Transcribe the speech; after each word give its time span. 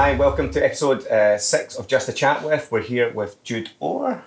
hi, 0.00 0.14
welcome 0.14 0.48
to 0.48 0.64
episode 0.64 1.04
uh, 1.08 1.36
six 1.38 1.74
of 1.74 1.88
Just 1.88 2.08
a 2.08 2.12
Chat 2.12 2.44
With. 2.44 2.70
We're 2.70 2.82
here 2.82 3.12
with 3.12 3.42
Jude 3.42 3.70
Ower. 3.80 4.22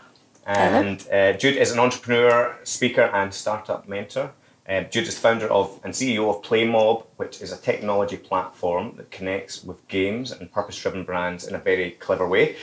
And 0.46 1.08
uh, 1.10 1.32
Jude 1.32 1.56
is 1.56 1.72
an 1.72 1.80
entrepreneur, 1.80 2.58
speaker, 2.66 3.04
and 3.04 3.34
startup 3.34 3.88
mentor. 3.88 4.34
Uh, 4.68 4.82
Jude 4.82 5.08
is 5.08 5.18
founder 5.18 5.48
of 5.48 5.80
and 5.86 5.94
CEO 5.94 6.30
of 6.30 6.42
PlayMob, 6.44 7.06
which 7.16 7.42
is 7.42 7.54
a 7.54 7.58
technology 7.58 8.18
platform 8.18 8.96
that 8.98 9.12
connects 9.12 9.64
with 9.64 9.88
games 9.88 10.34
and 10.34 10.52
purpose 10.52 10.78
driven 10.78 11.06
brands 11.06 11.48
in 11.48 11.56
a 11.56 11.60
very 11.60 11.92
clever 11.92 12.28
way. 12.28 12.58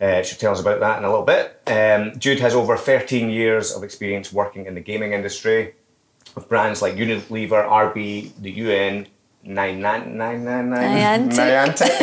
Uh, 0.00 0.22
she'll 0.22 0.38
tell 0.38 0.52
us 0.52 0.62
about 0.62 0.80
that 0.80 0.96
in 0.96 1.04
a 1.04 1.10
little 1.10 1.26
bit. 1.26 1.60
Um, 1.66 2.18
Jude 2.18 2.40
has 2.40 2.54
over 2.54 2.74
13 2.78 3.28
years 3.28 3.70
of 3.70 3.84
experience 3.84 4.32
working 4.32 4.64
in 4.64 4.74
the 4.74 4.80
gaming 4.80 5.12
industry 5.12 5.74
with 6.34 6.48
brands 6.48 6.80
like 6.80 6.94
Unilever, 6.94 7.68
RB, 7.68 8.32
the 8.40 8.52
UN, 8.52 9.08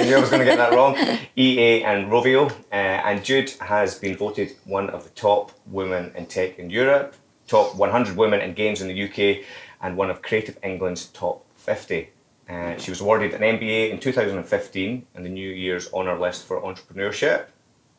Knew 0.06 0.18
I 0.18 0.20
was 0.20 0.30
going 0.30 0.40
to 0.40 0.46
get 0.46 0.58
that 0.58 0.74
wrong. 0.74 0.96
EA 1.38 1.84
and 1.84 2.12
Rovio, 2.12 2.50
uh, 2.52 2.74
and 2.74 3.24
Jude 3.24 3.52
has 3.62 3.96
been 3.96 4.18
voted 4.18 4.56
one 4.66 4.90
of 4.90 5.04
the 5.04 5.12
top 5.12 5.52
women 5.68 6.12
in 6.16 6.26
tech 6.26 6.58
in 6.58 6.70
Europe, 6.70 7.16
top 7.48 7.76
100 7.76 8.18
women 8.18 8.42
in 8.42 8.54
games 8.54 8.82
in 8.82 8.88
the 8.88 9.04
UK, 9.04 9.46
and 9.82 9.96
one 9.96 10.10
of 10.10 10.22
Creative 10.22 10.58
England's 10.64 11.08
top 11.08 11.46
50. 11.58 12.10
Uh, 12.50 12.78
she 12.78 12.90
was 12.92 13.02
awarded 13.02 13.34
an 13.34 13.42
MBE 13.42 13.92
in 13.92 14.00
2015 14.00 15.06
and 15.14 15.26
the 15.26 15.30
New 15.30 15.50
Year's 15.50 15.92
honour 15.94 16.18
list 16.18 16.46
for 16.46 16.62
entrepreneurship. 16.62 17.48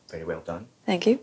Very 0.09 0.25
well 0.25 0.41
done. 0.41 0.67
Thank 0.85 1.05
you. 1.05 1.19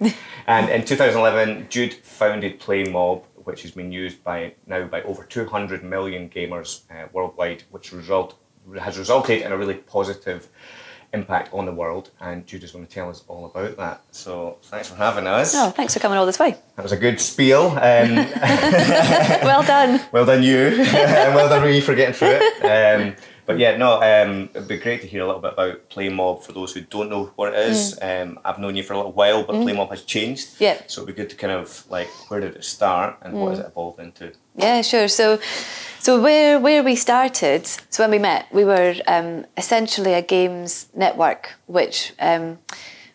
And 0.46 0.70
in 0.70 0.84
2011, 0.86 1.66
Jude 1.68 1.92
founded 1.92 2.58
PlayMob, 2.58 3.24
which 3.48 3.62
has 3.62 3.70
been 3.70 3.90
used 3.90 4.22
by 4.22 4.52
now 4.66 4.86
by 4.86 5.00
over 5.04 5.24
200 5.24 5.82
million 5.82 6.28
gamers 6.28 6.82
uh, 6.90 7.08
worldwide, 7.14 7.62
which 7.70 7.94
result 7.94 8.34
has 8.78 8.98
resulted 8.98 9.40
in 9.40 9.52
a 9.52 9.56
really 9.56 9.72
positive 9.72 10.50
impact 11.14 11.54
on 11.54 11.64
the 11.64 11.72
world. 11.72 12.10
And 12.20 12.46
Jude 12.46 12.62
is 12.62 12.72
going 12.72 12.86
to 12.86 12.92
tell 12.92 13.08
us 13.08 13.24
all 13.26 13.46
about 13.46 13.78
that. 13.78 14.02
So 14.10 14.58
thanks 14.64 14.90
for 14.90 14.96
having 14.96 15.26
us. 15.26 15.54
Oh, 15.54 15.70
thanks 15.70 15.94
for 15.94 16.00
coming 16.00 16.18
all 16.18 16.26
this 16.26 16.38
way. 16.38 16.56
That 16.76 16.82
was 16.82 16.92
a 16.92 16.98
good 16.98 17.18
spiel. 17.22 17.68
Um, 17.68 18.16
well 19.42 19.62
done. 19.62 20.02
well 20.12 20.26
done 20.26 20.42
you, 20.42 20.58
and 20.58 20.84
well 21.34 21.48
done 21.48 21.64
me 21.64 21.80
for 21.80 21.94
getting 21.94 22.12
through 22.12 22.38
it. 22.42 23.00
Um, 23.00 23.16
but 23.48 23.58
yeah, 23.58 23.78
no, 23.78 23.94
um, 23.94 24.50
it'd 24.52 24.68
be 24.68 24.76
great 24.76 25.00
to 25.00 25.06
hear 25.06 25.22
a 25.22 25.26
little 25.26 25.40
bit 25.40 25.54
about 25.54 25.88
PlayMob 25.88 26.44
for 26.44 26.52
those 26.52 26.74
who 26.74 26.82
don't 26.82 27.08
know 27.08 27.32
what 27.34 27.54
it 27.54 27.58
is. 27.58 27.98
Um, 28.02 28.38
I've 28.44 28.58
known 28.58 28.76
you 28.76 28.82
for 28.82 28.92
a 28.92 28.98
little 28.98 29.12
while, 29.12 29.42
but 29.42 29.56
PlayMob 29.56 29.88
has 29.88 30.02
changed. 30.02 30.60
Yeah. 30.60 30.78
So 30.86 31.00
it'd 31.00 31.16
be 31.16 31.22
good 31.22 31.30
to 31.30 31.36
kind 31.36 31.54
of 31.54 31.84
like 31.88 32.08
where 32.28 32.40
did 32.40 32.56
it 32.56 32.62
start 32.62 33.16
and 33.22 33.32
what 33.32 33.50
has 33.52 33.60
it 33.60 33.66
evolved 33.66 34.00
into? 34.00 34.32
Yeah, 34.54 34.82
sure. 34.82 35.08
So, 35.08 35.40
so 35.98 36.20
where 36.20 36.60
where 36.60 36.82
we 36.82 36.94
started, 36.94 37.66
so 37.66 38.02
when 38.02 38.10
we 38.10 38.18
met, 38.18 38.52
we 38.52 38.66
were 38.66 38.94
um, 39.06 39.46
essentially 39.56 40.12
a 40.12 40.20
games 40.20 40.90
network, 40.94 41.54
which 41.66 42.12
um, 42.20 42.58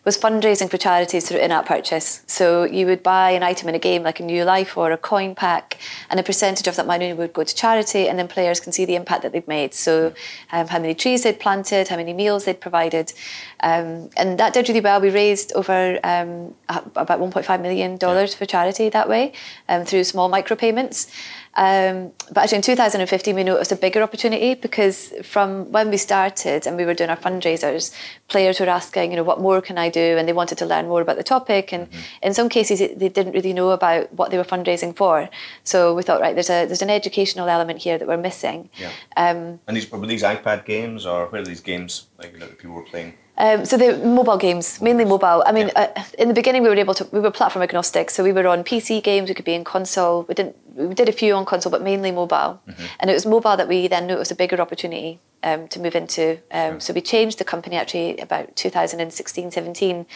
was 0.04 0.18
fundraising 0.18 0.70
for 0.70 0.76
charities 0.76 1.28
through 1.28 1.38
in-app 1.38 1.66
purchase. 1.66 2.22
So 2.26 2.64
you 2.64 2.86
would 2.86 3.02
buy 3.02 3.30
an 3.30 3.42
item 3.42 3.68
in 3.68 3.74
a 3.74 3.78
game, 3.78 4.02
like 4.02 4.20
a 4.20 4.22
new 4.22 4.44
life 4.44 4.76
or 4.76 4.92
a 4.92 4.98
coin 4.98 5.34
pack, 5.34 5.78
and 6.10 6.20
a 6.20 6.22
percentage 6.22 6.66
of 6.66 6.76
that 6.76 6.86
money 6.86 7.12
would 7.12 7.32
go 7.32 7.44
to 7.44 7.54
charity, 7.54 8.08
and 8.08 8.18
then 8.18 8.28
players 8.28 8.60
can 8.60 8.72
see 8.72 8.84
the 8.84 8.96
impact 8.96 9.22
that 9.22 9.32
they've 9.32 9.48
made. 9.48 9.72
So 9.72 10.12
um, 10.52 10.68
how 10.68 10.78
many 10.78 10.94
trees 10.94 11.22
they'd 11.22 11.40
planted, 11.40 11.88
how 11.88 11.96
many 11.96 12.12
meals 12.12 12.44
they'd 12.44 12.60
provided, 12.60 13.12
um, 13.60 14.10
and 14.16 14.38
that 14.38 14.52
did 14.52 14.68
really 14.68 14.80
well. 14.80 15.00
We 15.00 15.10
raised 15.10 15.52
over 15.54 15.98
um, 16.04 16.54
about 16.68 17.20
1.5 17.20 17.62
million 17.62 17.96
dollars 17.96 18.34
for 18.34 18.44
charity 18.44 18.90
that 18.90 19.08
way 19.08 19.32
um, 19.68 19.84
through 19.84 20.04
small 20.04 20.30
micropayments. 20.30 21.10
Um, 21.56 22.12
but 22.32 22.44
actually, 22.44 22.56
in 22.56 22.62
2015, 22.62 23.34
we 23.34 23.44
noticed 23.44 23.72
a 23.72 23.76
bigger 23.76 24.02
opportunity 24.02 24.54
because 24.54 25.12
from 25.22 25.70
when 25.70 25.90
we 25.90 25.96
started 25.96 26.66
and 26.66 26.76
we 26.76 26.84
were 26.84 26.94
doing 26.94 27.10
our 27.10 27.16
fundraisers, 27.16 27.94
players 28.28 28.58
were 28.60 28.68
asking, 28.68 29.10
you 29.10 29.16
know, 29.16 29.22
what 29.22 29.40
more 29.40 29.60
can 29.60 29.78
I 29.78 29.88
do? 29.88 30.16
And 30.18 30.26
they 30.28 30.32
wanted 30.32 30.58
to 30.58 30.66
learn 30.66 30.88
more 30.88 31.00
about 31.00 31.16
the 31.16 31.22
topic. 31.22 31.72
And 31.72 31.88
in 32.22 32.34
some 32.34 32.48
cases, 32.48 32.80
they 32.80 33.08
didn't 33.08 33.32
really 33.32 33.52
know 33.52 33.70
about 33.70 34.12
what 34.12 34.30
they 34.30 34.38
were 34.38 34.44
fundraising 34.44 34.96
for. 34.96 35.28
So 35.62 35.94
we 35.94 36.02
thought, 36.02 36.20
right, 36.20 36.34
there's 36.34 36.50
a 36.50 36.66
there's 36.66 36.82
an 36.82 36.90
educational 36.90 37.48
element 37.48 37.80
here 37.80 37.98
that 37.98 38.08
we're 38.08 38.16
missing. 38.16 38.70
Yeah. 38.78 38.90
Um, 39.16 39.60
And 39.66 39.76
these 39.76 39.90
were 39.90 40.06
these 40.06 40.22
iPad 40.22 40.64
games 40.64 41.06
or 41.06 41.26
where 41.26 41.42
are 41.42 41.44
these 41.44 41.60
games 41.60 42.08
like 42.18 42.32
you 42.32 42.38
that 42.40 42.58
people 42.58 42.74
were 42.74 42.82
playing? 42.82 43.14
Um, 43.36 43.64
so 43.64 43.76
the 43.76 43.98
mobile 43.98 44.36
games, 44.36 44.80
mainly 44.80 45.04
mobile. 45.04 45.42
I 45.44 45.52
mean, 45.52 45.70
uh, 45.74 45.88
in 46.18 46.28
the 46.28 46.34
beginning 46.34 46.62
we 46.62 46.68
were 46.68 46.76
able 46.76 46.94
to, 46.94 47.04
we 47.10 47.18
were 47.18 47.30
platform 47.32 47.62
agnostic, 47.62 48.10
so 48.10 48.22
we 48.22 48.32
were 48.32 48.46
on 48.46 48.62
PC 48.62 49.02
games. 49.02 49.28
We 49.28 49.34
could 49.34 49.44
be 49.44 49.54
in 49.54 49.64
console. 49.64 50.24
We 50.28 50.34
didn't, 50.34 50.56
we 50.76 50.94
did 50.94 51.08
a 51.08 51.12
few 51.12 51.34
on 51.34 51.44
console, 51.44 51.72
but 51.72 51.82
mainly 51.82 52.12
mobile. 52.12 52.60
And 53.00 53.10
it 53.10 53.14
was 53.14 53.26
mobile 53.26 53.56
that 53.56 53.66
we 53.68 53.88
then 53.88 54.06
knew 54.06 54.16
was 54.16 54.30
a 54.30 54.36
bigger 54.36 54.60
opportunity 54.60 55.18
um, 55.42 55.66
to 55.68 55.80
move 55.80 55.96
into. 55.96 56.38
Um, 56.52 56.80
So 56.80 56.92
we 56.92 57.00
changed 57.00 57.38
the 57.38 57.44
company 57.44 57.76
actually 57.76 58.18
about 58.18 58.54
2016, 58.54 59.50
17, 59.50 60.06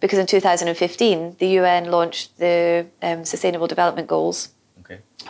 because 0.00 0.18
in 0.18 0.26
2015 0.26 1.36
the 1.38 1.48
UN 1.60 1.90
launched 1.90 2.38
the 2.38 2.86
um, 3.02 3.24
Sustainable 3.24 3.66
Development 3.66 4.06
Goals. 4.06 4.50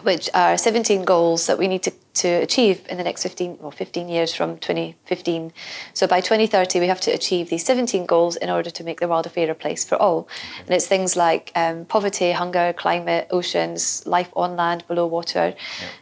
Which 0.03 0.29
are 0.35 0.57
17 0.57 1.05
goals 1.05 1.47
that 1.47 1.59
we 1.59 1.69
need 1.69 1.83
to, 1.83 1.93
to 2.15 2.29
achieve 2.29 2.85
in 2.89 2.97
the 2.97 3.05
next 3.05 3.23
15 3.23 3.59
well 3.61 3.71
15 3.71 4.09
years 4.09 4.35
from 4.35 4.59
2015 4.59 5.53
so 5.95 6.07
by 6.07 6.21
2030 6.21 6.81
we 6.81 6.87
have 6.87 7.01
to 7.01 7.11
achieve 7.11 7.49
these 7.49 7.65
17 7.65 8.07
goals 8.07 8.37
in 8.37 8.51
order 8.51 8.71
to 8.71 8.85
make 8.85 9.01
the 9.01 9.09
world 9.09 9.27
a 9.27 9.29
fairer 9.29 9.55
place 9.55 9.85
for 9.85 9.97
all. 9.97 10.29
And 10.61 10.71
it's 10.71 10.87
things 10.87 11.17
like 11.17 11.53
um, 11.55 11.85
poverty 11.85 12.33
hunger 12.33 12.73
climate 12.73 13.29
oceans 13.31 14.07
life 14.07 14.31
on 14.35 14.57
land 14.57 14.85
below 14.89 15.07
water 15.07 15.55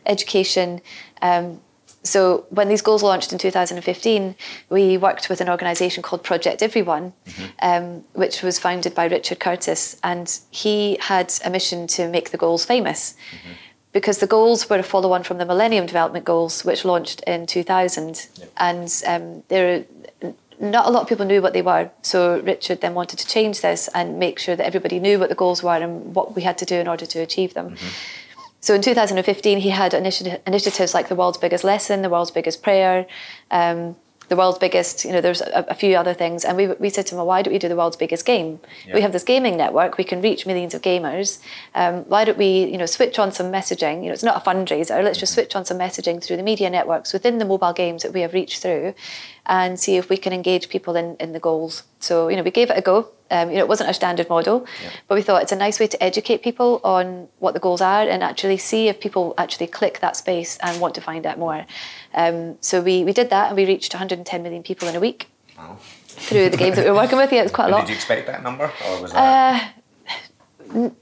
education. 0.06 0.80
Um, 1.22 1.60
so 2.02 2.46
when 2.48 2.68
these 2.68 2.80
goals 2.80 3.02
launched 3.02 3.30
in 3.30 3.38
2015, 3.38 4.34
we 4.70 4.96
worked 4.96 5.28
with 5.28 5.42
an 5.42 5.50
organisation 5.50 6.02
called 6.02 6.22
Project 6.24 6.62
Everyone, 6.62 7.12
um, 7.60 8.04
which 8.14 8.42
was 8.42 8.58
founded 8.58 8.94
by 8.94 9.04
Richard 9.04 9.38
Curtis, 9.38 10.00
and 10.02 10.40
he 10.50 10.96
had 10.98 11.30
a 11.44 11.50
mission 11.50 11.86
to 11.88 12.08
make 12.08 12.30
the 12.30 12.38
goals 12.38 12.64
famous. 12.64 13.14
Because 13.92 14.18
the 14.18 14.26
goals 14.26 14.70
were 14.70 14.78
a 14.78 14.82
follow-on 14.82 15.24
from 15.24 15.38
the 15.38 15.44
Millennium 15.44 15.86
Development 15.86 16.24
Goals, 16.24 16.64
which 16.64 16.84
launched 16.84 17.22
in 17.26 17.46
2000, 17.46 18.28
and 18.56 19.02
um, 19.06 19.42
there, 19.48 19.84
not 20.60 20.86
a 20.86 20.90
lot 20.90 21.02
of 21.02 21.08
people 21.08 21.26
knew 21.26 21.42
what 21.42 21.54
they 21.54 21.62
were. 21.62 21.90
So 22.02 22.40
Richard 22.40 22.82
then 22.82 22.94
wanted 22.94 23.18
to 23.18 23.26
change 23.26 23.62
this 23.62 23.88
and 23.94 24.18
make 24.18 24.38
sure 24.38 24.54
that 24.54 24.64
everybody 24.64 25.00
knew 25.00 25.18
what 25.18 25.28
the 25.28 25.34
goals 25.34 25.62
were 25.62 25.74
and 25.76 26.14
what 26.14 26.36
we 26.36 26.42
had 26.42 26.58
to 26.58 26.64
do 26.64 26.76
in 26.76 26.86
order 26.86 27.06
to 27.06 27.20
achieve 27.20 27.54
them. 27.54 27.76
So 28.60 28.74
in 28.74 28.82
2015, 28.82 29.58
he 29.58 29.70
had 29.70 29.92
initi- 29.92 30.38
initiatives 30.46 30.92
like 30.92 31.08
the 31.08 31.14
world's 31.14 31.38
biggest 31.38 31.64
lesson, 31.64 32.02
the 32.02 32.10
world's 32.10 32.30
biggest 32.30 32.62
prayer, 32.62 33.06
um, 33.50 33.96
the 34.30 34.36
world's 34.36 34.58
biggest, 34.58 35.04
you 35.04 35.10
know, 35.10 35.20
there's 35.20 35.40
a, 35.40 35.66
a 35.68 35.74
few 35.74 35.96
other 35.96 36.14
things. 36.14 36.44
And 36.44 36.56
we, 36.56 36.68
we 36.68 36.88
said 36.88 37.04
to 37.08 37.14
him, 37.14 37.16
well, 37.18 37.26
why 37.26 37.42
don't 37.42 37.52
we 37.52 37.58
do 37.58 37.68
the 37.68 37.74
world's 37.74 37.96
biggest 37.96 38.24
game? 38.24 38.60
We 38.94 39.00
have 39.02 39.12
this 39.12 39.24
gaming 39.24 39.56
network, 39.56 39.98
we 39.98 40.04
can 40.04 40.22
reach 40.22 40.46
millions 40.46 40.72
of 40.72 40.82
gamers. 40.82 41.40
Um, 41.74 42.04
why 42.04 42.24
don't 42.24 42.38
we, 42.38 42.64
you 42.64 42.78
know, 42.78 42.86
switch 42.86 43.18
on 43.18 43.32
some 43.32 43.50
messaging? 43.50 44.02
You 44.02 44.06
know, 44.06 44.12
it's 44.12 44.22
not 44.22 44.40
a 44.40 44.48
fundraiser, 44.48 45.02
let's 45.02 45.18
just 45.18 45.34
switch 45.34 45.56
on 45.56 45.64
some 45.64 45.78
messaging 45.78 46.22
through 46.22 46.36
the 46.36 46.44
media 46.44 46.70
networks 46.70 47.12
within 47.12 47.38
the 47.38 47.44
mobile 47.44 47.72
games 47.72 48.04
that 48.04 48.12
we 48.12 48.20
have 48.20 48.32
reached 48.32 48.62
through 48.62 48.94
and 49.46 49.80
see 49.80 49.96
if 49.96 50.08
we 50.08 50.16
can 50.16 50.32
engage 50.32 50.68
people 50.68 50.94
in, 50.94 51.16
in 51.16 51.32
the 51.32 51.40
goals. 51.40 51.82
So, 51.98 52.28
you 52.28 52.36
know, 52.36 52.44
we 52.44 52.52
gave 52.52 52.70
it 52.70 52.78
a 52.78 52.82
go. 52.82 53.10
Um, 53.30 53.48
you 53.50 53.56
know, 53.56 53.60
it 53.62 53.68
wasn't 53.68 53.88
our 53.88 53.94
standard 53.94 54.28
model, 54.28 54.66
but 55.06 55.14
we 55.14 55.22
thought 55.22 55.42
it's 55.42 55.52
a 55.52 55.56
nice 55.56 55.78
way 55.78 55.86
to 55.86 56.02
educate 56.02 56.42
people 56.42 56.80
on 56.82 57.28
what 57.38 57.54
the 57.54 57.60
goals 57.60 57.80
are 57.80 58.02
and 58.02 58.22
actually 58.22 58.56
see 58.58 58.88
if 58.88 58.98
people 59.00 59.34
actually 59.38 59.68
click 59.68 60.00
that 60.00 60.16
space 60.16 60.58
and 60.62 60.80
want 60.80 60.94
to 60.96 61.00
find 61.00 61.24
out 61.26 61.38
more. 61.38 61.64
Um, 62.14 62.56
so 62.60 62.80
we, 62.80 63.04
we 63.04 63.12
did 63.12 63.30
that 63.30 63.48
and 63.48 63.56
we 63.56 63.66
reached 63.66 63.94
110 63.94 64.42
million 64.42 64.62
people 64.62 64.88
in 64.88 64.96
a 64.96 65.00
week 65.00 65.28
Wow. 65.56 65.76
through 66.06 66.48
the 66.50 66.56
games 66.56 66.76
that 66.76 66.84
we 66.84 66.90
were 66.90 66.96
working 66.96 67.18
with. 67.18 67.32
Yeah, 67.32 67.42
it's 67.42 67.52
quite 67.52 67.66
a 67.68 67.70
lot. 67.70 67.82
did 67.82 67.90
you 67.90 67.94
expect 67.96 68.26
that 68.26 68.42
number 68.42 68.64
or 68.86 69.02
was 69.02 69.12
that? 69.12 69.74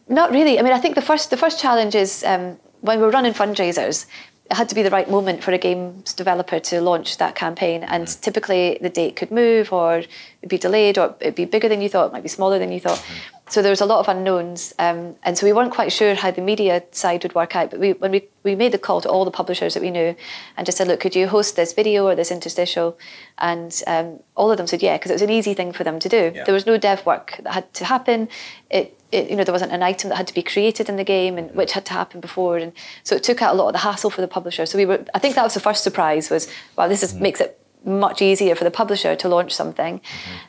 Not 0.08 0.30
really. 0.30 0.58
I 0.58 0.62
mean, 0.62 0.72
I 0.72 0.78
think 0.78 0.94
the 0.94 1.02
first 1.02 1.30
the 1.30 1.36
first 1.36 1.60
challenge 1.60 1.94
is 1.94 2.24
um, 2.24 2.56
when 2.80 3.00
we're 3.00 3.10
running 3.10 3.34
fundraisers. 3.34 4.06
It 4.50 4.56
had 4.56 4.68
to 4.70 4.74
be 4.74 4.82
the 4.82 4.90
right 4.90 5.10
moment 5.10 5.44
for 5.44 5.52
a 5.52 5.58
games 5.58 6.14
developer 6.14 6.58
to 6.58 6.80
launch 6.80 7.18
that 7.18 7.34
campaign, 7.34 7.84
and 7.84 8.08
typically 8.22 8.78
the 8.80 8.88
date 8.88 9.14
could 9.14 9.30
move, 9.30 9.72
or 9.72 9.98
it'd 9.98 10.48
be 10.48 10.56
delayed, 10.56 10.96
or 10.96 11.14
it'd 11.20 11.34
be 11.34 11.44
bigger 11.44 11.68
than 11.68 11.82
you 11.82 11.88
thought, 11.88 12.06
it 12.06 12.12
might 12.12 12.22
be 12.22 12.28
smaller 12.30 12.58
than 12.58 12.72
you 12.72 12.80
thought. 12.80 13.04
So 13.50 13.62
there 13.62 13.70
was 13.70 13.80
a 13.80 13.86
lot 13.86 14.00
of 14.00 14.08
unknowns, 14.08 14.74
um, 14.78 15.16
and 15.22 15.36
so 15.36 15.46
we 15.46 15.52
weren't 15.52 15.72
quite 15.72 15.92
sure 15.92 16.14
how 16.14 16.30
the 16.30 16.40
media 16.42 16.82
side 16.92 17.22
would 17.22 17.34
work 17.34 17.56
out. 17.56 17.70
But 17.70 17.80
we, 17.80 17.92
when 17.92 18.10
we, 18.10 18.28
we 18.42 18.54
made 18.54 18.72
the 18.72 18.78
call 18.78 19.00
to 19.02 19.08
all 19.08 19.24
the 19.24 19.30
publishers 19.30 19.74
that 19.74 19.82
we 19.82 19.90
knew, 19.90 20.14
and 20.56 20.66
just 20.66 20.78
said, 20.78 20.88
look, 20.88 21.00
could 21.00 21.16
you 21.16 21.28
host 21.28 21.56
this 21.56 21.72
video 21.72 22.06
or 22.06 22.14
this 22.14 22.30
interstitial? 22.30 22.98
And 23.38 23.82
um, 23.86 24.20
all 24.34 24.50
of 24.50 24.56
them 24.58 24.66
said 24.66 24.82
yeah, 24.82 24.96
because 24.96 25.10
it 25.10 25.14
was 25.14 25.22
an 25.22 25.30
easy 25.30 25.54
thing 25.54 25.72
for 25.72 25.84
them 25.84 25.98
to 25.98 26.08
do. 26.08 26.32
Yeah. 26.34 26.44
There 26.44 26.54
was 26.54 26.66
no 26.66 26.76
dev 26.78 27.04
work 27.06 27.40
that 27.42 27.52
had 27.52 27.74
to 27.74 27.84
happen. 27.84 28.28
It, 28.70 28.97
it, 29.10 29.30
you 29.30 29.36
know, 29.36 29.44
there 29.44 29.52
wasn't 29.52 29.72
an 29.72 29.82
item 29.82 30.10
that 30.10 30.16
had 30.16 30.26
to 30.26 30.34
be 30.34 30.42
created 30.42 30.88
in 30.88 30.96
the 30.96 31.04
game, 31.04 31.38
and 31.38 31.54
which 31.54 31.72
had 31.72 31.86
to 31.86 31.92
happen 31.92 32.20
before, 32.20 32.58
and 32.58 32.72
so 33.04 33.16
it 33.16 33.22
took 33.22 33.42
out 33.42 33.54
a 33.54 33.56
lot 33.56 33.68
of 33.68 33.72
the 33.72 33.78
hassle 33.78 34.10
for 34.10 34.20
the 34.20 34.28
publisher. 34.28 34.66
So 34.66 34.78
we 34.78 34.86
were, 34.86 35.04
I 35.14 35.18
think 35.18 35.34
that 35.34 35.44
was 35.44 35.54
the 35.54 35.60
first 35.60 35.82
surprise 35.82 36.30
was, 36.30 36.48
wow, 36.76 36.88
this 36.88 37.02
is, 37.02 37.14
makes 37.14 37.40
it 37.40 37.58
much 37.84 38.20
easier 38.20 38.54
for 38.54 38.64
the 38.64 38.70
publisher 38.70 39.16
to 39.16 39.28
launch 39.28 39.54
something. 39.54 40.00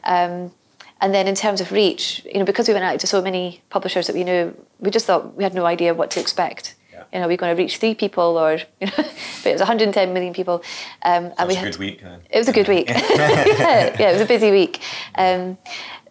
Um, 0.03 0.51
and 1.01 1.13
then 1.13 1.27
in 1.27 1.35
terms 1.35 1.61
of 1.61 1.71
reach, 1.71 2.25
you 2.25 2.39
know, 2.39 2.45
because 2.45 2.67
we 2.67 2.73
went 2.73 2.83
out 2.83 2.99
to 2.99 3.07
so 3.07 3.21
many 3.21 3.61
publishers 3.69 4.07
that 4.07 4.15
we 4.15 4.23
knew, 4.23 4.53
we 4.79 4.89
just 4.89 5.05
thought 5.05 5.35
we 5.35 5.43
had 5.43 5.53
no 5.53 5.65
idea 5.65 5.93
what 5.93 6.11
to 6.11 6.19
expect. 6.19 6.75
You 7.13 7.19
know, 7.19 7.25
are 7.25 7.27
we're 7.27 7.37
going 7.37 7.55
to 7.55 7.61
reach 7.61 7.77
three 7.77 7.95
people, 7.95 8.37
or 8.37 8.53
you 8.79 8.87
know, 8.87 8.93
but 8.97 9.45
it 9.45 9.51
was 9.51 9.61
110 9.61 10.13
million 10.13 10.33
people. 10.33 10.63
Um, 11.03 11.31
and 11.37 11.47
we 11.47 11.55
had, 11.55 11.67
a 11.67 11.71
good 11.71 11.79
week. 11.79 12.01
Then. 12.01 12.21
It 12.29 12.37
was 12.37 12.47
a 12.47 12.53
good 12.53 12.67
week. 12.67 12.89
yeah, 12.89 12.97
yeah, 13.99 14.09
it 14.09 14.13
was 14.13 14.21
a 14.21 14.25
busy 14.25 14.51
week. 14.51 14.81
Um, 15.15 15.57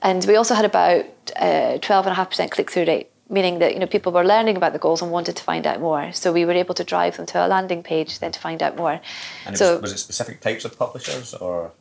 and 0.03 0.25
we 0.27 0.37
also 0.37 0.55
had 0.55 0.65
about 0.65 1.05
uh, 1.37 1.79
12.5% 1.81 2.51
click 2.51 2.71
through 2.71 2.87
rate, 2.87 3.11
meaning 3.29 3.59
that 3.59 3.75
you 3.75 3.81
know 3.81 3.87
people 3.87 4.13
were 4.13 4.25
learning 4.25 4.57
about 4.57 4.73
the 4.73 4.79
goals 4.79 5.03
and 5.03 5.11
wanted 5.11 5.37
to 5.37 5.43
find 5.43 5.67
out 5.67 5.81
more. 5.81 6.13
So 6.13 6.33
we 6.33 6.45
were 6.45 6.53
able 6.53 6.75
to 6.75 6.85
drive 6.85 7.17
them 7.17 7.27
to 7.27 7.47
a 7.47 7.49
landing 7.49 7.83
page 7.83 8.19
then 8.19 8.33
to 8.33 8.41
find 8.41 8.63
out 8.63 8.77
more. 8.77 9.01
And 9.47 9.59
so, 9.59 9.75
was, 9.75 9.83
was, 9.83 9.93
it 9.93 9.99
specific 9.99 10.41
types 10.41 10.65
of 10.65 10.79
publishers 10.79 11.35
or 11.35 11.73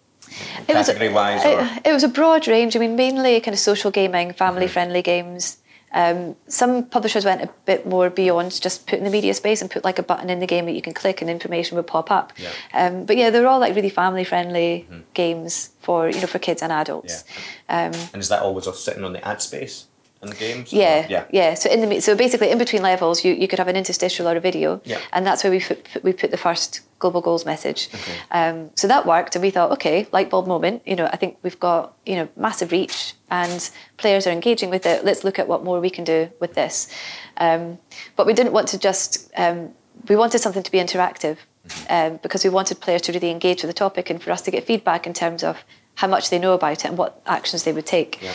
category 0.67 1.09
wise? 1.09 1.41
It, 1.43 1.87
it, 1.87 1.93
was 1.93 2.03
a 2.03 2.09
broad 2.09 2.47
range. 2.47 2.75
I 2.75 2.79
mean, 2.79 2.95
mainly 2.95 3.39
kind 3.41 3.53
of 3.53 3.59
social 3.59 3.91
gaming, 3.91 4.33
family 4.33 4.67
friendly 4.67 5.01
mm-hmm. 5.01 5.31
games. 5.31 5.57
Um, 5.93 6.35
some 6.47 6.85
publishers 6.85 7.23
went 7.23 7.41
a 7.41 7.49
bit 7.65 7.87
more 7.87 8.09
beyond 8.09 8.61
just 8.61 8.87
putting 8.87 9.05
the 9.05 9.09
media 9.09 9.33
space 9.33 9.61
and 9.61 9.71
put 9.71 9.83
like 9.83 9.99
a 9.99 10.03
button 10.03 10.29
in 10.29 10.39
the 10.39 10.47
game 10.47 10.65
that 10.65 10.73
you 10.73 10.81
can 10.81 10.93
click 10.93 11.21
and 11.21 11.29
information 11.29 11.77
would 11.77 11.87
pop 11.87 12.11
up. 12.11 12.33
Yeah. 12.37 12.51
Um, 12.73 13.05
but 13.05 13.17
yeah, 13.17 13.29
they're 13.29 13.47
all 13.47 13.59
like 13.59 13.75
really 13.75 13.89
family 13.89 14.23
friendly 14.23 14.85
mm-hmm. 14.89 15.01
games 15.13 15.71
for 15.79 16.09
you 16.09 16.19
know 16.19 16.27
for 16.27 16.39
kids 16.39 16.61
and 16.61 16.71
adults. 16.71 17.23
Yeah. 17.69 17.87
Um, 17.87 17.99
and 18.13 18.21
is 18.21 18.29
that 18.29 18.41
always 18.41 18.67
off 18.67 18.75
sitting 18.75 19.03
on 19.03 19.13
the 19.13 19.25
ad 19.25 19.41
space? 19.41 19.85
In 20.21 20.29
the 20.29 20.35
games? 20.35 20.73
Yeah, 20.73 21.05
yeah, 21.09 21.25
yeah. 21.31 21.53
So 21.53 21.69
in 21.69 21.87
the 21.87 21.99
so 22.01 22.15
basically 22.15 22.49
in 22.49 22.57
between 22.57 22.81
levels, 22.81 23.23
you, 23.23 23.33
you 23.33 23.47
could 23.47 23.59
have 23.59 23.67
an 23.67 23.75
interstitial 23.75 24.27
or 24.27 24.35
a 24.35 24.39
video, 24.39 24.81
yeah. 24.83 24.99
and 25.13 25.25
that's 25.25 25.43
where 25.43 25.51
we 25.51 25.59
put, 25.59 25.87
we 26.03 26.13
put 26.13 26.31
the 26.31 26.37
first 26.37 26.81
global 26.99 27.21
goals 27.21 27.45
message. 27.45 27.89
Okay. 27.93 28.17
Um, 28.31 28.71
so 28.75 28.87
that 28.87 29.05
worked, 29.05 29.35
and 29.35 29.41
we 29.41 29.51
thought, 29.51 29.71
okay, 29.71 30.07
light 30.11 30.29
bulb 30.29 30.47
moment. 30.47 30.81
You 30.85 30.95
know, 30.95 31.05
I 31.05 31.17
think 31.17 31.37
we've 31.43 31.59
got 31.59 31.93
you 32.05 32.15
know 32.15 32.29
massive 32.35 32.71
reach, 32.71 33.13
and 33.29 33.69
players 33.97 34.27
are 34.27 34.31
engaging 34.31 34.69
with 34.69 34.85
it. 34.85 35.05
Let's 35.05 35.23
look 35.23 35.39
at 35.39 35.47
what 35.47 35.63
more 35.63 35.79
we 35.79 35.89
can 35.89 36.03
do 36.03 36.29
with 36.39 36.53
this. 36.53 36.93
Um, 37.37 37.77
but 38.15 38.25
we 38.25 38.33
didn't 38.33 38.53
want 38.53 38.67
to 38.69 38.79
just. 38.79 39.31
Um, 39.35 39.73
we 40.07 40.15
wanted 40.15 40.39
something 40.39 40.63
to 40.63 40.71
be 40.71 40.77
interactive, 40.77 41.37
mm-hmm. 41.67 42.13
um, 42.13 42.19
because 42.21 42.43
we 42.43 42.49
wanted 42.49 42.79
players 42.79 43.01
to 43.03 43.11
really 43.11 43.31
engage 43.31 43.63
with 43.63 43.69
the 43.69 43.77
topic, 43.77 44.09
and 44.09 44.21
for 44.21 44.31
us 44.31 44.41
to 44.43 44.51
get 44.51 44.65
feedback 44.65 45.07
in 45.07 45.13
terms 45.13 45.43
of 45.43 45.63
how 45.97 46.07
much 46.07 46.29
they 46.29 46.39
know 46.39 46.53
about 46.53 46.85
it 46.85 46.85
and 46.85 46.97
what 46.97 47.21
actions 47.25 47.63
they 47.63 47.73
would 47.73 47.85
take. 47.85 48.21
Yeah. 48.21 48.33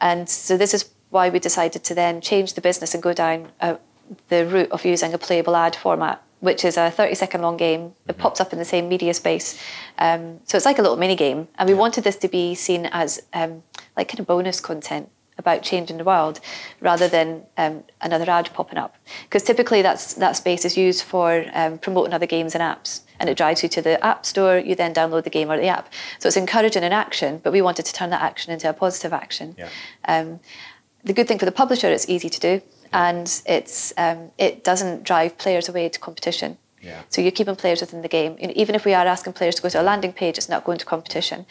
And 0.00 0.28
so 0.28 0.56
this 0.56 0.72
is 0.72 0.88
why 1.10 1.28
we 1.28 1.38
decided 1.38 1.84
to 1.84 1.94
then 1.94 2.20
change 2.20 2.54
the 2.54 2.60
business 2.60 2.94
and 2.94 3.02
go 3.02 3.12
down 3.12 3.52
uh, 3.60 3.76
the 4.28 4.46
route 4.46 4.70
of 4.70 4.84
using 4.84 5.12
a 5.12 5.18
playable 5.18 5.54
ad 5.54 5.76
format 5.76 6.22
which 6.40 6.64
is 6.64 6.76
a 6.76 6.90
30 6.90 7.14
second 7.14 7.42
long 7.42 7.56
game 7.56 7.94
that 8.06 8.14
mm-hmm. 8.14 8.22
pops 8.22 8.40
up 8.40 8.52
in 8.52 8.58
the 8.58 8.64
same 8.64 8.88
media 8.88 9.14
space. 9.14 9.62
Um, 9.98 10.40
so 10.44 10.56
it's 10.56 10.66
like 10.66 10.78
a 10.78 10.82
little 10.82 10.96
mini 10.96 11.14
game. 11.14 11.48
And 11.56 11.68
we 11.68 11.74
wanted 11.74 12.04
this 12.04 12.16
to 12.16 12.28
be 12.28 12.54
seen 12.54 12.86
as 12.86 13.22
um, 13.32 13.62
like 13.96 14.08
kind 14.08 14.20
of 14.20 14.26
bonus 14.26 14.60
content 14.60 15.10
about 15.38 15.62
changing 15.62 15.96
the 15.96 16.04
world 16.04 16.40
rather 16.80 17.08
than 17.08 17.42
um, 17.56 17.82
another 18.00 18.30
ad 18.30 18.50
popping 18.52 18.78
up. 18.78 18.96
Because 19.24 19.42
typically 19.42 19.80
that's, 19.80 20.14
that 20.14 20.36
space 20.36 20.64
is 20.64 20.76
used 20.76 21.02
for 21.02 21.46
um, 21.54 21.78
promoting 21.78 22.12
other 22.12 22.26
games 22.26 22.54
and 22.54 22.62
apps. 22.62 23.02
And 23.18 23.28
it 23.28 23.36
drives 23.36 23.62
you 23.62 23.68
to 23.70 23.82
the 23.82 24.02
app 24.04 24.24
store, 24.24 24.58
you 24.58 24.74
then 24.74 24.94
download 24.94 25.24
the 25.24 25.30
game 25.30 25.50
or 25.50 25.58
the 25.58 25.66
app. 25.66 25.92
So 26.18 26.26
it's 26.26 26.38
encouraging 26.38 26.84
an 26.84 26.92
action, 26.92 27.40
but 27.42 27.52
we 27.52 27.60
wanted 27.60 27.84
to 27.86 27.92
turn 27.92 28.10
that 28.10 28.22
action 28.22 28.52
into 28.52 28.68
a 28.68 28.72
positive 28.72 29.12
action. 29.12 29.56
Yeah. 29.58 29.68
Um, 30.06 30.40
the 31.04 31.12
good 31.12 31.28
thing 31.28 31.38
for 31.38 31.46
the 31.46 31.52
publisher, 31.52 31.88
it's 31.88 32.08
easy 32.08 32.28
to 32.28 32.40
do, 32.40 32.62
and 32.92 33.42
it's 33.46 33.92
um, 33.96 34.30
it 34.38 34.64
doesn't 34.64 35.04
drive 35.04 35.38
players 35.38 35.68
away 35.68 35.88
to 35.88 35.98
competition. 35.98 36.58
Yeah. 36.82 37.02
So 37.10 37.20
you're 37.20 37.30
keeping 37.30 37.56
players 37.56 37.80
within 37.80 38.02
the 38.02 38.08
game. 38.08 38.36
You 38.40 38.48
know, 38.48 38.52
even 38.56 38.74
if 38.74 38.84
we 38.84 38.94
are 38.94 39.06
asking 39.06 39.34
players 39.34 39.54
to 39.56 39.62
go 39.62 39.68
to 39.68 39.80
a 39.80 39.82
landing 39.82 40.12
page, 40.12 40.38
it's 40.38 40.48
not 40.48 40.64
going 40.64 40.78
to 40.78 40.86
competition. 40.86 41.44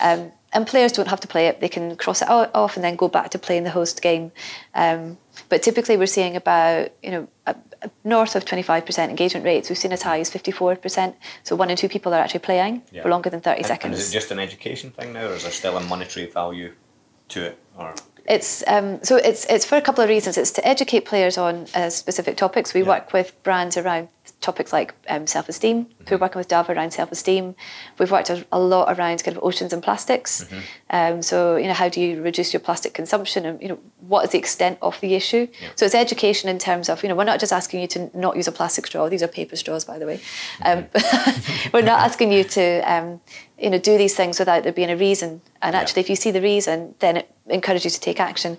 Um, 0.00 0.32
and 0.52 0.66
players 0.66 0.92
don't 0.92 1.08
have 1.08 1.20
to 1.20 1.28
play 1.28 1.46
it; 1.46 1.60
they 1.60 1.68
can 1.68 1.96
cross 1.96 2.22
it 2.22 2.28
off 2.28 2.76
and 2.76 2.84
then 2.84 2.96
go 2.96 3.08
back 3.08 3.30
to 3.30 3.38
playing 3.38 3.64
the 3.64 3.70
host 3.70 4.02
game. 4.02 4.32
Um, 4.74 5.18
but 5.48 5.62
typically, 5.62 5.96
we're 5.96 6.06
seeing 6.06 6.34
about 6.34 6.90
you 7.02 7.10
know 7.10 7.28
a, 7.46 7.54
a 7.82 7.90
north 8.04 8.34
of 8.34 8.44
25% 8.44 9.10
engagement 9.10 9.44
rates. 9.44 9.68
We've 9.68 9.78
seen 9.78 9.92
as 9.92 10.02
high 10.02 10.20
as 10.20 10.30
54%. 10.30 11.14
So 11.44 11.56
one 11.56 11.70
in 11.70 11.76
two 11.76 11.88
people 11.88 12.12
are 12.14 12.20
actually 12.20 12.40
playing 12.40 12.82
yeah. 12.90 13.02
for 13.02 13.10
longer 13.10 13.30
than 13.30 13.40
30 13.40 13.58
and, 13.58 13.66
seconds. 13.66 13.94
And 13.94 14.02
is 14.02 14.10
it 14.10 14.12
just 14.12 14.30
an 14.30 14.38
education 14.38 14.90
thing 14.90 15.12
now, 15.12 15.26
or 15.26 15.34
is 15.34 15.42
there 15.42 15.52
still 15.52 15.76
a 15.76 15.80
monetary 15.80 16.26
value 16.26 16.74
to 17.28 17.46
it? 17.46 17.58
Or 17.78 17.94
it's 18.26 18.64
um, 18.66 19.02
so 19.02 19.16
it's 19.16 19.44
it's 19.46 19.64
for 19.64 19.76
a 19.76 19.80
couple 19.80 20.02
of 20.02 20.10
reasons. 20.10 20.36
It's 20.36 20.50
to 20.52 20.66
educate 20.66 21.04
players 21.04 21.38
on 21.38 21.66
uh, 21.74 21.90
specific 21.90 22.36
topics. 22.36 22.74
We 22.74 22.82
yeah. 22.82 22.88
work 22.88 23.12
with 23.12 23.40
brands 23.42 23.76
around 23.76 24.08
topics 24.40 24.72
like 24.72 24.94
um, 25.08 25.26
self-esteem. 25.26 25.84
Mm-hmm. 25.84 26.04
We're 26.10 26.18
working 26.18 26.38
with 26.38 26.48
Dove 26.48 26.70
around 26.70 26.92
self-esteem. 26.92 27.54
We've 27.98 28.10
worked 28.10 28.30
a, 28.30 28.58
lot 28.58 28.96
around 28.96 29.22
kind 29.22 29.36
of 29.36 29.42
oceans 29.42 29.72
and 29.72 29.82
plastics. 29.82 30.44
Mm-hmm. 30.44 30.60
Um, 30.90 31.22
so 31.22 31.56
you 31.56 31.66
know, 31.66 31.74
how 31.74 31.88
do 31.88 32.00
you 32.00 32.22
reduce 32.22 32.52
your 32.52 32.60
plastic 32.60 32.94
consumption, 32.94 33.46
and 33.46 33.60
you 33.60 33.68
know, 33.68 33.78
what 34.00 34.24
is 34.24 34.30
the 34.30 34.38
extent 34.38 34.78
of 34.82 35.00
the 35.00 35.14
issue? 35.14 35.48
Yeah. 35.60 35.68
So 35.76 35.86
it's 35.86 35.94
education 35.94 36.48
in 36.48 36.58
terms 36.58 36.88
of 36.88 37.02
you 37.02 37.08
know, 37.08 37.14
we're 37.14 37.24
not 37.24 37.40
just 37.40 37.52
asking 37.52 37.80
you 37.80 37.86
to 37.88 38.10
not 38.14 38.36
use 38.36 38.48
a 38.48 38.52
plastic 38.52 38.86
straw. 38.86 39.08
These 39.08 39.22
are 39.22 39.28
paper 39.28 39.56
straws, 39.56 39.84
by 39.84 39.98
the 39.98 40.06
way. 40.06 40.20
Um, 40.64 40.86
we're 41.72 41.82
not 41.82 42.00
asking 42.00 42.32
you 42.32 42.44
to 42.44 42.80
um, 42.80 43.20
you 43.58 43.70
know 43.70 43.78
do 43.78 43.98
these 43.98 44.14
things 44.14 44.38
without 44.38 44.62
there 44.64 44.72
being 44.72 44.90
a 44.90 44.96
reason. 44.96 45.42
And 45.62 45.76
actually, 45.76 46.00
yeah. 46.00 46.06
if 46.06 46.10
you 46.10 46.16
see 46.16 46.30
the 46.30 46.42
reason, 46.42 46.94
then 47.00 47.18
it 47.18 47.30
encourages 47.50 47.84
you 47.84 47.90
to 47.90 48.00
take 48.00 48.20
action. 48.20 48.58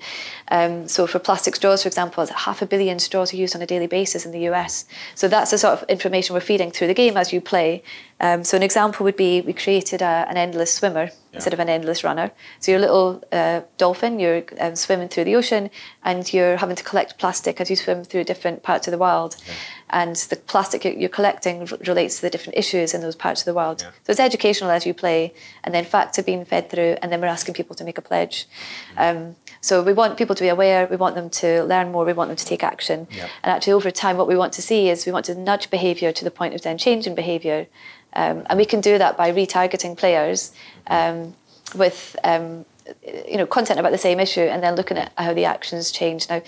Um, 0.49 0.87
so 0.87 1.07
for 1.07 1.19
plastic 1.19 1.55
straws, 1.55 1.83
for 1.83 1.87
example, 1.87 2.25
half 2.25 2.61
a 2.61 2.65
billion 2.65 2.99
straws 2.99 3.33
are 3.33 3.37
used 3.37 3.55
on 3.55 3.61
a 3.61 3.65
daily 3.65 3.87
basis 3.87 4.25
in 4.25 4.31
the 4.31 4.47
US. 4.49 4.85
So 5.15 5.27
that's 5.27 5.51
the 5.51 5.57
sort 5.57 5.81
of 5.81 5.89
information 5.89 6.33
we're 6.33 6.41
feeding 6.41 6.71
through 6.71 6.87
the 6.87 6.93
game 6.93 7.17
as 7.17 7.31
you 7.33 7.41
play. 7.41 7.83
Um, 8.19 8.43
so 8.43 8.55
an 8.55 8.63
example 8.63 9.03
would 9.03 9.17
be 9.17 9.41
we 9.41 9.53
created 9.53 10.01
a, 10.01 10.27
an 10.29 10.37
endless 10.37 10.71
swimmer 10.71 11.05
yeah. 11.05 11.11
instead 11.33 11.53
of 11.53 11.59
an 11.59 11.69
endless 11.69 12.03
runner. 12.03 12.31
So 12.59 12.71
you're 12.71 12.79
a 12.79 12.81
little 12.81 13.23
uh, 13.31 13.61
dolphin, 13.77 14.19
you're 14.19 14.43
um, 14.59 14.75
swimming 14.75 15.09
through 15.09 15.23
the 15.23 15.35
ocean, 15.35 15.71
and 16.03 16.31
you're 16.31 16.57
having 16.57 16.75
to 16.75 16.83
collect 16.83 17.17
plastic 17.17 17.59
as 17.59 17.69
you 17.71 17.75
swim 17.75 18.03
through 18.03 18.25
different 18.25 18.61
parts 18.61 18.87
of 18.87 18.91
the 18.91 18.99
world. 18.99 19.37
Yeah. 19.47 19.53
And 19.91 20.15
the 20.15 20.35
plastic 20.35 20.83
you're 20.85 21.09
collecting 21.09 21.65
relates 21.87 22.15
to 22.17 22.21
the 22.21 22.29
different 22.29 22.57
issues 22.57 22.93
in 22.93 23.01
those 23.01 23.15
parts 23.15 23.41
of 23.41 23.45
the 23.45 23.53
world. 23.53 23.81
Yeah. 23.81 23.91
So 24.03 24.11
it's 24.11 24.19
educational 24.19 24.71
as 24.71 24.85
you 24.85 24.93
play, 24.93 25.33
and 25.63 25.75
then 25.75 25.85
facts 25.85 26.17
are 26.17 26.23
being 26.23 26.45
fed 26.45 26.69
through, 26.69 26.97
and 27.01 27.11
then 27.11 27.21
we're 27.21 27.27
asking 27.27 27.55
people 27.55 27.75
to 27.75 27.83
make 27.83 27.97
a 27.97 28.01
pledge. 28.01 28.47
Mm-hmm. 28.95 29.17
Um, 29.17 29.35
so 29.59 29.83
we 29.83 29.93
want 29.93 30.17
people 30.17 30.35
to 30.35 30.41
be 30.41 30.47
aware, 30.47 30.87
we 30.87 30.95
want 30.95 31.15
them 31.15 31.29
to 31.29 31.63
learn 31.63 31.91
more, 31.91 32.03
we 32.03 32.13
want 32.13 32.29
them 32.29 32.37
to 32.37 32.45
take 32.45 32.63
action. 32.63 33.07
And 33.43 33.51
actually, 33.53 33.73
over 33.73 33.91
time, 33.91 34.17
what 34.17 34.27
we 34.27 34.35
want 34.35 34.53
to 34.53 34.61
see 34.61 34.89
is 34.89 35.05
we 35.05 35.11
want 35.11 35.25
to 35.25 35.35
nudge 35.35 35.69
behaviour 35.69 36.11
to 36.11 36.23
the 36.23 36.31
point 36.31 36.55
of 36.55 36.61
then 36.63 36.77
changing 36.77 37.13
behaviour 37.13 37.67
um, 38.13 38.45
and 38.49 38.57
we 38.57 38.65
can 38.65 38.81
do 38.81 38.97
that 38.97 39.17
by 39.17 39.31
retargeting 39.31 39.97
players 39.97 40.51
um, 40.87 41.33
with 41.75 42.15
um, 42.23 42.65
you 43.05 43.37
know 43.37 43.45
content 43.45 43.79
about 43.79 43.91
the 43.91 43.97
same 43.97 44.19
issue 44.19 44.41
and 44.41 44.61
then 44.61 44.75
looking 44.75 44.97
at 44.97 45.11
how 45.17 45.33
the 45.33 45.45
actions 45.45 45.91
change. 45.91 46.29
Now, 46.29 46.41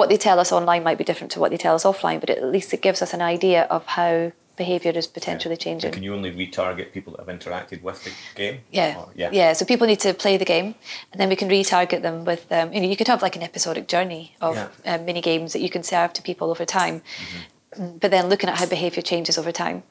what 0.00 0.08
they 0.08 0.16
tell 0.16 0.40
us 0.40 0.50
online 0.50 0.82
might 0.82 0.96
be 0.96 1.04
different 1.04 1.30
to 1.32 1.38
what 1.38 1.50
they 1.50 1.58
tell 1.58 1.74
us 1.74 1.84
offline, 1.84 2.20
but 2.20 2.30
at 2.30 2.42
least 2.42 2.72
it 2.72 2.80
gives 2.80 3.02
us 3.02 3.12
an 3.12 3.20
idea 3.20 3.64
of 3.64 3.84
how 3.84 4.32
behaviour 4.56 4.92
is 4.92 5.06
potentially 5.06 5.56
yeah. 5.56 5.66
changing. 5.66 5.92
can 5.92 6.02
you 6.02 6.14
only 6.14 6.32
retarget 6.32 6.92
people 6.92 7.10
that 7.12 7.20
have 7.26 7.38
interacted 7.38 7.82
with 7.82 8.02
the 8.04 8.12
game? 8.34 8.60
Yeah. 8.70 8.98
Or, 8.98 9.10
yeah. 9.14 9.28
Yeah. 9.30 9.52
So 9.52 9.66
people 9.66 9.86
need 9.86 10.00
to 10.00 10.14
play 10.14 10.38
the 10.38 10.46
game, 10.46 10.74
and 11.12 11.20
then 11.20 11.28
we 11.28 11.36
can 11.36 11.50
retarget 11.50 12.00
them 12.00 12.24
with. 12.24 12.50
Um, 12.50 12.72
you 12.72 12.80
know, 12.80 12.88
you 12.88 12.96
could 12.96 13.08
have 13.08 13.20
like 13.20 13.36
an 13.36 13.42
episodic 13.42 13.88
journey 13.88 14.34
of 14.40 14.54
yeah. 14.54 14.68
uh, 14.94 14.98
mini 14.98 15.20
games 15.20 15.52
that 15.52 15.60
you 15.60 15.68
can 15.68 15.82
serve 15.82 16.14
to 16.14 16.22
people 16.22 16.50
over 16.50 16.64
time. 16.64 17.00
Mm-hmm 17.00 17.40
but 18.02 18.10
then 18.10 18.28
looking 18.28 18.50
at 18.50 18.58
how 18.58 18.66
behaviour 18.66 19.00
changes 19.00 19.38
over 19.38 19.52
time. 19.52 19.84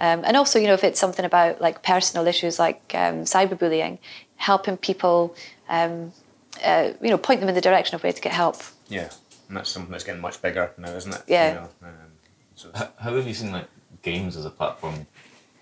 Um, 0.00 0.24
and 0.24 0.38
also, 0.38 0.58
you 0.58 0.66
know, 0.66 0.72
if 0.72 0.82
it's 0.82 0.98
something 0.98 1.26
about 1.32 1.60
like 1.60 1.82
personal 1.82 2.26
issues 2.26 2.58
like 2.58 2.80
um, 2.94 3.24
cyberbullying, 3.24 3.98
helping 4.36 4.78
people, 4.78 5.36
um, 5.68 6.12
uh, 6.64 6.92
you 7.02 7.10
know, 7.10 7.18
point 7.18 7.40
them 7.40 7.50
in 7.50 7.54
the 7.54 7.60
direction 7.60 7.94
of 7.94 8.02
where 8.02 8.14
to 8.14 8.22
get 8.22 8.32
help. 8.32 8.56
Yeah, 8.88 9.10
and 9.48 9.56
that's 9.56 9.70
something 9.70 9.90
that's 9.90 10.04
getting 10.04 10.20
much 10.20 10.40
bigger 10.42 10.72
now, 10.78 10.90
isn't 10.90 11.14
it? 11.14 11.22
Yeah. 11.26 11.48
You 11.48 11.54
know, 11.54 11.68
um, 11.82 11.94
so 12.54 12.68
how, 12.74 12.88
how, 12.98 13.16
have 13.16 13.26
you 13.26 13.34
seen 13.34 13.52
like 13.52 13.68
games 14.02 14.36
as 14.36 14.44
a 14.44 14.50
platform 14.50 15.06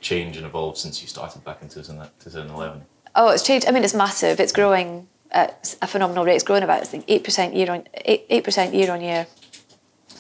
change 0.00 0.36
and 0.36 0.46
evolve 0.46 0.78
since 0.78 1.02
you 1.02 1.08
started 1.08 1.44
back 1.44 1.62
in 1.62 1.68
2011? 1.68 2.84
Oh, 3.16 3.28
it's 3.30 3.42
changed. 3.42 3.66
I 3.68 3.70
mean, 3.70 3.84
it's 3.84 3.94
massive. 3.94 4.40
It's 4.40 4.52
growing 4.52 5.08
at 5.30 5.76
a 5.82 5.86
phenomenal 5.86 6.24
rate. 6.24 6.34
It's 6.34 6.44
growing 6.44 6.62
about 6.62 6.82
I 6.82 6.84
think 6.84 7.04
eight 7.08 7.24
percent 7.24 7.54
year 7.54 7.70
on 7.70 7.84
eight 8.04 8.44
percent 8.44 8.74
year 8.74 8.90
on 8.90 9.00
year 9.00 9.26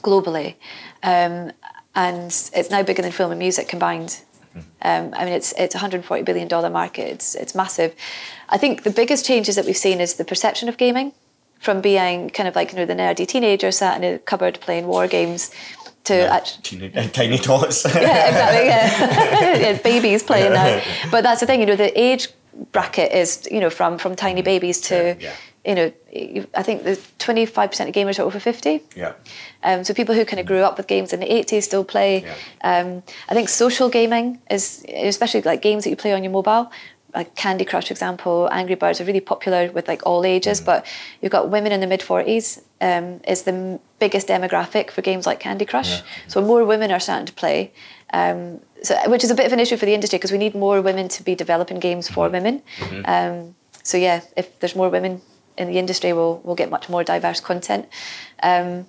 globally, 0.02 0.54
um, 1.02 1.52
and 1.94 2.26
it's 2.26 2.70
now 2.70 2.82
bigger 2.82 3.02
than 3.02 3.12
film 3.12 3.30
and 3.30 3.38
music 3.38 3.68
combined. 3.68 4.22
Um, 4.82 5.12
I 5.14 5.24
mean, 5.24 5.34
it's 5.34 5.52
it's 5.58 5.74
a 5.74 5.78
140 5.78 6.22
billion 6.22 6.46
dollar 6.46 6.70
market. 6.70 7.08
It's 7.08 7.34
it's 7.34 7.54
massive. 7.54 7.94
I 8.48 8.58
think 8.58 8.82
the 8.82 8.90
biggest 8.90 9.26
changes 9.26 9.56
that 9.56 9.64
we've 9.64 9.76
seen 9.76 10.00
is 10.00 10.14
the 10.14 10.24
perception 10.24 10.68
of 10.68 10.76
gaming, 10.76 11.12
from 11.58 11.80
being 11.80 12.30
kind 12.30 12.48
of 12.48 12.56
like 12.56 12.72
you 12.72 12.78
know 12.78 12.86
the 12.86 12.94
nerdy 12.94 13.26
teenager 13.26 13.70
sat 13.70 14.02
in 14.02 14.14
a 14.14 14.18
cupboard 14.18 14.60
playing 14.60 14.86
war 14.86 15.06
games, 15.06 15.50
to 16.04 16.14
no, 16.14 16.26
actually 16.26 16.90
tiny, 16.90 17.08
tiny 17.08 17.38
tots. 17.38 17.84
yeah, 17.94 18.28
exactly. 18.28 18.66
Yeah. 18.66 19.56
yeah, 19.70 19.78
babies 19.82 20.22
playing 20.22 20.52
now. 20.52 20.82
But 21.10 21.22
that's 21.22 21.40
the 21.40 21.46
thing. 21.46 21.60
You 21.60 21.66
know, 21.66 21.76
the 21.76 21.98
age 21.98 22.28
bracket 22.72 23.12
is 23.12 23.48
you 23.50 23.60
know 23.60 23.70
from 23.70 23.98
from 23.98 24.14
tiny 24.14 24.42
babies 24.42 24.80
to 24.82 25.16
yeah, 25.18 25.34
you 25.64 25.74
know, 25.74 25.92
I 26.54 26.62
think 26.62 26.84
the 26.84 26.92
25% 27.18 27.88
of 27.88 27.94
gamers 27.94 28.18
are 28.18 28.22
over 28.22 28.38
50. 28.38 28.82
Yeah. 28.94 29.14
Um, 29.62 29.82
so 29.82 29.94
people 29.94 30.14
who 30.14 30.24
kind 30.26 30.38
of 30.38 30.46
grew 30.46 30.60
up 30.60 30.76
with 30.76 30.86
games 30.86 31.12
in 31.12 31.20
the 31.20 31.26
80s 31.26 31.62
still 31.62 31.84
play. 31.84 32.22
Yeah. 32.22 32.34
Um, 32.62 33.02
I 33.30 33.34
think 33.34 33.48
social 33.48 33.88
gaming 33.88 34.40
is, 34.50 34.84
especially 34.88 35.40
like 35.40 35.62
games 35.62 35.84
that 35.84 35.90
you 35.90 35.96
play 35.96 36.12
on 36.12 36.22
your 36.22 36.32
mobile, 36.32 36.70
like 37.14 37.34
Candy 37.36 37.64
Crush, 37.64 37.88
for 37.88 37.92
example, 37.92 38.48
Angry 38.52 38.74
Birds 38.74 39.00
are 39.00 39.04
really 39.04 39.20
popular 39.20 39.70
with 39.70 39.88
like 39.88 40.02
all 40.04 40.24
ages. 40.24 40.60
Mm. 40.60 40.64
But 40.66 40.86
you've 41.20 41.32
got 41.32 41.50
women 41.50 41.72
in 41.72 41.80
the 41.80 41.86
mid 41.86 42.02
forties 42.02 42.60
um, 42.80 43.20
is 43.26 43.42
the 43.42 43.52
m- 43.52 43.80
biggest 43.98 44.28
demographic 44.28 44.90
for 44.90 45.02
games 45.02 45.26
like 45.26 45.40
Candy 45.40 45.64
Crush. 45.64 46.02
So 46.28 46.40
more 46.40 46.64
women 46.64 46.90
are 46.90 47.00
starting 47.00 47.26
to 47.26 47.32
play. 47.32 47.72
Um, 48.12 48.60
so, 48.82 48.96
which 49.08 49.24
is 49.24 49.30
a 49.30 49.34
bit 49.34 49.46
of 49.46 49.52
an 49.52 49.60
issue 49.60 49.76
for 49.76 49.86
the 49.86 49.94
industry 49.94 50.18
because 50.18 50.32
we 50.32 50.38
need 50.38 50.54
more 50.54 50.82
women 50.82 51.08
to 51.08 51.22
be 51.22 51.34
developing 51.34 51.78
games 51.80 52.08
for 52.08 52.28
women. 52.28 52.62
Um, 53.06 53.54
so 53.82 53.96
yeah, 53.96 54.20
if 54.36 54.58
there's 54.60 54.76
more 54.76 54.88
women 54.88 55.20
in 55.56 55.68
the 55.68 55.78
industry, 55.78 56.12
we'll 56.12 56.40
we'll 56.44 56.56
get 56.56 56.70
much 56.70 56.88
more 56.88 57.04
diverse 57.04 57.40
content. 57.40 57.88
Um, 58.42 58.86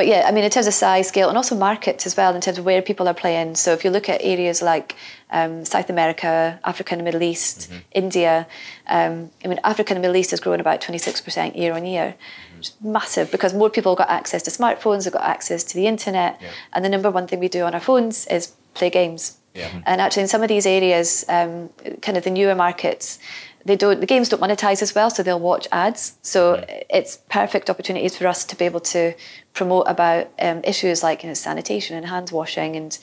but 0.00 0.06
yeah, 0.06 0.24
I 0.26 0.32
mean, 0.32 0.44
in 0.44 0.50
terms 0.50 0.66
of 0.66 0.72
size, 0.72 1.08
scale, 1.08 1.28
and 1.28 1.36
also 1.36 1.54
markets 1.54 2.06
as 2.06 2.16
well, 2.16 2.34
in 2.34 2.40
terms 2.40 2.56
of 2.56 2.64
where 2.64 2.80
people 2.80 3.06
are 3.06 3.12
playing. 3.12 3.54
So 3.54 3.74
if 3.74 3.84
you 3.84 3.90
look 3.90 4.08
at 4.08 4.22
areas 4.22 4.62
like 4.62 4.96
um, 5.28 5.66
South 5.66 5.90
America, 5.90 6.58
Africa 6.64 6.94
and 6.94 7.00
the 7.00 7.04
Middle 7.04 7.22
East, 7.22 7.70
India, 7.92 8.46
um, 8.86 9.30
I 9.44 9.48
mean, 9.48 9.60
Africa 9.62 9.92
and 9.92 9.98
the 9.98 10.00
Middle 10.00 10.16
East 10.16 10.30
has 10.30 10.40
grown 10.40 10.58
about 10.58 10.80
26% 10.80 11.54
year 11.54 11.74
on 11.74 11.84
year. 11.84 12.14
It's 12.58 12.72
massive 12.80 13.30
because 13.30 13.52
more 13.52 13.68
people 13.68 13.92
have 13.92 13.98
got 13.98 14.08
access 14.08 14.42
to 14.44 14.50
smartphones, 14.50 15.04
they've 15.04 15.12
got 15.12 15.24
access 15.36 15.62
to 15.64 15.74
the 15.74 15.86
internet. 15.86 16.40
Yeah. 16.40 16.48
And 16.72 16.82
the 16.82 16.88
number 16.88 17.10
one 17.10 17.26
thing 17.26 17.38
we 17.38 17.48
do 17.48 17.64
on 17.64 17.74
our 17.74 17.80
phones 17.80 18.26
is 18.28 18.54
play 18.72 18.88
games. 18.88 19.36
Yeah. 19.54 19.82
And 19.84 20.00
actually, 20.00 20.22
in 20.22 20.28
some 20.28 20.42
of 20.42 20.48
these 20.48 20.64
areas, 20.64 21.26
um, 21.28 21.68
kind 22.00 22.16
of 22.16 22.24
the 22.24 22.30
newer 22.30 22.54
markets, 22.54 23.18
they 23.64 23.76
don't 23.76 24.00
the 24.00 24.06
games 24.06 24.28
don't 24.28 24.40
monetize 24.40 24.82
as 24.82 24.94
well, 24.94 25.10
so 25.10 25.22
they'll 25.22 25.40
watch 25.40 25.68
ads. 25.72 26.16
So 26.22 26.64
it's 26.88 27.18
perfect 27.28 27.68
opportunities 27.68 28.16
for 28.16 28.26
us 28.26 28.44
to 28.44 28.56
be 28.56 28.64
able 28.64 28.80
to 28.80 29.14
promote 29.52 29.84
about 29.86 30.30
um, 30.38 30.62
issues 30.64 31.02
like 31.02 31.22
you 31.22 31.28
know, 31.28 31.34
sanitation 31.34 31.96
and 31.96 32.06
hand 32.06 32.30
washing 32.30 32.76
and 32.76 32.98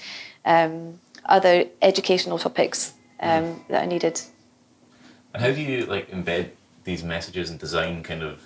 um, 0.45 0.99
other 1.25 1.65
educational 1.81 2.39
topics 2.39 2.93
um, 3.19 3.63
that 3.69 3.83
are 3.83 3.87
needed. 3.87 4.21
And 5.33 5.43
how 5.43 5.51
do 5.51 5.61
you 5.61 5.85
like 5.85 6.09
embed 6.09 6.51
these 6.83 7.03
messages 7.03 7.49
and 7.49 7.59
design 7.59 8.01
kind 8.03 8.23
of 8.23 8.41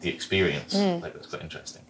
the 0.00 0.10
experience? 0.10 0.74
Mm. 0.74 1.02
Like 1.02 1.14
that's 1.14 1.26
quite 1.26 1.42
interesting. 1.42 1.82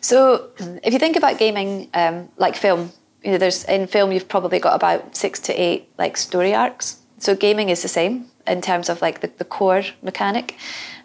So 0.00 0.50
if 0.82 0.92
you 0.92 0.98
think 0.98 1.16
about 1.16 1.38
gaming 1.38 1.88
um, 1.94 2.28
like 2.38 2.56
film, 2.56 2.92
you 3.22 3.32
know, 3.32 3.38
there's 3.38 3.64
in 3.64 3.86
film 3.86 4.12
you've 4.12 4.28
probably 4.28 4.58
got 4.58 4.74
about 4.74 5.14
six 5.14 5.38
to 5.40 5.52
eight 5.52 5.88
like 5.98 6.16
story 6.16 6.54
arcs. 6.54 6.98
So 7.18 7.36
gaming 7.36 7.68
is 7.68 7.82
the 7.82 7.88
same 7.88 8.31
in 8.46 8.60
terms 8.60 8.88
of 8.88 9.00
like 9.00 9.20
the, 9.20 9.30
the 9.38 9.44
core 9.44 9.82
mechanic. 10.02 10.56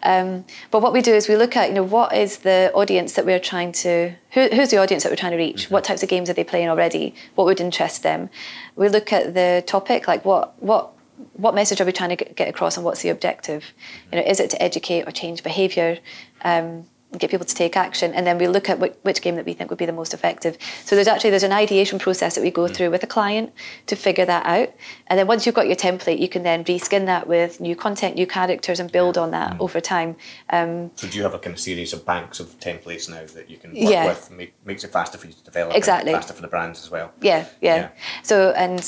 Um, 0.02 0.44
but 0.70 0.82
what 0.82 0.92
we 0.92 1.02
do 1.02 1.12
is 1.14 1.28
we 1.28 1.36
look 1.36 1.56
at 1.56 1.68
you 1.68 1.74
know 1.74 1.82
what 1.82 2.14
is 2.14 2.38
the 2.38 2.70
audience 2.74 3.14
that 3.14 3.26
we're 3.26 3.40
trying 3.40 3.72
to 3.72 4.14
who, 4.32 4.48
who's 4.48 4.70
the 4.70 4.78
audience 4.78 5.02
that 5.02 5.10
we're 5.10 5.16
trying 5.16 5.32
to 5.32 5.38
reach? 5.38 5.70
What 5.70 5.84
types 5.84 6.02
of 6.02 6.08
games 6.08 6.30
are 6.30 6.34
they 6.34 6.44
playing 6.44 6.68
already? 6.68 7.14
What 7.34 7.44
would 7.44 7.60
interest 7.60 8.02
them? 8.02 8.30
We 8.76 8.88
look 8.88 9.12
at 9.12 9.34
the 9.34 9.62
topic 9.66 10.08
like 10.08 10.24
what 10.24 10.60
what 10.62 10.92
what 11.32 11.54
message 11.54 11.80
are 11.80 11.84
we 11.84 11.92
trying 11.92 12.10
to 12.10 12.16
get 12.16 12.36
get 12.36 12.48
across 12.48 12.76
and 12.76 12.84
what's 12.84 13.02
the 13.02 13.08
objective? 13.08 13.64
You 14.12 14.18
know, 14.18 14.24
is 14.24 14.40
it 14.40 14.50
to 14.50 14.62
educate 14.62 15.06
or 15.06 15.10
change 15.10 15.42
behaviour? 15.42 15.98
Um, 16.42 16.86
get 17.16 17.30
people 17.30 17.46
to 17.46 17.54
take 17.54 17.74
action 17.74 18.12
and 18.12 18.26
then 18.26 18.36
we 18.36 18.46
look 18.46 18.68
at 18.68 18.78
which, 18.78 18.92
which 19.02 19.22
game 19.22 19.36
that 19.36 19.46
we 19.46 19.54
think 19.54 19.70
would 19.70 19.78
be 19.78 19.86
the 19.86 19.92
most 19.92 20.12
effective 20.12 20.58
so 20.84 20.94
there's 20.94 21.08
actually 21.08 21.30
there's 21.30 21.42
an 21.42 21.52
ideation 21.52 21.98
process 21.98 22.34
that 22.34 22.42
we 22.42 22.50
go 22.50 22.68
through 22.68 22.90
with 22.90 23.02
a 23.02 23.06
client 23.06 23.50
to 23.86 23.96
figure 23.96 24.26
that 24.26 24.44
out 24.44 24.70
and 25.06 25.18
then 25.18 25.26
once 25.26 25.46
you've 25.46 25.54
got 25.54 25.66
your 25.66 25.74
template 25.76 26.18
you 26.18 26.28
can 26.28 26.42
then 26.42 26.62
reskin 26.64 27.06
that 27.06 27.26
with 27.26 27.60
new 27.60 27.74
content 27.74 28.14
new 28.14 28.26
characters 28.26 28.78
and 28.78 28.92
build 28.92 29.16
on 29.16 29.30
that 29.30 29.58
over 29.58 29.80
time 29.80 30.16
um, 30.50 30.90
So 30.96 31.08
do 31.08 31.16
you 31.16 31.22
have 31.22 31.32
a 31.32 31.38
kind 31.38 31.54
of 31.54 31.60
series 31.60 31.94
of 31.94 32.04
banks 32.04 32.40
of 32.40 32.48
templates 32.60 33.08
now 33.08 33.24
that 33.34 33.48
you 33.48 33.56
can 33.56 33.70
work 33.70 33.78
Yeah. 33.80 34.06
with? 34.06 34.30
Make, 34.30 34.52
makes 34.66 34.84
it 34.84 34.92
faster 34.92 35.16
for 35.16 35.28
you 35.28 35.32
to 35.32 35.44
develop. 35.44 35.74
Exactly. 35.76 36.12
Faster 36.12 36.34
for 36.34 36.42
the 36.42 36.48
brands 36.48 36.82
as 36.82 36.90
well. 36.90 37.12
yeah, 37.22 37.46
yeah 37.62 37.76
Yeah. 37.76 37.88
so 38.22 38.50
and 38.50 38.84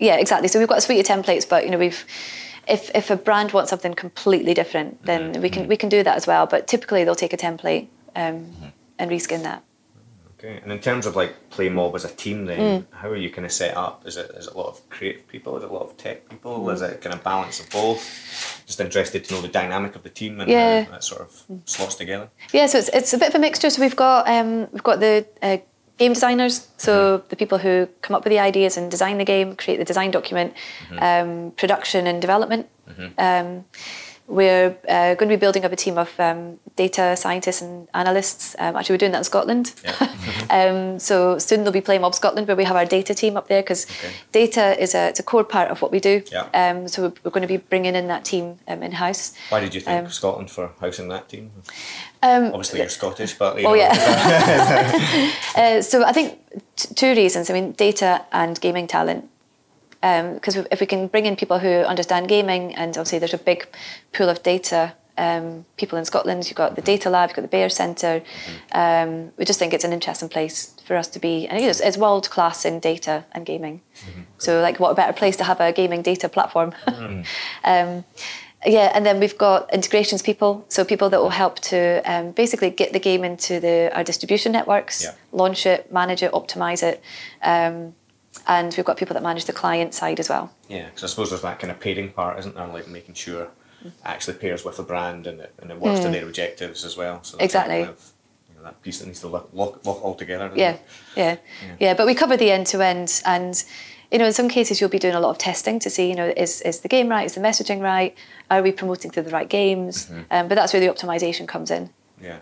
yeah 0.00 0.16
exactly 0.16 0.48
so 0.48 0.58
we've 0.58 0.68
got 0.68 0.78
a 0.78 0.80
suite 0.80 1.00
of 1.00 1.06
templates 1.06 1.46
but 1.48 1.64
you 1.64 1.70
know 1.70 1.78
we've 1.78 2.04
if, 2.68 2.90
if 2.94 3.10
a 3.10 3.16
brand 3.16 3.52
wants 3.52 3.70
something 3.70 3.94
completely 3.94 4.54
different 4.54 5.04
then 5.04 5.40
we 5.42 5.48
can 5.50 5.68
we 5.68 5.76
can 5.76 5.88
do 5.88 6.02
that 6.02 6.16
as 6.16 6.26
well 6.26 6.46
but 6.46 6.66
typically 6.66 7.04
they'll 7.04 7.14
take 7.14 7.32
a 7.32 7.36
template 7.36 7.88
um, 8.16 8.50
and 8.98 9.10
reskin 9.10 9.42
that 9.42 9.62
Okay. 10.44 10.58
And 10.60 10.72
in 10.72 10.80
terms 10.80 11.06
of 11.06 11.14
like 11.14 11.50
Play 11.50 11.68
Mob 11.68 11.94
as 11.94 12.04
a 12.04 12.08
team, 12.08 12.46
then 12.46 12.84
how 12.90 13.08
are 13.08 13.16
you 13.16 13.30
kind 13.30 13.46
of 13.46 13.52
set 13.52 13.76
up? 13.76 14.04
Is 14.08 14.16
it 14.16 14.28
is 14.32 14.48
it 14.48 14.54
a 14.54 14.56
lot 14.58 14.66
of 14.66 14.90
creative 14.90 15.28
people? 15.28 15.56
Is 15.56 15.62
it 15.62 15.70
a 15.70 15.72
lot 15.72 15.82
of 15.82 15.96
tech 15.96 16.28
people? 16.28 16.68
Is 16.70 16.82
it 16.82 17.00
kind 17.00 17.14
of 17.14 17.22
balance 17.22 17.60
of 17.60 17.70
both? 17.70 18.00
Just 18.66 18.80
interested 18.80 19.22
to 19.24 19.34
know 19.34 19.40
the 19.40 19.46
dynamic 19.46 19.94
of 19.94 20.02
the 20.02 20.08
team 20.08 20.40
and 20.40 20.50
Yeah. 20.50 20.82
how 20.82 20.90
that 20.90 21.04
sort 21.04 21.20
of 21.20 21.44
slots 21.64 21.94
together. 21.94 22.28
Yeah, 22.52 22.66
so 22.66 22.78
it's, 22.78 22.88
it's 22.88 23.12
a 23.14 23.18
bit 23.18 23.28
of 23.28 23.36
a 23.36 23.38
mixture. 23.38 23.70
So 23.70 23.80
we've 23.80 23.94
got 23.94 24.28
um, 24.28 24.66
we've 24.72 24.82
got 24.82 24.98
the 24.98 25.24
uh, 25.42 25.58
game 25.98 26.12
designers, 26.14 26.68
so 26.76 27.18
the 27.28 27.36
people 27.36 27.58
who 27.58 27.86
come 28.00 28.16
up 28.16 28.24
with 28.24 28.30
the 28.32 28.38
ideas 28.38 28.76
and 28.76 28.90
design 28.90 29.18
the 29.18 29.24
game, 29.24 29.54
create 29.56 29.76
the 29.78 29.84
design 29.84 30.10
document, 30.10 30.54
um, 30.98 31.52
production 31.56 32.06
and 32.06 32.20
development. 32.20 32.66
Um, 33.18 33.64
we're 34.28 34.76
uh, 34.88 35.14
going 35.14 35.28
to 35.28 35.36
be 35.36 35.36
building 35.36 35.64
up 35.64 35.72
a 35.72 35.76
team 35.76 35.98
of 35.98 36.08
um, 36.18 36.58
data 36.76 37.16
scientists 37.16 37.60
and 37.60 37.88
analysts. 37.92 38.54
Um, 38.58 38.76
actually, 38.76 38.94
we're 38.94 38.98
doing 38.98 39.12
that 39.12 39.18
in 39.18 39.24
Scotland. 39.24 39.74
um, 40.50 40.98
so 40.98 41.38
soon 41.38 41.64
they'll 41.64 41.72
be 41.72 41.80
PlayMob 41.80 42.14
Scotland, 42.14 42.46
where 42.46 42.56
we 42.56 42.64
have 42.64 42.76
our 42.76 42.86
data 42.86 43.14
team 43.14 43.36
up 43.36 43.48
there 43.48 43.62
because 43.62 43.84
Okay. 43.90 44.14
data 44.30 44.80
is 44.80 44.94
a, 44.94 45.08
it's 45.08 45.20
a 45.20 45.22
core 45.22 45.44
part 45.44 45.70
of 45.70 45.82
what 45.82 45.90
we 45.92 46.00
do. 46.00 46.22
Yeah. 46.32 46.46
Um, 46.54 46.88
so 46.88 47.02
we're, 47.02 47.12
we're 47.24 47.30
going 47.30 47.42
to 47.42 47.48
be 47.48 47.56
bringing 47.58 47.94
in 47.94 48.06
that 48.08 48.24
team 48.24 48.58
um, 48.68 48.82
in 48.82 48.92
house. 48.92 49.32
Why 49.50 49.60
did 49.60 49.74
you 49.74 49.80
think 49.80 50.04
Um, 50.06 50.10
Scotland 50.10 50.50
for 50.50 50.70
housing 50.80 51.08
that 51.08 51.28
team? 51.28 51.50
Um, 52.22 52.46
Obviously, 52.46 52.80
you're 52.80 52.88
Scottish, 52.88 53.34
but 53.38 53.60
you 53.60 53.66
Oh 53.66 53.70
know, 53.70 53.76
yeah. 53.76 55.32
uh, 55.56 55.82
so 55.82 56.04
I 56.04 56.12
think 56.12 56.38
t- 56.76 56.94
two 56.94 57.14
reasons. 57.14 57.50
I 57.50 57.52
mean, 57.52 57.72
data 57.72 58.24
and 58.32 58.60
gaming 58.60 58.86
talent. 58.86 59.28
Because 60.00 60.56
if 60.70 60.80
we 60.80 60.86
can 60.86 61.06
bring 61.06 61.26
in 61.26 61.36
people 61.36 61.60
who 61.60 61.68
understand 61.68 62.28
gaming, 62.28 62.74
and 62.74 62.90
obviously 62.96 63.20
there's 63.20 63.34
a 63.34 63.38
big 63.38 63.68
pool 64.12 64.28
of 64.28 64.42
data 64.42 64.94
um, 65.18 65.64
people 65.76 65.98
in 65.98 66.04
Scotland. 66.04 66.46
You've 66.48 66.56
got 66.56 66.74
the 66.74 66.82
data 66.82 67.10
lab, 67.10 67.30
you've 67.30 67.36
got 67.36 67.42
the 67.42 67.48
Bayes 67.48 67.74
Centre. 67.74 68.22
Um, 68.72 69.32
we 69.36 69.44
just 69.44 69.58
think 69.58 69.74
it's 69.74 69.84
an 69.84 69.92
interesting 69.92 70.28
place 70.28 70.74
for 70.84 70.96
us 70.96 71.08
to 71.08 71.18
be, 71.18 71.46
and 71.46 71.62
it's, 71.62 71.80
it's 71.80 71.96
world 71.96 72.30
class 72.30 72.64
in 72.64 72.80
data 72.80 73.24
and 73.32 73.46
gaming. 73.46 73.82
So, 74.38 74.60
like, 74.60 74.80
what 74.80 74.90
a 74.90 74.94
better 74.94 75.12
place 75.12 75.36
to 75.36 75.44
have 75.44 75.60
a 75.60 75.72
gaming 75.72 76.02
data 76.02 76.28
platform? 76.28 76.72
um, 77.64 78.04
yeah, 78.66 78.90
and 78.94 79.04
then 79.04 79.18
we've 79.20 79.36
got 79.38 79.72
integrations 79.72 80.22
people, 80.22 80.64
so 80.68 80.84
people 80.84 81.10
that 81.10 81.20
will 81.20 81.30
help 81.30 81.58
to 81.60 82.00
um, 82.04 82.30
basically 82.32 82.70
get 82.70 82.92
the 82.92 83.00
game 83.00 83.24
into 83.24 83.60
the 83.60 83.90
our 83.94 84.04
distribution 84.04 84.52
networks, 84.52 85.02
Yeah. 85.04 85.12
launch 85.32 85.66
it, 85.66 85.92
manage 85.92 86.22
it, 86.22 86.32
optimize 86.32 86.82
it, 86.82 87.02
um, 87.42 87.94
and 88.46 88.74
we've 88.76 88.86
got 88.86 88.96
people 88.96 89.14
that 89.14 89.22
manage 89.22 89.44
the 89.46 89.52
client 89.52 89.94
side 89.94 90.20
as 90.20 90.28
well. 90.28 90.52
Yeah, 90.68 90.86
because 90.86 91.04
I 91.04 91.06
suppose 91.08 91.30
there's 91.30 91.42
that 91.42 91.58
kind 91.58 91.70
of 91.70 91.80
pairing 91.80 92.10
part, 92.12 92.38
isn't 92.38 92.54
there? 92.54 92.66
Like 92.66 92.88
making 92.88 93.14
sure 93.14 93.42
it 93.84 93.92
actually 94.04 94.36
pairs 94.38 94.64
with 94.64 94.76
the 94.76 94.82
brand 94.84 95.26
and 95.26 95.40
it, 95.40 95.52
and 95.60 95.70
it 95.70 95.78
works 95.80 96.00
to 96.00 96.08
their 96.08 96.24
objectives 96.24 96.84
as 96.84 96.96
well. 96.96 97.22
So 97.24 97.36
that. 97.36 97.44
Exactly. 97.44 97.78
kind 97.78 97.90
of, 97.90 98.12
you 98.48 98.54
know, 98.56 98.62
that 98.62 98.80
piece 98.82 99.00
that 99.00 99.06
needs 99.06 99.20
to 99.20 99.28
lock, 99.28 99.48
look, 99.52 99.84
look 99.84 100.02
all 100.04 100.14
together. 100.14 100.44
doesn't 100.44 100.58
Yeah, 100.58 100.76
yeah, 101.16 101.36
yeah, 101.80 101.94
But 101.94 102.06
we 102.06 102.14
cover 102.14 102.36
the 102.36 102.50
end 102.52 102.68
to 102.68 102.80
end, 102.80 103.22
and 103.26 103.62
you 104.12 104.18
know, 104.18 104.26
in 104.26 104.32
some 104.32 104.48
cases 104.48 104.80
you'll 104.80 104.90
be 104.90 104.98
doing 104.98 105.14
a 105.14 105.20
lot 105.20 105.30
of 105.30 105.38
testing 105.38 105.78
to 105.80 105.90
see, 105.90 106.08
you 106.08 106.14
know, 106.14 106.32
is 106.36 106.60
is 106.60 106.80
the 106.80 106.88
game 106.88 107.08
right? 107.08 107.24
Is 107.24 107.34
the 107.34 107.40
messaging 107.40 107.80
right? 107.80 108.16
Are 108.50 108.62
we 108.62 108.70
promoting 108.70 109.10
to 109.12 109.22
the 109.22 109.30
right 109.30 109.48
games? 109.48 110.06
Mm-hmm. 110.06 110.20
Um, 110.30 110.48
but 110.48 110.56
that's 110.56 110.72
where 110.72 110.80
the 110.80 110.88
optimization 110.88 111.48
comes 111.48 111.70
in. 111.70 111.90
Yeah. 112.20 112.38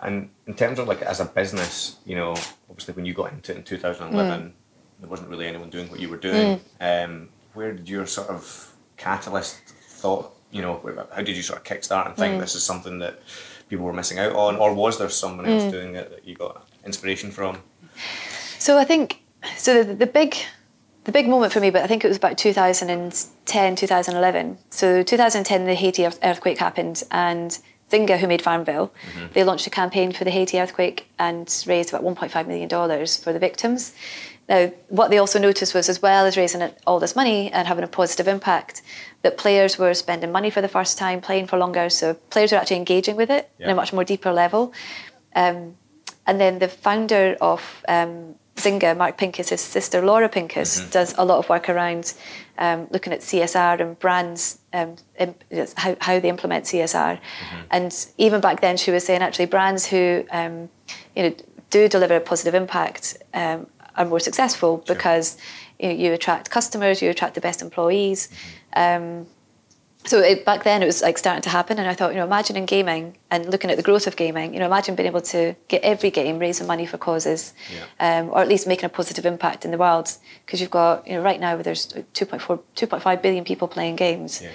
And 0.00 0.30
in 0.46 0.54
terms 0.54 0.78
of 0.78 0.86
like 0.86 1.02
as 1.02 1.20
a 1.20 1.24
business, 1.24 1.96
you 2.04 2.14
know, 2.14 2.30
obviously 2.68 2.94
when 2.94 3.04
you 3.04 3.14
got 3.14 3.32
into 3.32 3.52
it 3.52 3.58
in 3.58 3.64
2011, 3.64 4.40
mm. 4.40 4.52
there 5.00 5.08
wasn't 5.08 5.28
really 5.28 5.46
anyone 5.46 5.70
doing 5.70 5.90
what 5.90 5.98
you 5.98 6.08
were 6.08 6.16
doing. 6.16 6.60
Mm. 6.80 7.04
Um, 7.04 7.28
where 7.54 7.72
did 7.72 7.88
your 7.88 8.06
sort 8.06 8.28
of 8.28 8.74
catalyst 8.96 9.56
thought, 9.66 10.32
you 10.52 10.62
know, 10.62 10.80
how 11.12 11.22
did 11.22 11.36
you 11.36 11.42
sort 11.42 11.58
of 11.58 11.64
kickstart 11.64 12.06
and 12.06 12.16
think 12.16 12.36
mm. 12.36 12.40
this 12.40 12.54
is 12.54 12.62
something 12.62 13.00
that 13.00 13.20
people 13.68 13.84
were 13.84 13.92
missing 13.92 14.18
out 14.18 14.34
on, 14.34 14.56
or 14.56 14.72
was 14.72 14.98
there 14.98 15.08
someone 15.08 15.46
else 15.46 15.70
doing 15.70 15.96
it 15.96 16.10
that 16.10 16.26
you 16.26 16.36
got 16.36 16.68
inspiration 16.84 17.30
from? 17.32 17.58
So 18.58 18.78
I 18.78 18.84
think 18.84 19.22
so 19.56 19.82
the, 19.82 19.94
the 19.94 20.06
big 20.06 20.36
the 21.08 21.12
big 21.12 21.26
moment 21.26 21.54
for 21.54 21.60
me, 21.60 21.70
but 21.70 21.82
I 21.82 21.86
think 21.86 22.04
it 22.04 22.08
was 22.08 22.18
about 22.18 22.36
2010, 22.36 23.76
2011. 23.76 24.58
So 24.68 25.02
2010, 25.02 25.64
the 25.64 25.74
Haiti 25.74 26.04
earthquake 26.04 26.58
happened, 26.58 27.02
and 27.10 27.58
Zynga, 27.90 28.18
who 28.18 28.26
made 28.26 28.42
Farmville, 28.42 28.92
they 29.32 29.42
launched 29.42 29.66
a 29.66 29.70
campaign 29.70 30.12
for 30.12 30.24
the 30.24 30.30
Haiti 30.30 30.60
earthquake 30.60 31.08
and 31.18 31.48
raised 31.66 31.94
about 31.94 32.04
1.5 32.04 32.46
million 32.46 32.68
dollars 32.68 33.16
for 33.16 33.32
the 33.32 33.38
victims. 33.38 33.94
Now, 34.50 34.70
what 34.88 35.10
they 35.10 35.16
also 35.16 35.38
noticed 35.38 35.74
was, 35.74 35.88
as 35.88 36.02
well 36.02 36.26
as 36.26 36.36
raising 36.36 36.70
all 36.86 37.00
this 37.00 37.16
money 37.16 37.50
and 37.52 37.66
having 37.66 37.84
a 37.84 37.88
positive 37.88 38.28
impact, 38.28 38.82
that 39.22 39.38
players 39.38 39.78
were 39.78 39.94
spending 39.94 40.30
money 40.30 40.50
for 40.50 40.60
the 40.60 40.68
first 40.68 40.98
time, 40.98 41.22
playing 41.22 41.46
for 41.46 41.56
longer. 41.56 41.88
So 41.88 42.14
players 42.28 42.52
were 42.52 42.58
actually 42.58 42.76
engaging 42.76 43.16
with 43.16 43.30
it 43.30 43.50
in 43.58 43.70
a 43.70 43.74
much 43.74 43.94
more 43.94 44.04
deeper 44.04 44.30
level. 44.30 44.74
Um, 45.34 45.78
and 46.26 46.38
then 46.38 46.58
the 46.58 46.68
founder 46.68 47.38
of 47.40 47.82
um, 47.88 48.34
Zynga, 48.58 48.96
Mark 48.96 49.16
Pincus, 49.16 49.48
his 49.50 49.60
sister 49.60 50.02
Laura 50.04 50.28
Pincus, 50.28 50.80
does 50.90 51.14
a 51.18 51.24
lot 51.24 51.38
of 51.38 51.48
work 51.48 51.68
around 51.68 52.14
um, 52.58 52.86
looking 52.90 53.12
at 53.12 53.20
CSR 53.20 53.80
and 53.80 53.98
brands, 53.98 54.58
um, 54.72 54.96
im- 55.18 55.34
yes, 55.50 55.74
how, 55.76 55.96
how 56.00 56.18
they 56.20 56.28
implement 56.28 56.64
CSR. 56.64 57.18
And 57.70 57.94
even 58.18 58.40
back 58.40 58.60
then, 58.60 58.76
she 58.76 58.90
was 58.90 59.04
saying 59.04 59.22
actually 59.22 59.46
brands 59.46 59.86
who 59.86 60.24
um, 60.30 60.68
you 61.14 61.22
know 61.24 61.34
do 61.70 61.88
deliver 61.88 62.16
a 62.16 62.20
positive 62.20 62.54
impact 62.54 63.16
um, 63.34 63.66
are 63.96 64.04
more 64.04 64.20
successful 64.20 64.82
because 64.86 65.36
you, 65.78 65.90
you 65.90 66.12
attract 66.12 66.50
customers, 66.50 67.00
you 67.02 67.10
attract 67.10 67.34
the 67.34 67.40
best 67.40 67.62
employees. 67.62 68.28
Um, 68.74 69.26
so 70.08 70.20
it, 70.20 70.44
back 70.44 70.64
then 70.64 70.82
it 70.82 70.86
was 70.86 71.02
like 71.02 71.18
starting 71.18 71.42
to 71.42 71.50
happen, 71.50 71.78
and 71.78 71.86
I 71.88 71.94
thought, 71.94 72.12
you 72.12 72.18
know, 72.18 72.24
imagine 72.24 72.56
in 72.56 72.66
gaming 72.66 73.16
and 73.30 73.48
looking 73.50 73.70
at 73.70 73.76
the 73.76 73.82
growth 73.82 74.06
of 74.06 74.16
gaming, 74.16 74.54
you 74.54 74.60
know, 74.60 74.66
imagine 74.66 74.94
being 74.94 75.06
able 75.06 75.20
to 75.22 75.54
get 75.68 75.82
every 75.82 76.10
game 76.10 76.38
raising 76.38 76.66
money 76.66 76.86
for 76.86 76.98
causes, 76.98 77.52
Yeah. 77.72 78.18
um, 78.20 78.30
or 78.30 78.40
at 78.40 78.48
least 78.48 78.66
making 78.66 78.86
a 78.86 78.88
positive 78.88 79.26
impact 79.26 79.64
in 79.64 79.70
the 79.70 79.78
world. 79.78 80.10
Because 80.44 80.60
you've 80.60 80.70
got, 80.70 81.06
you 81.06 81.14
know, 81.14 81.22
right 81.22 81.40
now 81.40 81.56
there's 81.56 81.86
2.4, 82.14 82.60
2.5 82.74 83.22
billion 83.22 83.44
people 83.44 83.68
playing 83.68 83.96
games. 83.96 84.40
Yeah. 84.42 84.48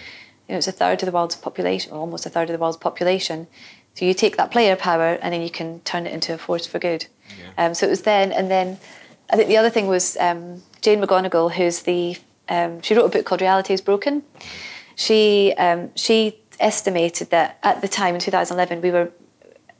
You 0.48 0.54
know, 0.54 0.58
it's 0.58 0.68
a 0.68 0.72
third 0.74 1.02
of 1.02 1.06
the 1.06 1.12
world's 1.12 1.36
population, 1.36 1.92
or 1.94 2.00
almost 2.00 2.26
a 2.26 2.30
third 2.30 2.50
of 2.50 2.54
the 2.54 2.60
world's 2.60 2.78
population. 2.78 3.48
So 3.96 4.06
you 4.06 4.14
take 4.14 4.38
that 4.38 4.50
player 4.52 4.76
power 4.76 5.20
and 5.22 5.34
then 5.34 5.42
you 5.42 5.50
can 5.52 5.80
turn 5.82 6.08
it 6.08 6.14
into 6.14 6.34
a 6.34 6.38
force 6.38 6.66
for 6.66 6.80
good. 6.80 7.06
Yeah. 7.40 7.66
Um, 7.66 7.74
so 7.76 7.86
it 7.88 7.90
was 7.92 8.02
then, 8.02 8.32
and 8.32 8.50
then 8.50 8.78
I 9.32 9.36
think 9.38 9.48
the 9.48 9.58
other 9.58 9.70
thing 9.70 9.88
was 9.88 10.18
um, 10.18 10.64
Jane 10.82 11.00
McGonigal, 11.02 11.52
who's 11.54 11.82
the 11.84 12.18
um, 12.50 12.82
she 12.82 12.94
wrote 12.94 13.06
a 13.06 13.10
book 13.10 13.26
called 13.26 13.40
Reality 13.42 13.74
is 13.74 13.80
Broken. 13.82 14.22
She 14.96 15.54
um, 15.58 15.92
she 15.96 16.40
estimated 16.60 17.30
that 17.32 17.58
at 17.64 17.82
the 17.82 17.88
time 17.88 18.16
in 18.16 18.22
2011 18.22 18.82
we 18.82 18.92
were 18.92 19.12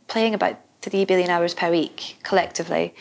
playing 0.08 0.34
about 0.34 0.58
3 0.82 1.06
billion 1.06 1.30
hours 1.30 1.54
per 1.54 1.70
week 1.72 2.18
collectively. 2.24 2.94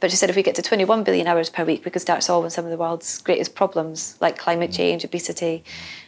But 0.00 0.10
she 0.10 0.16
said 0.16 0.28
if 0.28 0.36
we 0.36 0.42
get 0.42 0.54
to 0.56 0.62
21 0.62 1.04
billion 1.04 1.26
hours 1.26 1.48
per 1.50 1.64
week, 1.64 1.84
we 1.84 1.90
could 1.90 2.02
start 2.02 2.22
solving 2.22 2.50
some 2.50 2.64
of 2.64 2.70
the 2.70 2.76
world's 2.76 3.18
greatest 3.22 3.54
problems 3.54 4.16
like 4.20 4.36
climate 4.36 4.70
change, 4.72 5.04
obesity. 5.04 5.64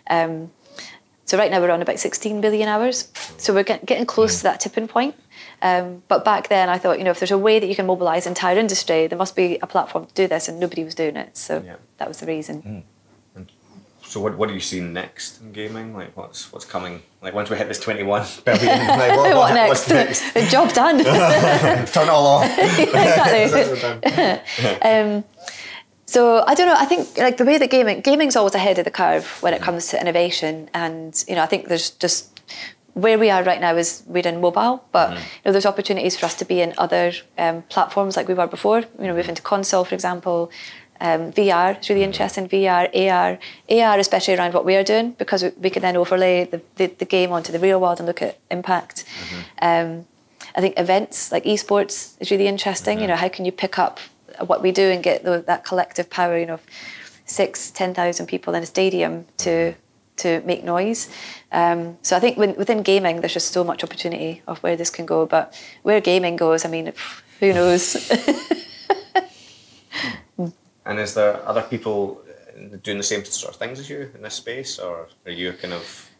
Um, 0.08 0.50
so 1.24 1.38
right 1.38 1.50
now 1.50 1.60
we're 1.60 1.70
on 1.70 1.80
about 1.80 1.98
16 2.00 2.40
billion 2.40 2.68
hours. 2.68 3.08
So 3.38 3.54
we're 3.54 3.62
get, 3.62 3.86
getting 3.86 4.04
close 4.04 4.38
to 4.38 4.42
that 4.42 4.58
tipping 4.60 4.88
point. 4.88 5.14
Um, 5.62 6.02
but 6.08 6.24
back 6.24 6.48
then 6.48 6.68
I 6.68 6.76
thought, 6.76 6.98
you 6.98 7.04
know, 7.04 7.12
if 7.12 7.20
there's 7.20 7.30
a 7.30 7.38
way 7.38 7.58
that 7.60 7.68
you 7.68 7.76
can 7.76 7.86
mobilise 7.86 8.26
entire 8.26 8.58
industry, 8.58 9.06
there 9.06 9.16
must 9.18 9.36
be 9.36 9.56
a 9.62 9.66
platform 9.66 10.06
to 10.06 10.14
do 10.14 10.26
this, 10.26 10.48
and 10.48 10.58
nobody 10.58 10.82
was 10.82 10.94
doing 10.96 11.16
it. 11.16 11.36
So 11.36 11.62
Yeah. 11.64 11.76
that 11.98 12.08
was 12.08 12.18
the 12.18 12.26
reason. 12.26 12.84
So 14.10 14.18
what, 14.18 14.36
what 14.36 14.48
do 14.48 14.54
you 14.54 14.60
see 14.60 14.80
next 14.80 15.40
in 15.40 15.52
gaming? 15.52 15.94
Like 15.94 16.16
what's 16.16 16.52
what's 16.52 16.64
coming? 16.64 17.00
Like 17.22 17.32
once 17.32 17.48
we 17.48 17.56
hit 17.56 17.68
this 17.68 17.78
twenty 17.78 18.02
one 18.02 18.26
billion, 18.44 18.88
like 18.88 19.16
what, 19.16 19.36
what, 19.36 19.54
next? 19.54 19.68
What's 19.68 19.88
next? 19.88 20.34
The 20.34 20.46
Job 20.50 20.72
done. 20.72 20.98
Turn 20.98 22.08
it 22.08 22.10
all 22.10 22.26
off. 22.26 22.58
exactly. 22.58 24.02
um, 24.82 25.22
so 26.06 26.42
I 26.44 26.54
don't 26.56 26.66
know. 26.66 26.74
I 26.76 26.86
think 26.86 27.16
like 27.18 27.36
the 27.36 27.44
way 27.44 27.56
that 27.56 27.70
gaming 27.70 28.00
gaming's 28.00 28.34
always 28.34 28.56
ahead 28.56 28.80
of 28.80 28.84
the 28.84 28.90
curve 28.90 29.26
when 29.42 29.54
it 29.54 29.62
comes 29.62 29.86
to 29.90 30.00
innovation, 30.00 30.68
and 30.74 31.24
you 31.28 31.36
know 31.36 31.42
I 31.44 31.46
think 31.46 31.68
there's 31.68 31.90
just 31.90 32.40
where 32.94 33.16
we 33.16 33.30
are 33.30 33.44
right 33.44 33.60
now 33.60 33.76
is 33.76 34.02
we're 34.08 34.26
in 34.26 34.40
mobile, 34.40 34.82
but 34.90 35.10
you 35.12 35.18
know 35.46 35.52
there's 35.52 35.66
opportunities 35.66 36.16
for 36.16 36.26
us 36.26 36.34
to 36.34 36.44
be 36.44 36.60
in 36.60 36.74
other 36.78 37.12
um, 37.38 37.62
platforms 37.68 38.16
like 38.16 38.26
we 38.26 38.34
were 38.34 38.48
before. 38.48 38.80
You 38.80 39.06
know, 39.06 39.14
move 39.14 39.28
into 39.28 39.42
console, 39.42 39.84
for 39.84 39.94
example. 39.94 40.50
Um, 41.00 41.32
VR 41.32 41.80
is 41.80 41.88
really 41.88 42.04
interesting. 42.04 42.48
VR, 42.48 42.88
AR, 42.94 43.38
AR, 43.70 43.98
especially 43.98 44.34
around 44.34 44.54
what 44.54 44.64
we 44.64 44.76
are 44.76 44.84
doing, 44.84 45.12
because 45.12 45.42
we, 45.42 45.50
we 45.60 45.70
can 45.70 45.82
then 45.82 45.96
overlay 45.96 46.44
the, 46.44 46.60
the, 46.76 46.86
the 46.86 47.04
game 47.04 47.32
onto 47.32 47.52
the 47.52 47.58
real 47.58 47.80
world 47.80 47.98
and 47.98 48.06
look 48.06 48.22
at 48.22 48.38
impact. 48.50 49.04
Um, 49.62 50.06
I 50.54 50.60
think 50.60 50.78
events 50.78 51.32
like 51.32 51.44
esports 51.44 52.16
is 52.20 52.30
really 52.30 52.46
interesting. 52.46 53.00
You 53.00 53.06
know, 53.06 53.16
how 53.16 53.28
can 53.28 53.44
you 53.44 53.52
pick 53.52 53.78
up 53.78 53.98
what 54.46 54.62
we 54.62 54.72
do 54.72 54.90
and 54.90 55.02
get 55.02 55.24
the, 55.24 55.42
that 55.46 55.64
collective 55.64 56.10
power? 56.10 56.38
You 56.38 56.46
know, 56.46 56.54
of 56.54 56.66
six, 57.24 57.70
ten 57.70 57.94
thousand 57.94 58.26
people 58.26 58.54
in 58.54 58.62
a 58.62 58.66
stadium 58.66 59.26
to 59.38 59.74
to 60.16 60.42
make 60.44 60.64
noise. 60.64 61.08
Um, 61.50 61.96
so 62.02 62.16
I 62.16 62.20
think 62.20 62.36
when, 62.36 62.54
within 62.56 62.82
gaming, 62.82 63.20
there's 63.20 63.32
just 63.32 63.52
so 63.52 63.64
much 63.64 63.82
opportunity 63.82 64.42
of 64.46 64.58
where 64.58 64.76
this 64.76 64.90
can 64.90 65.06
go. 65.06 65.24
But 65.26 65.54
where 65.82 66.00
gaming 66.00 66.36
goes, 66.36 66.64
I 66.64 66.68
mean, 66.68 66.92
who 67.38 67.52
knows? 67.54 67.96
And 70.86 70.98
is 70.98 71.14
there 71.14 71.46
other 71.46 71.62
people 71.62 72.22
uh, 72.56 72.76
doing 72.82 72.98
the 72.98 73.04
same 73.04 73.24
sort 73.24 73.54
of 73.54 73.58
things 73.58 73.78
as 73.78 73.88
you 73.88 74.10
in 74.14 74.22
this 74.22 74.34
space, 74.34 74.78
or 74.78 75.08
are 75.26 75.32
you 75.32 75.52
kind 75.52 75.74
of 75.74 76.10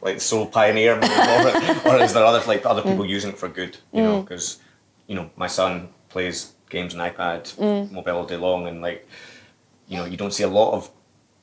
like 0.00 0.14
the 0.14 0.20
sole 0.20 0.46
pioneer, 0.46 0.94
or 1.84 2.00
is 2.00 2.12
there 2.14 2.24
other 2.24 2.42
like 2.46 2.64
other 2.64 2.82
people 2.82 3.04
mm. 3.04 3.08
using 3.08 3.30
it 3.30 3.38
for 3.38 3.48
good? 3.48 3.76
You 3.92 4.02
know, 4.02 4.18
mm. 4.18 4.24
because 4.24 4.58
you 5.06 5.14
know 5.14 5.30
my 5.36 5.46
son 5.46 5.88
plays 6.08 6.52
games 6.70 6.94
on 6.94 7.00
iPad, 7.10 7.54
mm. 7.56 7.90
mobile 7.90 8.16
all 8.16 8.26
day 8.26 8.36
long, 8.36 8.68
and 8.68 8.80
like 8.80 9.08
you 9.88 9.96
know 9.96 10.04
you 10.04 10.16
don't 10.16 10.32
see 10.32 10.44
a 10.44 10.48
lot 10.48 10.72
of 10.74 10.90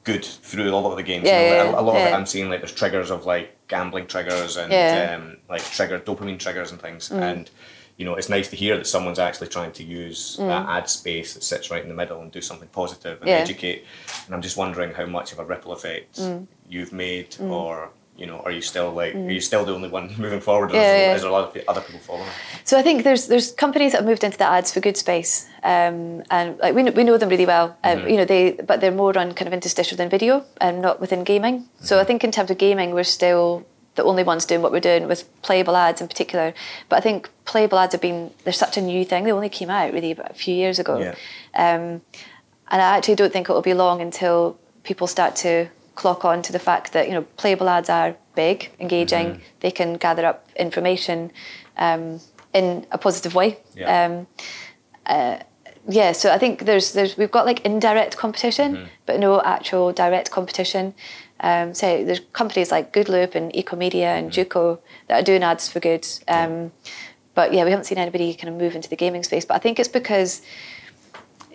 good 0.08 0.24
through 0.24 0.70
a 0.70 0.72
lot 0.72 0.90
of 0.90 0.96
the 0.96 1.04
games. 1.04 1.26
Yeah, 1.26 1.42
you 1.42 1.50
know, 1.50 1.72
yeah, 1.72 1.78
a, 1.78 1.82
a 1.82 1.84
lot 1.84 1.98
of 1.98 2.08
it. 2.08 2.14
I'm 2.14 2.26
seeing 2.26 2.50
like 2.50 2.62
there's 2.62 2.72
triggers 2.72 3.12
of 3.12 3.26
like 3.26 3.58
gambling 3.68 4.08
triggers 4.08 4.58
and 4.58 4.72
Yeah. 4.72 5.18
um, 5.18 5.38
like 5.50 5.64
trigger 5.64 6.00
dopamine 6.00 6.40
triggers 6.40 6.72
and 6.72 6.82
things. 6.82 7.12
And 7.12 7.50
you 7.98 8.06
know, 8.06 8.14
it's 8.14 8.30
nice 8.30 8.48
to 8.50 8.56
hear 8.56 8.78
that 8.78 8.86
someone's 8.86 9.18
actually 9.18 9.48
trying 9.48 9.72
to 9.72 9.84
use 9.84 10.38
that 10.38 10.66
mm. 10.66 10.70
ad 10.70 10.88
space 10.88 11.34
that 11.34 11.44
sits 11.44 11.72
right 11.72 11.82
in 11.82 11.90
the 11.90 11.96
middle 11.96 12.22
and 12.22 12.32
do 12.32 12.42
something 12.42 12.70
positive 12.70 13.20
and 13.22 13.28
Yeah. 13.28 13.38
educate. 13.38 13.86
And 14.26 14.36
I'm 14.36 14.42
just 14.42 14.56
wondering 14.56 14.94
how 14.94 15.08
much 15.08 15.32
of 15.32 15.40
a 15.40 15.46
ripple 15.46 15.72
effect 15.72 16.18
mm. 16.18 16.46
you've 16.70 16.94
made, 16.94 17.32
mm. 17.32 17.50
or 17.50 17.90
you 18.16 18.26
know, 18.26 18.40
are 18.40 18.52
you 18.52 18.62
still 18.62 18.92
like, 18.92 19.14
are 19.14 19.30
you 19.30 19.40
still 19.40 19.64
the 19.64 19.74
only 19.74 19.90
one 19.90 20.12
moving 20.18 20.42
forward, 20.42 20.72
or 20.72 20.76
Yeah, 20.76 20.82
is, 20.82 20.88
there, 20.88 21.08
yeah. 21.08 21.16
is 21.16 21.22
there 21.22 21.30
a 21.30 21.34
lot 21.34 21.56
of 21.56 21.64
other 21.68 21.82
people 21.82 22.00
following? 22.00 22.30
So 22.64 22.78
I 22.78 22.82
think 22.82 23.04
there's 23.04 23.28
there's 23.28 23.52
companies 23.52 23.92
that 23.92 24.00
have 24.00 24.08
moved 24.08 24.24
into 24.24 24.38
the 24.38 24.46
ads 24.46 24.72
for 24.72 24.80
good 24.80 24.98
space, 24.98 25.48
um, 25.64 26.24
and 26.32 26.58
like 26.58 26.74
we 26.74 26.84
know, 26.84 26.92
we 26.92 27.04
know 27.04 27.18
them 27.18 27.30
really 27.30 27.46
well. 27.46 27.78
Um, 27.84 28.00
mm-hmm. 28.00 28.10
You 28.10 28.18
know 28.18 28.26
they, 28.26 28.52
but 28.54 28.82
they're 28.82 28.92
more 29.04 29.18
on 29.18 29.34
kind 29.34 29.48
of 29.48 29.54
interstitial 29.54 29.98
than 29.98 30.10
video, 30.10 30.44
and 30.60 30.82
not 30.82 31.00
within 31.00 31.24
gaming. 31.24 31.70
So 31.80 31.96
mm-hmm. 31.96 32.02
I 32.02 32.06
think 32.06 32.24
in 32.24 32.32
terms 32.32 32.50
of 32.50 32.58
gaming, 32.58 32.92
we're 32.92 33.04
still 33.04 33.66
the 33.98 34.04
only 34.04 34.24
ones 34.24 34.46
doing 34.46 34.62
what 34.62 34.72
we're 34.72 34.80
doing 34.80 35.08
with 35.08 35.30
playable 35.42 35.76
ads 35.76 36.00
in 36.00 36.08
particular. 36.08 36.54
But 36.88 36.98
I 36.98 37.00
think 37.02 37.30
playable 37.44 37.78
ads 37.78 37.94
have 37.94 38.02
been 38.02 38.32
they're 38.44 38.54
such 38.54 38.78
a 38.78 38.82
new 38.82 39.04
thing. 39.04 39.26
They 39.26 39.32
only 39.34 39.50
came 39.50 39.70
out 39.70 39.92
really 39.92 40.12
about 40.12 40.32
a 40.32 40.36
few 40.36 40.56
years 40.56 40.80
ago. 40.80 40.98
Yeah. 41.00 41.16
Um, 41.54 42.02
and 42.70 42.82
I 42.82 42.98
actually 42.98 43.16
don't 43.16 43.34
think 43.34 43.50
it 43.50 43.54
will 43.54 43.62
be 43.62 43.74
long 43.74 44.02
until 44.02 44.58
people 44.84 45.08
start 45.08 45.36
to 45.38 45.68
clock 45.96 46.24
on 46.24 46.42
to 46.44 46.54
the 46.54 46.60
fact 46.60 46.94
that 46.94 47.08
you 47.08 47.14
know 47.14 47.24
playable 47.36 47.68
ads 47.68 47.90
are 47.90 48.16
big, 48.36 48.70
engaging. 48.80 49.42
They 49.60 49.72
can 49.72 49.98
gather 49.98 50.26
up 50.26 50.48
information 50.56 51.32
um, 51.78 52.22
in 52.54 52.86
a 52.92 52.98
positive 52.98 53.36
way. 53.36 53.60
Yeah. 53.76 54.06
Um, 54.06 54.28
uh, 55.06 55.40
yeah, 55.90 56.12
so 56.12 56.32
I 56.32 56.38
think 56.38 56.66
there's 56.66 56.92
there's 56.92 57.18
we've 57.18 57.32
got 57.32 57.46
like 57.46 57.62
indirect 57.66 58.18
competition, 58.18 58.90
but 59.06 59.20
no 59.20 59.42
actual 59.42 59.94
direct 59.94 60.32
competition. 60.32 60.94
Um, 61.40 61.74
so 61.74 62.04
there's 62.04 62.22
companies 62.34 62.72
like 62.72 62.94
Goodloop 62.94 63.36
and 63.36 63.52
Ecomedia 63.54 64.18
and 64.18 64.32
Juco 64.32 64.80
that 65.08 65.22
are 65.22 65.24
doing 65.24 65.44
ads 65.44 65.70
for 65.70 65.80
good. 65.80 66.08
Um, 66.28 66.72
but 67.36 67.54
yeah, 67.54 67.64
we 67.64 67.70
haven't 67.70 67.86
seen 67.86 68.00
anybody 68.00 68.34
kind 68.34 68.50
of 68.50 68.60
move 68.60 68.76
into 68.76 68.90
the 68.90 68.96
gaming 68.96 69.24
space. 69.24 69.46
But 69.46 69.56
I 69.56 69.60
think 69.60 69.80
it's 69.80 69.90
because 69.90 70.42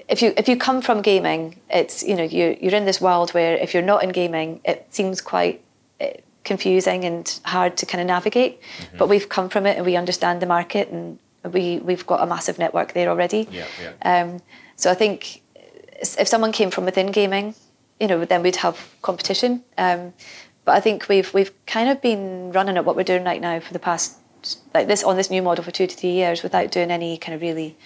if 0.09 0.23
you 0.23 0.33
if 0.37 0.49
you 0.49 0.57
come 0.57 0.83
from 0.83 1.03
gaming, 1.03 1.61
it's 1.71 2.03
you 2.03 2.14
know 2.14 2.23
you 2.23 2.57
you're 2.61 2.75
in 2.75 2.85
this 2.85 3.01
world 3.01 3.31
where 3.33 3.57
if 3.57 3.75
you're 3.75 3.83
not 3.83 4.05
in 4.05 4.11
gaming, 4.11 4.61
it 4.64 4.87
seems 4.90 5.21
quite 5.21 5.62
eh, 6.01 6.14
confusing 6.45 7.05
and 7.05 7.40
hard 7.45 7.77
to 7.79 7.87
kind 7.87 8.01
of 8.01 8.07
navigate. 8.07 8.61
But 8.97 9.09
we've 9.09 9.29
come 9.29 9.49
from 9.49 9.66
it 9.66 9.77
and 9.77 9.87
we 9.87 9.97
understand 9.97 10.40
the 10.40 10.47
market 10.47 10.88
and 10.88 11.18
we 11.51 11.79
we've 11.79 12.07
got 12.07 12.23
a 12.23 12.27
massive 12.27 12.59
network 12.59 12.92
there 12.92 13.09
already. 13.09 13.49
Yeah, 13.51 13.66
yeah. 13.83 14.23
Um, 14.23 14.40
so 14.77 14.90
I 14.90 14.95
think 14.95 15.42
if 16.03 16.29
someone 16.29 16.53
came 16.53 16.71
from 16.71 16.85
within 16.85 17.11
gaming, 17.12 17.55
you 18.03 18.09
know, 18.09 18.25
then 18.25 18.43
we'd 18.43 18.57
have 18.57 18.93
competition. 19.01 19.62
Um, 19.79 20.12
but 20.65 20.73
I 20.73 20.81
think 20.81 21.09
we've 21.09 21.33
we've 21.33 21.53
kind 21.67 21.88
of 21.88 22.03
been 22.03 22.51
running 22.51 22.77
at 22.77 22.85
what 22.85 22.97
we're 22.97 23.05
doing 23.05 23.25
right 23.25 23.41
now 23.41 23.61
for 23.61 23.73
the 23.73 23.79
past 23.79 24.19
like 24.75 24.88
this 24.88 25.05
on 25.05 25.17
this 25.17 25.31
new 25.31 25.41
model 25.41 25.62
for 25.62 25.71
two 25.71 25.87
to 25.87 25.97
three 25.97 26.11
years 26.11 26.43
without 26.43 26.73
doing 26.73 26.91
any 26.91 27.17
kind 27.17 27.33
of 27.37 27.41
really 27.41 27.77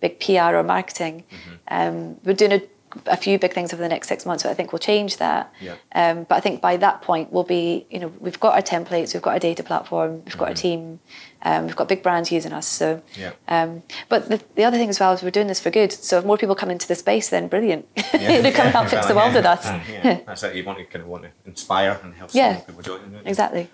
big 0.00 0.18
PR 0.18 0.56
or 0.56 0.62
marketing. 0.62 1.24
Um, 1.68 2.16
we're 2.24 2.32
doing 2.32 2.52
a, 2.52 2.62
a 3.06 3.16
few 3.16 3.38
big 3.38 3.52
things 3.52 3.72
over 3.72 3.82
the 3.82 3.88
next 3.88 4.08
six 4.08 4.24
months, 4.26 4.42
but 4.42 4.50
I 4.50 4.54
think 4.54 4.72
we'll 4.72 4.78
change 4.78 5.16
that. 5.18 5.52
Yeah. 5.60 5.74
Um, 5.94 6.24
but 6.24 6.36
I 6.36 6.40
think 6.40 6.60
by 6.60 6.76
that 6.78 7.02
point 7.02 7.32
we'll 7.32 7.42
be, 7.44 7.86
you 7.90 7.98
know, 7.98 8.12
we've 8.20 8.40
got 8.40 8.54
our 8.54 8.62
templates, 8.62 9.12
we've 9.14 9.22
got 9.22 9.32
our 9.34 9.38
data 9.38 9.62
platform, 9.62 10.22
we've 10.24 10.36
got 10.38 10.48
our 10.48 10.54
team, 10.54 11.00
um, 11.42 11.66
we've 11.66 11.76
got 11.76 11.88
big 11.88 12.02
brands 12.02 12.32
using 12.32 12.52
us. 12.52 12.66
So, 12.66 13.02
Yeah. 13.14 13.32
um, 13.48 13.82
but 14.08 14.28
the, 14.28 14.42
the 14.54 14.64
other 14.64 14.76
thing 14.78 14.88
as 14.88 14.98
well 14.98 15.12
is 15.12 15.22
we're 15.22 15.30
doing 15.30 15.46
this 15.46 15.60
for 15.60 15.70
good. 15.70 15.92
So 15.92 16.18
if 16.18 16.24
more 16.24 16.38
people 16.38 16.54
come 16.54 16.70
into 16.70 16.88
the 16.88 16.94
space, 16.94 17.28
then 17.28 17.48
brilliant. 17.48 17.86
you 18.14 18.42
know, 18.42 18.50
come 18.52 18.68
help 18.68 18.88
fix 18.88 19.06
the 19.06 19.14
world 19.14 19.34
with 19.34 19.44
us. 19.46 19.64
Yeah, 19.88 20.20
that's 20.26 20.42
it. 20.42 20.54
You 20.56 20.64
want 20.64 20.78
to 20.78 20.84
kind 20.84 21.02
of 21.02 21.08
want 21.08 21.24
to 21.24 21.30
inspire 21.46 22.00
and 22.02 22.14
help 22.14 22.30
Yeah. 22.34 22.56
some 22.56 22.66
people 22.66 22.82
join. 22.82 23.12
don't? 23.12 23.26
Exactly. 23.26 23.68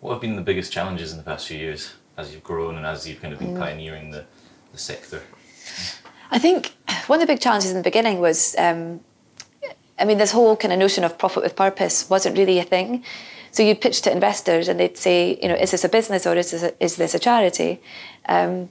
What 0.00 0.12
have 0.12 0.20
been 0.20 0.36
the 0.36 0.42
biggest 0.42 0.72
challenges 0.72 1.12
in 1.12 1.18
the 1.18 1.24
past 1.24 1.46
few 1.48 1.58
years 1.58 1.92
as 2.16 2.32
you've 2.32 2.42
grown 2.42 2.76
and 2.76 2.86
as 2.86 3.06
you've 3.08 3.20
kind 3.20 3.32
of 3.34 3.38
been 3.38 3.56
pioneering 3.56 4.10
the, 4.10 4.24
the 4.72 4.78
sector? 4.78 5.22
I 6.30 6.38
think 6.38 6.72
one 7.06 7.20
of 7.20 7.26
the 7.26 7.32
big 7.32 7.40
challenges 7.40 7.70
in 7.70 7.76
the 7.76 7.82
beginning 7.82 8.20
was, 8.20 8.54
um, 8.56 9.00
I 9.98 10.04
mean, 10.04 10.18
this 10.18 10.32
whole 10.32 10.56
kind 10.56 10.72
of 10.72 10.78
notion 10.78 11.04
of 11.04 11.18
profit 11.18 11.42
with 11.42 11.56
purpose 11.56 12.08
wasn't 12.08 12.38
really 12.38 12.58
a 12.58 12.64
thing. 12.64 13.04
So 13.50 13.62
you'd 13.62 13.80
pitch 13.80 14.02
to 14.02 14.12
investors 14.12 14.68
and 14.68 14.78
they'd 14.78 14.96
say, 14.96 15.38
you 15.42 15.48
know, 15.48 15.56
is 15.56 15.72
this 15.72 15.84
a 15.84 15.88
business 15.88 16.26
or 16.26 16.36
is 16.36 16.52
this 16.52 16.62
a, 16.62 16.84
is 16.84 16.96
this 16.96 17.14
a 17.14 17.18
charity? 17.18 17.80
Um, 18.26 18.68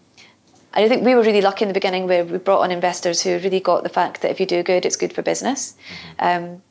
I 0.74 0.88
think 0.88 1.04
we 1.04 1.16
were 1.16 1.24
really 1.24 1.42
lucky 1.42 1.64
in 1.64 1.68
the 1.68 1.74
beginning 1.74 2.08
where 2.08 2.24
we 2.24 2.38
brought 2.38 2.62
on 2.62 2.72
investors 2.72 3.22
who 3.22 3.40
really 3.40 3.60
got 3.60 3.84
the 3.84 3.90
fact 3.90 4.22
that 4.22 4.32
if 4.32 4.40
you 4.40 4.46
do 4.46 4.64
good, 4.64 4.86
it's 4.86 4.96
good 4.96 5.12
for 5.12 5.22
business. 5.22 5.76
Um, 6.20 6.62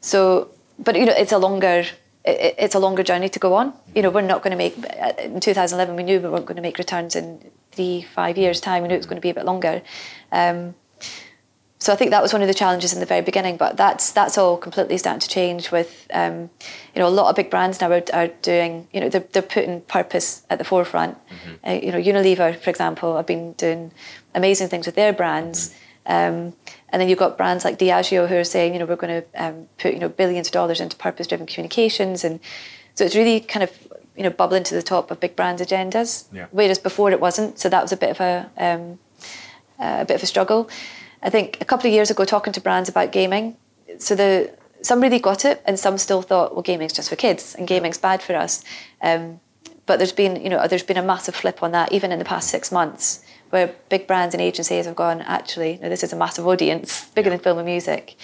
so, 0.00 0.50
but 0.78 0.94
you 0.96 1.06
know, 1.06 1.14
it's 1.16 1.32
a 1.32 1.38
longer 1.38 1.84
it, 2.24 2.54
it's 2.58 2.74
a 2.74 2.78
longer 2.78 3.02
journey 3.02 3.28
to 3.30 3.38
go 3.38 3.54
on. 3.54 3.72
You 3.94 4.02
know, 4.02 4.10
we're 4.10 4.20
not 4.20 4.42
going 4.42 4.52
to 4.52 4.56
make 4.56 4.76
in 5.18 5.40
2011. 5.40 5.96
We 5.96 6.02
knew 6.02 6.20
we 6.20 6.28
weren't 6.28 6.46
going 6.46 6.56
to 6.56 6.62
make 6.62 6.78
returns 6.78 7.16
in 7.16 7.40
three, 7.78 8.02
five 8.02 8.36
years' 8.36 8.60
time. 8.60 8.82
We 8.82 8.88
knew 8.88 8.94
it 8.94 8.98
was 8.98 9.06
going 9.06 9.22
to 9.22 9.28
be 9.28 9.30
a 9.30 9.34
bit 9.34 9.44
longer. 9.44 9.82
Um, 10.32 10.74
so 11.80 11.92
I 11.92 11.96
think 11.96 12.10
that 12.10 12.22
was 12.22 12.32
one 12.32 12.42
of 12.42 12.48
the 12.48 12.54
challenges 12.54 12.92
in 12.92 12.98
the 12.98 13.06
very 13.06 13.22
beginning, 13.22 13.56
but 13.56 13.76
that's 13.76 14.10
that's 14.10 14.36
all 14.36 14.56
completely 14.56 14.98
starting 14.98 15.20
to 15.20 15.28
change. 15.28 15.70
With 15.70 16.08
um, 16.12 16.50
you 16.92 17.00
know, 17.00 17.06
a 17.06 17.16
lot 17.20 17.30
of 17.30 17.36
big 17.36 17.50
brands 17.50 17.80
now 17.80 17.92
are, 17.92 18.02
are 18.12 18.26
doing 18.42 18.88
you 18.92 19.00
know 19.00 19.08
they're, 19.08 19.26
they're 19.32 19.42
putting 19.42 19.82
purpose 19.82 20.42
at 20.50 20.58
the 20.58 20.64
forefront. 20.64 21.16
Uh, 21.64 21.78
you 21.80 21.92
know, 21.92 21.98
Unilever, 21.98 22.58
for 22.58 22.70
example, 22.70 23.16
have 23.16 23.26
been 23.26 23.52
doing 23.52 23.92
amazing 24.34 24.68
things 24.68 24.86
with 24.86 24.96
their 24.96 25.12
brands. 25.12 25.72
Um, 26.04 26.54
and 26.88 27.00
then 27.00 27.08
you've 27.08 27.18
got 27.18 27.36
brands 27.36 27.64
like 27.64 27.78
Diageo 27.78 28.26
who 28.26 28.36
are 28.36 28.44
saying, 28.44 28.72
you 28.72 28.80
know, 28.80 28.86
we're 28.86 28.96
going 28.96 29.22
to 29.22 29.26
um, 29.44 29.68
put 29.78 29.92
you 29.94 30.00
know 30.00 30.08
billions 30.08 30.48
of 30.48 30.52
dollars 30.52 30.80
into 30.80 30.96
purpose-driven 30.96 31.46
communications, 31.46 32.24
and 32.24 32.40
so 32.96 33.04
it's 33.04 33.14
really 33.14 33.38
kind 33.38 33.62
of 33.62 33.70
you 34.18 34.24
know 34.24 34.30
bubbling 34.30 34.64
to 34.64 34.74
the 34.74 34.82
top 34.82 35.10
of 35.10 35.20
big 35.20 35.36
brands' 35.36 35.62
agendas. 35.62 36.24
Yeah. 36.32 36.46
Whereas 36.50 36.78
before 36.78 37.10
it 37.12 37.20
wasn't, 37.20 37.58
so 37.58 37.68
that 37.68 37.82
was 37.82 37.92
a 37.92 37.96
bit 37.96 38.10
of 38.10 38.20
a 38.20 38.50
um, 38.58 38.98
a 39.78 40.04
bit 40.04 40.16
of 40.16 40.22
a 40.22 40.26
struggle. 40.26 40.68
I 41.22 41.30
think 41.30 41.58
a 41.60 41.64
couple 41.64 41.86
of 41.86 41.94
years 41.94 42.10
ago, 42.10 42.24
talking 42.24 42.52
to 42.52 42.60
brands 42.60 42.88
about 42.88 43.12
gaming, 43.12 43.56
so 43.98 44.14
the 44.14 44.52
some 44.82 45.00
really 45.00 45.18
got 45.18 45.44
it, 45.44 45.62
and 45.64 45.78
some 45.78 45.98
still 45.98 46.22
thought, 46.22 46.54
well, 46.54 46.62
gaming's 46.62 46.92
just 46.92 47.08
for 47.08 47.16
kids, 47.16 47.54
and 47.54 47.66
gaming's 47.66 47.98
bad 47.98 48.22
for 48.22 48.34
us. 48.36 48.64
Um, 49.00 49.40
but 49.86 49.96
there's 49.98 50.12
been, 50.12 50.40
you 50.42 50.50
know, 50.50 50.68
there's 50.68 50.82
been 50.82 50.98
a 50.98 51.02
massive 51.02 51.34
flip 51.34 51.62
on 51.62 51.72
that, 51.72 51.92
even 51.92 52.12
in 52.12 52.18
the 52.18 52.24
past 52.24 52.50
six 52.50 52.70
months, 52.70 53.24
where 53.50 53.74
big 53.88 54.06
brands 54.06 54.34
and 54.34 54.42
agencies 54.42 54.84
have 54.84 54.94
gone, 54.94 55.22
actually, 55.22 55.78
no, 55.82 55.88
this 55.88 56.02
is 56.02 56.12
a 56.12 56.16
massive 56.16 56.46
audience, 56.46 57.06
bigger 57.14 57.30
than 57.30 57.38
film 57.38 57.58
and 57.58 57.66
music. 57.66 58.16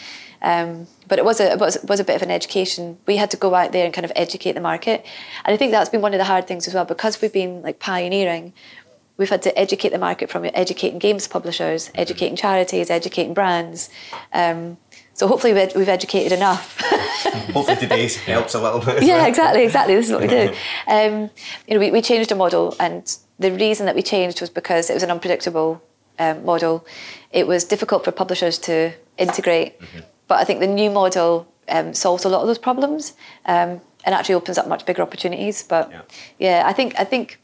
Um, 0.45 0.87
but 1.09 1.19
it 1.19 1.25
was 1.25 1.41
a 1.41 1.57
was, 1.57 1.79
was 1.85 2.01
a 2.01 2.05
bit 2.05 2.17
of 2.17 2.23
an 2.23 2.31
education. 2.31 2.99
We 3.07 3.17
had 3.17 3.31
to 3.33 3.37
go 3.37 3.55
out 3.55 3.73
there 3.73 3.85
and 3.87 3.95
kind 3.95 4.05
of 4.05 4.13
educate 4.15 4.53
the 4.53 4.61
market, 4.61 5.05
and 5.45 5.55
I 5.55 5.57
think 5.57 5.73
that's 5.73 5.91
been 5.91 6.03
one 6.03 6.15
of 6.15 6.19
the 6.19 6.25
hard 6.25 6.47
things 6.47 6.69
as 6.69 6.75
well 6.75 6.85
because 6.85 7.21
we've 7.21 7.33
been 7.33 7.63
like 7.63 7.79
pioneering 7.81 8.53
we've 9.17 9.31
had 9.31 9.43
to 9.43 9.59
educate 9.59 9.91
the 9.91 9.99
market 9.99 10.31
from 10.31 10.45
educating 10.55 10.99
games 10.99 11.29
publishers, 11.29 11.91
educating 11.95 12.37
charities, 12.37 12.91
educating 12.91 13.35
brands. 13.35 13.91
Um, 14.33 14.77
so 15.13 15.29
hopefully 15.29 15.55
we've, 15.55 15.75
we've 15.77 15.89
educated 15.89 16.33
enough. 16.33 16.81
Hopefully 17.53 17.77
today 17.77 18.09
helps 18.27 18.55
a 18.55 18.61
little 18.61 18.81
bit. 18.81 19.05
yeah, 19.05 19.19
well. 19.19 19.27
exactly, 19.29 19.63
exactly. 19.63 19.95
This 19.95 20.07
is 20.07 20.13
what 20.13 20.23
we 20.23 20.29
do. 20.29 20.53
Um, 20.89 21.31
you 21.69 21.75
know, 21.75 21.81
we, 21.81 21.91
we 21.91 22.03
changed 22.03 22.33
a 22.33 22.35
model, 22.35 22.75
and 22.81 23.17
the 23.39 23.53
reason 23.53 23.87
that 23.87 23.95
we 23.95 24.03
changed 24.03 24.41
was 24.41 24.51
because 24.51 24.91
it 24.91 24.95
was 24.95 25.03
an 25.03 25.11
unpredictable 25.11 25.83
um, 26.19 26.45
model. 26.45 26.85
It 27.31 27.47
was 27.47 27.65
difficult 27.65 28.05
for 28.05 28.13
publishers 28.13 28.59
to 28.59 28.93
integrate, 29.17 29.77
but 30.29 30.39
I 30.39 30.45
think 30.45 30.61
the 30.61 30.67
new 30.67 30.91
model 30.91 31.47
um, 31.69 31.95
solves 31.95 32.25
a 32.25 32.29
lot 32.29 32.41
of 32.41 32.47
those 32.47 32.59
problems 32.59 33.15
um, 33.47 33.81
and 34.05 34.15
actually 34.15 34.35
opens 34.35 34.59
up 34.59 34.69
much 34.69 34.85
bigger 34.87 35.03
opportunities. 35.03 35.63
But 35.63 35.91
Yeah. 35.91 36.01
yeah, 36.39 36.63
I 36.67 36.73
think 36.73 36.95
I 36.99 37.05
think 37.05 37.41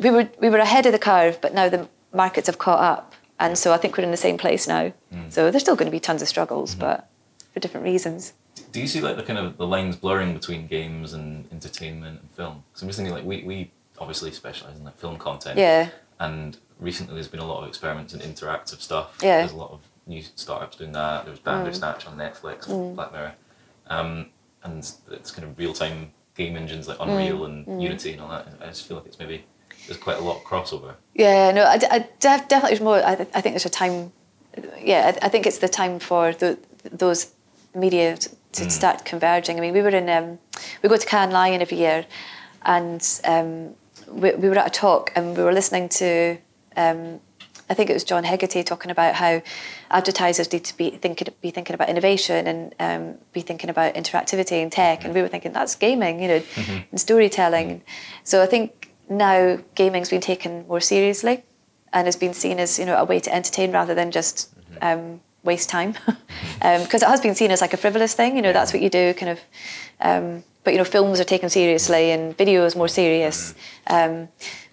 we 0.00 0.10
were 0.10 0.28
we 0.40 0.48
were 0.50 0.58
ahead 0.58 0.86
of 0.86 0.92
the 0.92 0.98
curve, 0.98 1.38
but 1.40 1.54
now 1.54 1.68
the 1.68 1.88
markets 2.12 2.46
have 2.46 2.58
caught 2.58 2.80
up, 2.80 3.14
and 3.38 3.56
so 3.58 3.72
I 3.72 3.76
think 3.78 3.96
we're 3.96 4.04
in 4.04 4.10
the 4.10 4.16
same 4.16 4.38
place 4.38 4.66
now. 4.68 4.92
So 5.28 5.50
there's 5.50 5.62
still 5.62 5.76
going 5.76 5.86
to 5.90 5.96
be 5.96 6.00
tons 6.00 6.22
of 6.22 6.28
struggles, 6.28 6.74
but 6.74 7.08
for 7.52 7.60
different 7.60 7.84
reasons. 7.84 8.32
Do 8.72 8.80
you 8.80 8.86
see 8.88 9.00
like 9.00 9.16
the 9.16 9.22
kind 9.22 9.38
of 9.38 9.56
the 9.56 9.66
lines 9.66 9.96
blurring 9.96 10.34
between 10.34 10.66
games 10.66 11.12
and 11.14 11.50
entertainment 11.52 12.20
and 12.20 12.30
film? 12.32 12.62
Because 12.68 12.82
I'm 12.82 12.88
just 12.88 12.98
thinking 12.98 13.14
like 13.14 13.24
we, 13.24 13.42
we 13.44 13.70
obviously 13.98 14.30
specialize 14.32 14.76
in 14.76 14.84
like 14.84 14.98
film 14.98 15.16
content. 15.18 15.58
Yeah. 15.58 15.88
And 16.20 16.58
recently 16.78 17.14
there's 17.14 17.28
been 17.28 17.40
a 17.40 17.46
lot 17.46 17.62
of 17.62 17.68
experiments 17.68 18.12
in 18.14 18.20
interactive 18.20 18.80
stuff. 18.80 19.18
Yeah. 19.22 19.38
There's 19.38 19.52
a 19.52 19.56
lot 19.56 19.70
of 19.72 19.80
new 20.06 20.22
startups 20.34 20.76
doing 20.76 20.92
that. 20.92 21.24
There 21.24 21.30
was 21.30 21.40
Bandersnatch 21.40 22.06
on 22.06 22.16
Netflix, 22.16 22.66
Black 22.94 23.12
Mirror. 23.12 23.34
Um, 23.88 24.26
and 24.62 24.78
it's 25.10 25.30
kind 25.30 25.46
of 25.48 25.58
real 25.58 25.72
time 25.72 26.12
game 26.34 26.56
engines 26.56 26.88
like 26.88 26.98
Unreal 27.00 27.44
and 27.44 27.82
Unity 27.82 28.12
and 28.12 28.20
all 28.20 28.28
that. 28.28 28.48
I 28.60 28.66
just 28.66 28.86
feel 28.86 28.96
like 28.98 29.06
it's 29.06 29.18
maybe 29.18 29.44
there's 29.86 29.98
quite 29.98 30.18
a 30.18 30.20
lot 30.20 30.36
of 30.38 30.42
crossover. 30.44 30.94
Yeah, 31.14 31.50
no, 31.52 31.62
I, 31.62 31.78
I 31.90 31.98
def- 32.20 32.48
definitely 32.48 32.70
there's 32.70 32.80
more. 32.80 33.04
I, 33.04 33.14
th- 33.14 33.28
I 33.34 33.40
think 33.40 33.54
there's 33.54 33.66
a 33.66 33.70
time. 33.70 34.12
Yeah, 34.80 35.12
I, 35.22 35.26
I 35.26 35.28
think 35.28 35.46
it's 35.46 35.58
the 35.58 35.68
time 35.68 35.98
for 35.98 36.32
the, 36.32 36.58
those 36.90 37.32
media 37.74 38.16
t- 38.16 38.30
to 38.52 38.70
start 38.70 39.04
converging. 39.04 39.58
I 39.58 39.60
mean, 39.60 39.74
we 39.74 39.82
were 39.82 39.90
in 39.90 40.08
um, 40.08 40.38
we 40.82 40.88
go 40.88 40.96
to 40.96 41.06
Cannes 41.06 41.32
Lion 41.32 41.60
every 41.60 41.78
year, 41.78 42.06
and 42.62 43.06
um, 43.24 43.74
we, 44.08 44.34
we 44.34 44.48
were 44.48 44.58
at 44.58 44.66
a 44.66 44.70
talk 44.70 45.12
and 45.14 45.36
we 45.36 45.42
were 45.42 45.52
listening 45.52 45.88
to. 45.90 46.38
Um, 46.76 47.20
I 47.68 47.74
think 47.74 47.90
it 47.90 47.94
was 47.94 48.04
John 48.04 48.24
Hegarty 48.24 48.62
talking 48.62 48.90
about 48.90 49.14
how 49.14 49.42
advertisers 49.90 50.52
need 50.52 50.64
to 50.64 50.76
be 50.76 50.90
thinking 50.90 51.28
be 51.40 51.50
thinking 51.50 51.74
about 51.74 51.88
innovation 51.88 52.46
and 52.46 52.74
um, 52.78 53.18
be 53.32 53.40
thinking 53.40 53.70
about 53.70 53.94
interactivity 53.94 54.62
and 54.62 54.70
tech, 54.70 55.04
and 55.04 55.14
we 55.14 55.22
were 55.22 55.28
thinking 55.28 55.52
that's 55.52 55.74
gaming, 55.74 56.20
you 56.20 56.28
know, 56.28 56.42
and 56.90 57.00
storytelling. 57.00 57.82
So 58.24 58.42
I 58.42 58.46
think 58.46 58.90
now 59.08 59.58
gaming's 59.74 60.10
been 60.10 60.20
taken 60.20 60.66
more 60.68 60.80
seriously 60.80 61.42
and 61.92 62.06
has 62.06 62.16
been 62.16 62.34
seen 62.34 62.58
as 62.58 62.78
you 62.78 62.86
know 62.86 62.96
a 62.96 63.04
way 63.04 63.20
to 63.20 63.34
entertain 63.34 63.72
rather 63.72 63.94
than 63.94 64.10
just 64.10 64.54
um, 64.80 65.20
waste 65.42 65.68
time, 65.68 65.96
because 66.60 67.02
it 67.02 67.08
has 67.08 67.20
been 67.20 67.34
seen 67.34 67.50
as 67.50 67.60
like 67.60 67.72
a 67.72 67.78
frivolous 67.78 68.14
thing. 68.14 68.36
You 68.36 68.42
know, 68.42 68.52
that's 68.52 68.72
what 68.72 68.82
you 68.82 68.90
do, 68.90 69.14
kind 69.14 69.32
of. 69.32 69.40
Um, 70.00 70.44
but 70.66 70.72
you 70.72 70.78
know, 70.78 70.84
films 70.84 71.20
are 71.20 71.24
taken 71.24 71.48
seriously 71.48 72.10
and 72.10 72.36
video 72.36 72.64
is 72.64 72.74
more 72.74 72.88
serious. 72.88 73.54
Um, 73.86 74.28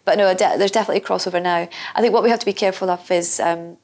but 0.05 0.17
no, 0.17 0.33
de- 0.33 0.57
there's 0.57 0.71
definitely 0.71 1.01
a 1.01 1.05
crossover 1.05 1.41
now. 1.41 1.67
I 1.95 2.01
think 2.01 2.13
what 2.13 2.23
we 2.23 2.29
have 2.29 2.39
to 2.39 2.45
be 2.45 2.53
careful 2.53 2.89
of 2.89 3.09
is 3.11 3.39
um, 3.39 3.77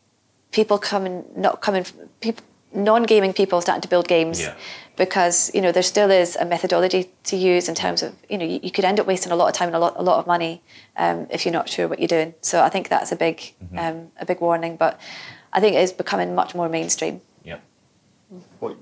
people 0.52 0.78
coming, 0.78 1.24
not 1.36 1.62
coming, 1.62 1.86
people, 2.22 2.44
non-gaming 2.74 3.34
people 3.34 3.62
starting 3.62 3.82
to 3.82 3.88
build 3.88 4.08
games 4.08 4.40
Yeah. 4.42 4.54
because 4.96 5.50
you 5.56 5.62
know 5.62 5.72
there 5.72 5.82
still 5.82 6.12
is 6.12 6.36
a 6.36 6.46
methodology 6.46 7.10
to 7.24 7.36
use 7.36 7.68
in 7.68 7.74
terms 7.74 8.04
of 8.04 8.14
you 8.30 8.38
know 8.38 8.46
you, 8.46 8.60
you 8.62 8.70
could 8.70 8.86
end 8.86 9.00
up 9.00 9.08
wasting 9.08 9.32
a 9.32 9.36
lot 9.36 9.48
of 9.48 9.54
time 9.56 9.70
and 9.70 9.76
a 9.76 9.80
lot, 9.80 9.94
a 9.98 10.04
lot 10.04 10.20
of 10.20 10.28
money 10.28 10.62
um, 10.98 11.26
if 11.32 11.46
you're 11.46 11.54
not 11.54 11.68
sure 11.68 11.88
what 11.88 11.98
you're 12.00 12.08
doing. 12.08 12.34
So 12.42 12.62
I 12.62 12.70
think 12.70 12.90
that's 12.90 13.12
a 13.12 13.16
big, 13.16 13.54
um, 13.78 14.12
a 14.20 14.26
big 14.26 14.40
warning. 14.40 14.76
But 14.78 15.00
I 15.52 15.60
think 15.60 15.76
it 15.76 15.80
is 15.82 15.92
becoming 15.92 16.36
much 16.36 16.54
more 16.54 16.70
mainstream. 16.70 17.22
Yeah. 17.44 17.58
what 18.60 18.76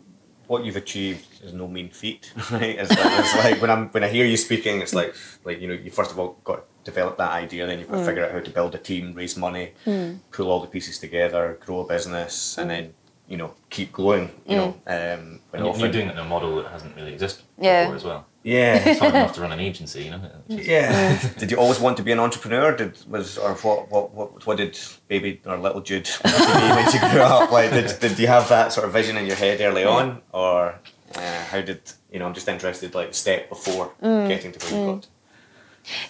what 0.47 0.63
you've 0.65 0.75
achieved 0.77 1.25
is 1.43 1.53
no 1.53 1.67
mean 1.67 1.89
feat, 1.89 2.33
right? 2.51 2.77
It's 2.79 2.89
like, 2.89 3.19
it's 3.19 3.35
like 3.35 3.61
when 3.61 3.69
I'm 3.69 3.87
when 3.89 4.03
I 4.03 4.07
hear 4.09 4.25
you 4.25 4.37
speaking, 4.37 4.81
it's 4.81 4.93
like 4.93 5.15
like 5.45 5.61
you 5.61 5.67
know 5.69 5.73
you 5.75 5.91
first 5.91 6.11
of 6.11 6.19
all 6.19 6.37
got 6.43 6.55
to 6.57 6.63
develop 6.91 7.17
that 7.17 7.31
idea, 7.31 7.67
then 7.67 7.79
you've 7.79 7.89
got 7.89 7.97
to 7.97 8.01
mm. 8.01 8.05
figure 8.05 8.25
out 8.25 8.31
how 8.31 8.39
to 8.39 8.49
build 8.49 8.73
a 8.75 8.77
team, 8.77 9.13
raise 9.13 9.35
money, 9.37 9.73
mm. 9.85 10.19
pull 10.31 10.49
all 10.49 10.61
the 10.61 10.67
pieces 10.75 10.97
together, 10.99 11.57
grow 11.65 11.81
a 11.81 11.87
business, 11.87 12.57
and 12.57 12.69
then 12.69 12.93
you 13.27 13.37
know 13.37 13.53
keep 13.69 13.91
going. 13.91 14.31
You 14.47 14.55
know, 14.55 14.69
mm. 14.87 14.93
um, 14.95 15.39
when 15.49 15.59
And 15.59 15.59
you're, 15.59 15.67
often- 15.69 15.81
you're 15.81 15.91
doing 15.91 16.07
it 16.07 16.13
in 16.13 16.17
a 16.17 16.29
model 16.35 16.55
that 16.57 16.71
hasn't 16.71 16.95
really 16.95 17.13
existed 17.13 17.43
Yeah. 17.59 17.83
before 17.83 17.95
as 17.95 18.03
well. 18.03 18.25
yeah. 18.43 18.89
It's 18.89 18.99
hard 18.99 19.15
enough 19.15 19.33
to 19.33 19.41
run 19.45 19.51
an 19.51 19.59
agency, 19.59 20.05
you 20.05 20.11
know. 20.11 20.21
Just- 20.49 20.67
Yeah. 20.67 21.19
did 21.39 21.51
you 21.51 21.57
always 21.57 21.79
want 21.79 21.97
to 21.97 22.03
be 22.03 22.13
an 22.13 22.19
entrepreneur? 22.19 22.75
Did 22.81 22.93
was 23.15 23.37
or 23.37 23.53
what 23.65 23.91
what 23.91 24.05
what, 24.17 24.47
what 24.47 24.57
did 24.57 24.79
baby 25.09 25.41
or 25.45 25.57
little 25.57 25.81
Jude 25.81 26.09
want 26.23 26.37
to 26.37 26.59
be 26.61 26.69
when 26.77 26.91
she 26.91 26.99
grew 26.99 27.21
up? 27.21 27.51
Like 27.51 27.69
did, 27.71 27.99
did 27.99 28.17
you 28.17 28.27
have 28.27 28.47
that 28.49 28.71
sort 28.73 28.85
of 28.87 28.93
vision 28.93 29.17
in 29.17 29.25
your 29.25 29.39
head 29.45 29.59
early 29.61 29.83
on, 29.83 30.21
or 30.31 30.79
uh, 31.15 31.43
how 31.51 31.61
did 31.61 31.81
you 32.11 32.19
know? 32.19 32.27
I'm 32.27 32.33
just 32.33 32.47
interested, 32.47 32.95
like 32.95 33.09
the 33.09 33.19
step 33.25 33.49
before 33.49 33.91
getting 34.01 34.51
to 34.53 34.59
where 34.65 34.81
you 34.81 34.93
got. 34.95 35.07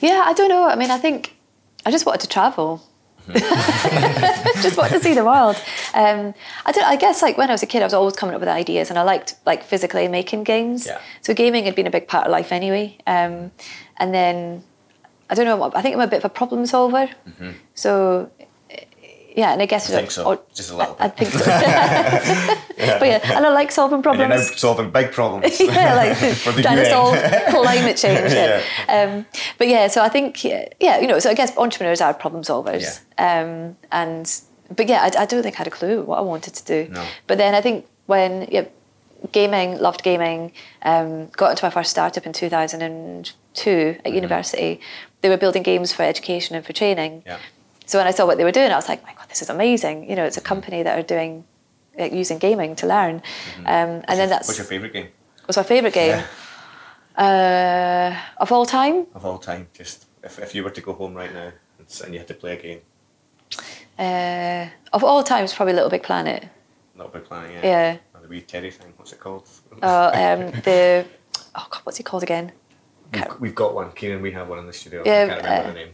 Yeah, 0.02 0.24
I 0.26 0.34
don't 0.34 0.50
know. 0.50 0.68
I 0.68 0.76
mean, 0.76 0.92
I 0.92 0.98
think 0.98 1.36
I 1.86 1.92
just 1.92 2.06
wanted 2.06 2.22
to 2.22 2.28
travel. 2.28 2.84
just 3.34 4.78
wanted 4.78 4.94
to 4.94 5.00
see 5.02 5.14
the 5.14 5.26
world. 5.26 5.58
Um, 5.94 6.34
I 6.66 6.72
don't. 6.72 6.86
I 6.86 6.96
guess 6.96 7.22
like 7.22 7.38
when 7.38 7.50
I 7.50 7.54
was 7.54 7.64
a 7.64 7.66
kid, 7.66 7.82
I 7.82 7.86
was 7.86 7.94
always 7.94 8.16
coming 8.16 8.34
up 8.36 8.40
with 8.40 8.50
ideas, 8.50 8.90
and 8.90 8.98
I 8.98 9.02
liked 9.02 9.36
like 9.46 9.64
physically 9.64 10.08
making 10.08 10.44
games. 10.44 10.86
Yeah. 10.86 11.02
So 11.22 11.34
gaming 11.34 11.66
had 11.66 11.76
been 11.76 11.88
a 11.88 11.92
big 11.92 12.08
part 12.08 12.26
of 12.26 12.32
life 12.32 12.52
anyway. 12.54 12.98
Um, 13.06 13.52
and 13.98 14.14
then 14.14 14.64
I 15.30 15.36
don't 15.36 15.46
know. 15.46 15.72
I 15.76 15.82
think 15.82 15.96
I'm 15.96 16.02
a 16.02 16.08
bit 16.08 16.18
of 16.18 16.26
a 16.26 16.30
problem 16.30 16.66
solver. 16.66 17.10
So 17.74 18.32
yeah, 19.38 19.54
and 19.54 19.62
I 19.62 19.68
guess 19.68 19.86
Mm-hmm. 19.88 19.96
I 19.96 20.00
think 20.02 20.12
so. 20.12 20.24
or- 20.26 20.40
Just 20.54 20.72
a 20.72 20.76
little 20.76 20.98
I, 21.00 21.06
I 21.06 21.10
think 21.10 21.32
so. 21.32 21.40
but 23.00 23.08
yeah, 23.08 23.36
and 23.38 23.46
I 23.46 23.50
like 23.50 23.72
solving 23.72 23.98
And 23.98 24.06
you're 24.06 24.28
now 24.28 24.36
problems. 24.36 24.60
solving 24.60 24.90
big 24.92 25.12
problems. 25.12 25.60
yeah, 25.78 25.96
like 25.96 26.18
For 26.46 26.52
the 26.52 26.62
trying 26.64 26.78
to 26.78 26.90
solve 26.90 27.16
climate 27.50 27.98
change. 27.98 28.32
Yeah. 28.34 28.62
Um, 28.90 29.26
but 29.60 29.68
yeah, 29.68 29.88
so 29.88 30.02
I 30.02 30.10
think 30.10 30.44
yeah, 30.44 30.68
yeah, 30.80 31.00
you 31.00 31.08
know, 31.08 31.20
so 31.20 31.30
I 31.30 31.34
guess 31.36 31.56
entrepreneurs 31.58 32.02
are 32.02 32.14
problem 32.14 32.44
solvers. 32.44 33.00
Um, 33.18 33.78
and 33.92 34.26
but 34.76 34.88
yeah, 34.90 35.02
I, 35.08 35.22
I 35.24 35.26
don't 35.26 35.44
think 35.44 35.56
I 35.56 35.60
had 35.60 35.68
a 35.68 35.76
clue 35.80 36.02
what 36.02 36.18
I 36.18 36.22
wanted 36.22 36.54
to 36.56 36.64
do. 36.66 36.92
No. 36.92 37.04
But 37.28 37.38
then 37.38 37.54
I 37.56 37.62
think 37.62 37.86
when 38.08 38.48
yeah, 38.52 38.66
gaming, 39.32 39.78
loved 39.80 40.02
gaming, 40.04 40.52
um, 40.82 41.28
got 41.42 41.52
into 41.52 41.64
my 41.66 41.70
first 41.70 41.90
startup 41.92 42.26
in 42.26 42.34
2002 42.34 43.34
Mm-hmm. 43.58 44.06
at 44.08 44.14
university. 44.14 44.80
They 45.22 45.30
were 45.30 45.38
building 45.38 45.64
games 45.64 45.92
for 45.92 46.04
education 46.04 46.56
and 46.56 46.64
for 46.64 46.74
training. 46.74 47.24
Yeah. 47.26 47.40
So 47.88 47.98
when 47.98 48.06
I 48.06 48.12
saw 48.12 48.28
what 48.28 48.38
they 48.38 48.44
were 48.44 48.52
doing, 48.52 48.70
I 48.72 48.76
was 48.76 48.88
like, 48.88 49.02
my 49.04 49.14
this 49.38 49.44
is 49.44 49.50
amazing. 49.50 50.10
You 50.10 50.16
know, 50.16 50.26
it's 50.26 50.38
a 50.38 50.42
company 50.42 50.82
that 50.82 50.98
are 50.98 51.04
doing 51.04 51.44
like, 51.98 52.12
using 52.12 52.40
gaming 52.40 52.76
to 52.78 52.88
learn. 52.88 53.22
Um, 53.60 54.02
and 54.08 54.20
then 54.20 54.30
that's 54.30 54.48
What's 54.48 54.58
your 54.58 54.66
favourite 54.66 54.94
game 54.94 55.10
What's 55.46 55.58
my 55.58 55.64
favourite 55.64 55.94
game 55.94 56.24
uh, 57.16 58.16
of 58.38 58.52
all 58.52 58.66
time. 58.66 59.06
of 59.14 59.26
all 59.26 59.38
time? 59.38 59.68
Just 59.74 60.06
if, 60.24 60.40
if 60.40 60.56
you 60.56 60.64
were 60.64 60.72
to 60.72 60.82
go 60.82 60.94
home 60.94 61.14
right 61.14 61.34
now 61.34 61.52
and 61.78 62.02
and 62.04 62.14
you 62.14 62.20
had 62.20 62.28
to 62.28 62.34
play 62.34 62.54
a 62.58 62.62
game, 62.62 62.82
Uh, 64.00 64.68
of 64.94 65.04
all 65.04 65.24
time, 65.24 65.44
it's 65.44 65.56
probably 65.56 65.74
Little 65.74 65.90
Big 65.90 66.04
Planet. 66.04 66.42
Little 66.96 67.12
big 67.12 67.26
Planet, 67.26 67.52
Yeah. 67.54 67.62
Yeah. 67.64 67.98
Or 68.14 68.22
the 68.22 68.28
wee 68.28 68.42
Teddy 68.42 68.72
thing. 68.72 68.94
What's 68.98 69.14
it 69.14 69.20
called? 69.20 69.48
Uh, 69.82 70.12
um, 70.24 70.42
the 70.68 71.06
oh 71.56 71.68
God, 71.72 71.82
what's 71.84 72.00
it 72.00 72.06
called 72.10 72.24
again? 72.24 72.52
We've, 73.14 73.40
we've 73.40 73.56
got 73.56 73.74
one. 73.74 73.92
Kieran, 73.92 74.22
we 74.22 74.32
have 74.32 74.48
one 74.50 74.60
in 74.60 74.66
the 74.66 74.74
studio. 74.74 75.04
Yeah, 75.06 75.24
I 75.24 75.28
can't 75.28 75.44
remember 75.44 75.70
uh, 75.70 75.74
the 75.74 75.80
name. 75.82 75.94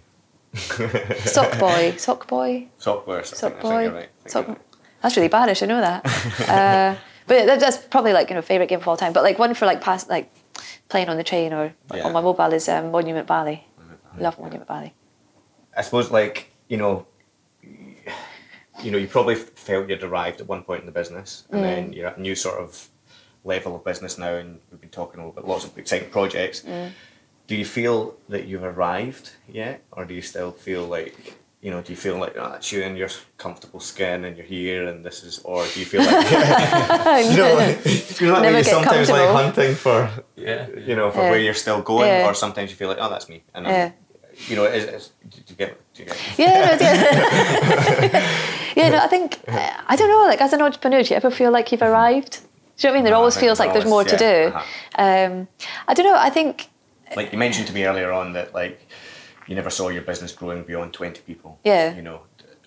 Sackboy, 0.54 2.00
Sock 2.00 2.28
Boy, 2.28 2.68
Sock 2.78 3.08
I 3.08 3.22
think 3.24 3.62
Boy. 3.62 3.89
right. 3.89 4.10
Sock. 4.28 4.60
That's 5.02 5.16
really 5.18 5.30
badish. 5.30 5.50
I 5.50 5.54
should 5.54 5.70
know 5.70 5.82
that. 5.82 6.06
uh, 6.50 6.96
but 7.28 7.60
that's 7.60 7.78
probably 7.78 8.13
like 8.13 8.30
you 8.30 8.36
know 8.36 8.42
favorite 8.42 8.68
game 8.70 8.80
of 8.80 8.88
all 8.88 8.98
time. 8.98 9.13
But 9.13 9.24
like 9.24 9.39
one 9.39 9.54
for 9.54 9.66
like 9.66 9.82
past 9.82 10.10
like 10.10 10.32
playing 10.89 11.10
on 11.10 11.18
the 11.18 11.24
train 11.24 11.54
or 11.54 11.74
Yeah. 11.94 12.04
on 12.04 12.13
my 12.13 12.22
mobile 12.22 12.54
is 12.54 12.70
um, 12.70 12.92
Monument 12.92 13.28
Valley. 13.28 13.66
Love 14.20 14.39
Monument 14.39 14.68
Valley. 14.68 14.94
I 15.76 15.82
suppose, 15.82 16.12
like 16.12 16.52
you 16.68 16.78
know, 16.78 17.08
you 17.63 18.92
know, 18.92 18.98
you 18.98 19.08
probably 19.08 19.36
felt 19.36 19.89
you'd 19.89 20.04
arrived 20.04 20.39
at 20.42 20.48
one 20.48 20.63
point 20.63 20.82
in 20.82 20.86
the 20.86 20.92
business, 20.92 21.46
and 21.50 21.63
then 21.63 21.94
you're 21.94 22.08
at 22.08 22.18
a 22.18 22.22
new 22.22 22.36
sort 22.36 22.60
of 22.60 22.89
level 23.44 23.76
of 23.76 23.84
business 23.84 24.18
now, 24.18 24.36
and 24.36 24.60
we've 24.72 24.80
been 24.82 24.89
talking 24.89 25.20
a 25.20 25.26
little 25.26 25.34
bit, 25.42 25.48
lots 25.50 25.66
of 25.66 25.78
exciting 25.78 26.10
projects. 26.12 26.63
Do 27.47 27.56
you 27.56 27.65
feel 27.65 28.15
that 28.29 28.45
you've 28.45 28.63
arrived 28.63 29.32
yet, 29.47 29.82
or 29.91 30.06
do 30.06 30.13
you 30.13 30.21
still 30.21 30.51
feel 30.51 30.86
like? 30.86 31.38
You 31.62 31.71
know, 31.71 31.82
do 31.82 31.93
you 31.93 31.97
feel 31.97 32.17
like 32.17 32.36
oh, 32.38 32.49
that's 32.51 32.73
you 32.73 32.82
in 32.82 32.97
your 32.97 33.08
comfortable 33.38 33.79
skin 33.79 34.25
and 34.25 34.36
you're 34.36 34.45
here 34.45 34.86
and 34.86 35.03
this 35.06 35.23
is, 35.23 35.39
or 35.45 35.65
do 35.73 35.79
you 35.79 35.86
feel 35.86 36.01
like 36.03 36.29
you 37.32 37.38
know, 37.38 37.60
you 38.19 38.27
know, 38.27 38.34
like 38.34 38.41
Never 38.43 38.51
you're 38.58 38.63
sometimes 38.65 39.10
like 39.10 39.29
hunting 39.29 39.73
for 39.75 40.10
Yeah. 40.36 40.67
you 40.88 40.95
know, 40.97 41.10
for 41.10 41.21
Yeah. 41.21 41.29
where 41.32 41.39
you're 41.39 41.53
still 41.53 41.82
going, 41.82 42.10
Yeah. 42.10 42.27
or 42.27 42.34
sometimes 42.34 42.69
you 42.69 42.75
feel 42.75 42.89
like, 42.89 42.97
oh, 42.99 43.10
that's 43.10 43.29
me, 43.29 43.43
and 43.53 43.65
Yeah. 43.65 43.86
I'm, 43.86 43.93
you 44.49 44.56
know, 44.58 44.65
is, 44.65 44.84
is, 44.84 45.12
do 45.29 45.38
you 45.47 45.56
get, 45.56 45.93
do 45.93 46.03
you 46.03 46.10
get? 46.10 46.17
Yeah, 46.38 46.65
no, 46.65 46.86
yeah. 46.86 48.38
yeah, 48.75 48.89
no, 48.89 48.97
I 48.97 49.08
think 49.08 49.39
uh, 49.47 49.71
I 49.88 49.95
don't 49.95 50.10
know. 50.10 50.25
Like 50.27 50.41
as 50.41 50.51
an 50.53 50.62
entrepreneur, 50.62 51.01
do 51.03 51.10
you 51.12 51.15
ever 51.15 51.32
feel 51.32 51.51
like 51.51 51.71
you've 51.71 51.82
arrived? 51.82 52.32
Do 52.77 52.88
you 52.88 52.89
know 52.89 52.89
what 52.89 52.89
I 52.89 52.93
mean? 52.95 53.03
There 53.06 53.12
No, 53.13 53.19
always 53.19 53.38
feels 53.38 53.60
like 53.60 53.71
there's 53.73 53.86
always- 53.86 54.12
more 54.12 54.17
to 54.17 54.17
do. 54.17 54.56
uh-huh. 54.56 55.01
Um, 55.32 55.47
I 55.88 55.93
don't 55.93 56.06
know. 56.06 56.17
I 56.17 56.29
think 56.29 56.67
Like 57.15 57.32
you 57.32 57.38
mentioned 57.38 57.67
to 57.67 57.73
me 57.73 57.86
earlier 57.86 58.12
on 58.12 58.34
that 58.34 58.54
like 58.54 58.88
you 59.47 59.56
never 59.56 59.69
saw 59.69 59.89
your 59.89 60.04
business 60.04 60.32
growing 60.32 60.63
beyond 60.63 60.93
twenty 60.93 61.21
people. 61.21 61.60
Yeah. 61.63 61.95
You 61.95 62.02
know, 62.02 62.21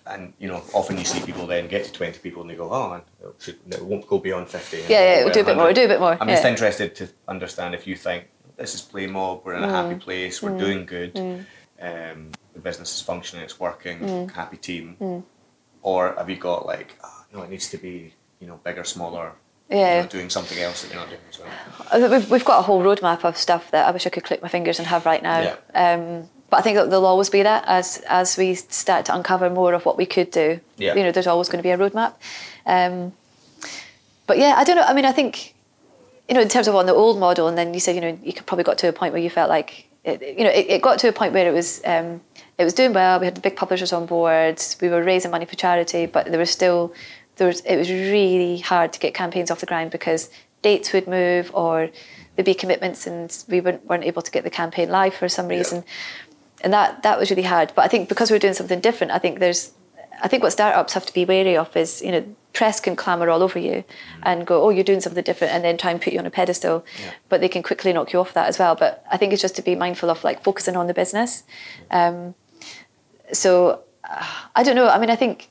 and 0.05 0.33
you 0.39 0.47
know, 0.47 0.63
often 0.73 0.97
you 0.97 1.03
see 1.05 1.19
people 1.25 1.45
then 1.47 1.67
get 1.67 1.85
to 1.85 1.91
twenty 1.91 2.19
people 2.19 2.41
and 2.41 2.49
they 2.51 2.55
go, 2.55 2.71
oh, 2.71 2.93
it, 2.93 3.03
should, 3.39 3.59
it 3.67 3.83
won't 3.83 4.07
go 4.07 4.17
beyond 4.19 4.47
fifty. 4.47 4.77
Yeah, 4.87 5.17
yeah, 5.17 5.23
we'll 5.23 5.33
do 5.33 5.41
a 5.41 5.43
bit 5.43 5.55
more, 5.55 5.65
we'll 5.65 5.73
do 5.73 5.85
a 5.85 5.87
bit 5.87 5.99
more, 5.99 6.17
I'm 6.21 6.27
just 6.27 6.45
interested 6.45 6.95
to 6.95 7.09
understand 7.27 7.75
if 7.75 7.85
you 7.87 7.95
think 7.95 8.25
this 8.55 8.73
is 8.73 8.81
Play 8.81 9.05
Mob, 9.07 9.41
we're 9.43 9.55
in 9.55 9.63
a 9.63 9.67
Mm. 9.67 9.71
happy 9.71 9.95
place, 9.99 10.41
we're 10.41 10.57
doing 10.57 10.85
good, 10.85 11.17
um, 11.81 12.31
the 12.53 12.59
business 12.59 12.95
is 12.95 13.01
functioning, 13.01 13.43
it's 13.43 13.59
working, 13.59 13.99
Mm. 13.99 14.31
happy 14.31 14.57
team, 14.57 15.23
or 15.81 16.15
have 16.17 16.29
you 16.29 16.37
got 16.37 16.65
like, 16.65 16.97
oh, 17.03 17.25
no, 17.33 17.41
it 17.41 17.49
needs 17.49 17.69
to 17.69 17.77
be 17.77 18.13
you 18.39 18.47
know 18.47 18.59
bigger, 18.63 18.83
smaller. 18.83 19.33
You 19.69 19.77
Yeah. 19.77 20.01
know, 20.01 20.07
doing 20.07 20.29
something 20.29 20.57
else 20.59 20.81
that 20.81 20.91
you're 20.91 20.99
not 20.99 21.09
doing 21.09 21.21
as 21.29 21.39
well. 21.39 22.09
We've, 22.11 22.29
we've 22.31 22.45
got 22.45 22.59
a 22.59 22.61
whole 22.63 22.81
roadmap 22.83 23.23
of 23.23 23.37
stuff 23.37 23.71
that 23.71 23.87
I 23.87 23.91
wish 23.91 24.05
I 24.05 24.09
could 24.09 24.23
click 24.23 24.41
my 24.41 24.47
fingers 24.47 24.79
and 24.79 24.87
have 24.87 25.05
right 25.05 25.21
now. 25.21 25.39
Yeah. 25.73 25.93
Um, 25.93 26.29
but 26.49 26.59
I 26.59 26.61
think 26.61 26.77
that 26.77 26.89
there'll 26.89 27.05
always 27.05 27.29
be 27.29 27.43
that 27.43 27.65
as 27.67 28.01
as 28.07 28.37
we 28.37 28.55
start 28.55 29.05
to 29.05 29.15
uncover 29.15 29.49
more 29.49 29.73
of 29.73 29.85
what 29.85 29.97
we 29.97 30.05
could 30.05 30.31
do. 30.31 30.59
Yeah. 30.77 30.95
You 30.95 31.03
know, 31.03 31.11
there's 31.11 31.27
always 31.27 31.49
going 31.49 31.59
to 31.61 31.63
be 31.63 31.71
a 31.71 31.77
roadmap. 31.77 32.13
Um, 32.65 33.11
but 34.27 34.37
yeah, 34.37 34.53
I 34.57 34.63
don't 34.63 34.75
know. 34.77 34.83
I 34.83 34.93
mean, 34.93 35.05
I 35.05 35.11
think 35.11 35.53
you 36.29 36.35
know, 36.35 36.41
in 36.41 36.49
terms 36.49 36.67
of 36.67 36.75
on 36.75 36.85
the 36.85 36.93
old 36.93 37.19
model, 37.19 37.47
and 37.47 37.57
then 37.57 37.73
you 37.73 37.79
said 37.79 37.95
you 37.95 38.01
know 38.01 38.17
you 38.23 38.33
could 38.33 38.45
probably 38.45 38.63
got 38.63 38.77
to 38.79 38.87
a 38.87 38.93
point 38.93 39.13
where 39.13 39.21
you 39.21 39.29
felt 39.29 39.49
like 39.49 39.87
it, 40.03 40.21
you 40.37 40.43
know 40.45 40.49
it, 40.49 40.67
it 40.69 40.81
got 40.81 40.99
to 40.99 41.07
a 41.09 41.13
point 41.13 41.33
where 41.33 41.47
it 41.49 41.53
was 41.53 41.81
um, 41.85 42.21
it 42.57 42.63
was 42.63 42.73
doing 42.73 42.93
well. 42.93 43.19
We 43.19 43.25
had 43.25 43.35
the 43.35 43.41
big 43.41 43.55
publishers 43.57 43.91
on 43.93 44.05
board. 44.05 44.61
We 44.81 44.87
were 44.89 45.03
raising 45.03 45.31
money 45.31 45.45
for 45.45 45.55
charity, 45.55 46.05
but 46.05 46.27
there 46.27 46.39
was 46.39 46.49
still 46.49 46.93
there 47.37 47.47
was 47.47 47.61
it 47.61 47.77
was 47.77 47.89
really 47.89 48.59
hard 48.59 48.93
to 48.93 48.99
get 48.99 49.13
campaigns 49.13 49.49
off 49.49 49.59
the 49.59 49.65
ground 49.65 49.91
because 49.91 50.29
dates 50.61 50.91
would 50.93 51.07
move 51.07 51.51
or 51.53 51.89
there'd 52.35 52.45
be 52.45 52.53
commitments 52.53 53.07
and 53.07 53.43
we 53.47 53.61
weren't, 53.61 53.85
weren't 53.85 54.03
able 54.03 54.21
to 54.21 54.31
get 54.31 54.43
the 54.43 54.49
campaign 54.49 54.89
live 54.89 55.13
for 55.13 55.27
some 55.29 55.47
reason. 55.47 55.83
And 56.61 56.73
that 56.73 57.03
that 57.03 57.19
was 57.19 57.29
really 57.29 57.43
hard. 57.43 57.71
But 57.75 57.85
i 57.85 57.87
think 57.87 58.09
because 58.09 58.31
we're 58.31 58.39
doing 58.39 58.53
something 58.53 58.79
different 58.79 59.11
i 59.11 59.19
think 59.19 59.39
there's 59.39 59.71
i 60.23 60.27
think 60.27 60.41
what 60.43 60.51
startups 60.51 60.93
have 60.93 61.05
to 61.05 61.13
be 61.13 61.25
wary 61.25 61.55
of 61.55 61.75
is 61.77 62.01
you 62.01 62.11
know 62.11 62.23
press 62.53 62.79
can 62.79 62.95
clamor 62.95 63.29
all 63.29 63.43
over 63.43 63.59
you 63.59 63.83
and 64.23 64.47
go 64.47 64.63
oh 64.63 64.69
you're 64.69 64.83
doing 64.83 64.99
something 64.99 65.23
different 65.23 65.53
and 65.53 65.63
then 65.63 65.77
try 65.77 65.91
and 65.91 66.01
put 66.01 66.11
you 66.13 66.19
on 66.19 66.25
a 66.25 66.31
pedestal. 66.31 66.83
Yeah. 66.99 67.11
but 67.29 67.39
they 67.41 67.49
can 67.49 67.61
quickly 67.61 67.93
knock 67.93 68.13
you 68.13 68.19
off 68.19 68.33
that 68.33 68.47
as 68.47 68.57
well. 68.57 68.75
But 68.75 69.05
i 69.11 69.17
think 69.17 69.33
it's 69.33 69.41
just 69.41 69.55
to 69.57 69.61
be 69.61 69.75
mindful 69.75 70.09
of 70.09 70.23
like 70.23 70.43
focusing 70.43 70.75
on 70.75 70.87
the 70.87 70.93
business. 70.93 71.43
Um, 71.91 72.33
so 73.31 73.83
uh, 74.03 74.25
i 74.55 74.63
don't 74.63 74.75
know. 74.75 74.89
I 74.89 74.97
mean 74.99 75.11
i 75.11 75.15
think 75.15 75.49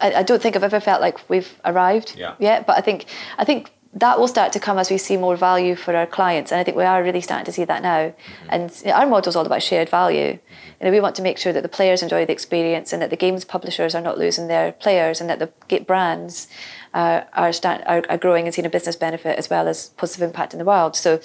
I, 0.00 0.14
I 0.14 0.22
don't 0.22 0.42
think 0.42 0.56
I've 0.56 0.64
ever 0.64 0.80
felt 0.80 1.00
like 1.00 1.28
we've 1.28 1.58
arrived 1.64 2.14
Yeah. 2.16 2.34
yet, 2.38 2.66
but 2.66 2.76
I 2.76 2.80
think 2.80 3.06
I 3.38 3.44
think 3.44 3.70
that 3.94 4.18
will 4.18 4.28
start 4.28 4.52
to 4.52 4.60
come 4.60 4.76
as 4.78 4.90
we 4.90 4.98
see 4.98 5.16
more 5.16 5.36
value 5.36 5.74
for 5.74 5.96
our 5.96 6.06
clients, 6.06 6.52
and 6.52 6.60
I 6.60 6.64
think 6.64 6.76
we 6.76 6.84
are 6.84 7.02
really 7.02 7.22
starting 7.22 7.46
to 7.46 7.52
see 7.52 7.64
that 7.64 7.82
now. 7.82 8.12
And 8.50 8.70
you 8.82 8.88
know, 8.88 8.92
our 8.92 9.06
model 9.06 9.30
is 9.30 9.36
all 9.36 9.46
about 9.46 9.62
shared 9.62 9.88
value. 9.88 10.38
You 10.80 10.84
know, 10.84 10.90
we 10.90 11.00
want 11.00 11.16
to 11.16 11.22
make 11.22 11.38
sure 11.38 11.52
that 11.54 11.62
the 11.62 11.68
players 11.78 12.02
enjoy 12.02 12.26
the 12.26 12.32
experience, 12.32 12.92
and 12.92 13.00
that 13.00 13.08
the 13.08 13.16
games 13.16 13.44
publishers 13.46 13.94
are 13.94 14.02
not 14.02 14.18
losing 14.18 14.48
their 14.48 14.72
players, 14.72 15.20
and 15.20 15.30
that 15.30 15.38
the 15.38 15.78
brands 15.80 16.48
uh, 16.92 17.22
are, 17.32 17.52
start, 17.52 17.80
are 17.86 18.02
are 18.10 18.18
growing 18.18 18.44
and 18.46 18.54
seeing 18.54 18.66
a 18.66 18.70
business 18.70 18.96
benefit 18.96 19.38
as 19.38 19.48
well 19.48 19.66
as 19.66 19.88
positive 19.96 20.22
impact 20.28 20.52
in 20.52 20.58
the 20.58 20.66
world. 20.66 20.94
So 20.94 21.18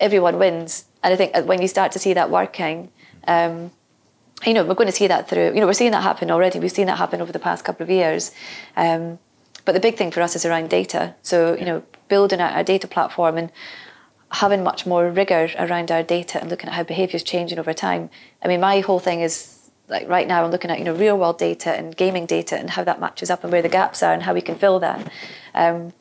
everyone 0.00 0.38
wins, 0.38 0.86
and 1.02 1.12
I 1.12 1.16
think 1.16 1.36
uh, 1.36 1.42
when 1.42 1.60
you 1.60 1.68
start 1.68 1.92
to 1.92 1.98
see 1.98 2.14
that 2.14 2.30
working. 2.30 2.90
Um, 3.26 3.70
you 4.46 4.52
know, 4.52 4.64
we're 4.64 4.74
going 4.74 4.88
to 4.88 4.92
see 4.92 5.06
that 5.06 5.28
through, 5.28 5.54
you 5.54 5.60
know, 5.60 5.66
we're 5.66 5.72
seeing 5.72 5.92
that 5.92 6.02
happen 6.02 6.30
already. 6.30 6.58
We've 6.58 6.70
seen 6.70 6.86
that 6.86 6.98
happen 6.98 7.20
over 7.20 7.32
the 7.32 7.38
past 7.38 7.64
couple 7.64 7.84
of 7.84 7.90
years. 7.90 8.32
Um, 8.76 9.18
but 9.64 9.72
the 9.72 9.80
big 9.80 9.96
thing 9.96 10.10
for 10.10 10.20
us 10.20 10.36
is 10.36 10.44
around 10.44 10.68
data. 10.68 11.14
So, 11.22 11.56
you 11.56 11.64
know, 11.64 11.82
building 12.08 12.40
out 12.40 12.54
our 12.54 12.64
data 12.64 12.86
platform 12.86 13.38
and 13.38 13.50
having 14.32 14.62
much 14.62 14.84
more 14.84 15.08
rigor 15.10 15.48
around 15.58 15.90
our 15.90 16.02
data 16.02 16.40
and 16.40 16.50
looking 16.50 16.68
at 16.68 16.74
how 16.74 16.82
behaviour 16.82 17.16
is 17.16 17.22
changing 17.22 17.58
over 17.58 17.72
time. 17.72 18.10
I 18.42 18.48
mean, 18.48 18.60
my 18.60 18.80
whole 18.80 18.98
thing 18.98 19.20
is 19.20 19.70
like 19.88 20.08
right 20.08 20.26
now 20.26 20.44
I'm 20.44 20.50
looking 20.50 20.70
at, 20.70 20.78
you 20.78 20.84
know, 20.84 20.94
real 20.94 21.16
world 21.16 21.38
data 21.38 21.70
and 21.70 21.96
gaming 21.96 22.26
data 22.26 22.58
and 22.58 22.70
how 22.70 22.84
that 22.84 23.00
matches 23.00 23.30
up 23.30 23.44
and 23.44 23.52
where 23.52 23.62
the 23.62 23.68
gaps 23.68 24.02
are 24.02 24.12
and 24.12 24.22
how 24.22 24.34
we 24.34 24.40
can 24.40 24.56
fill 24.56 24.80
that. 24.80 25.10
Um, 25.54 25.92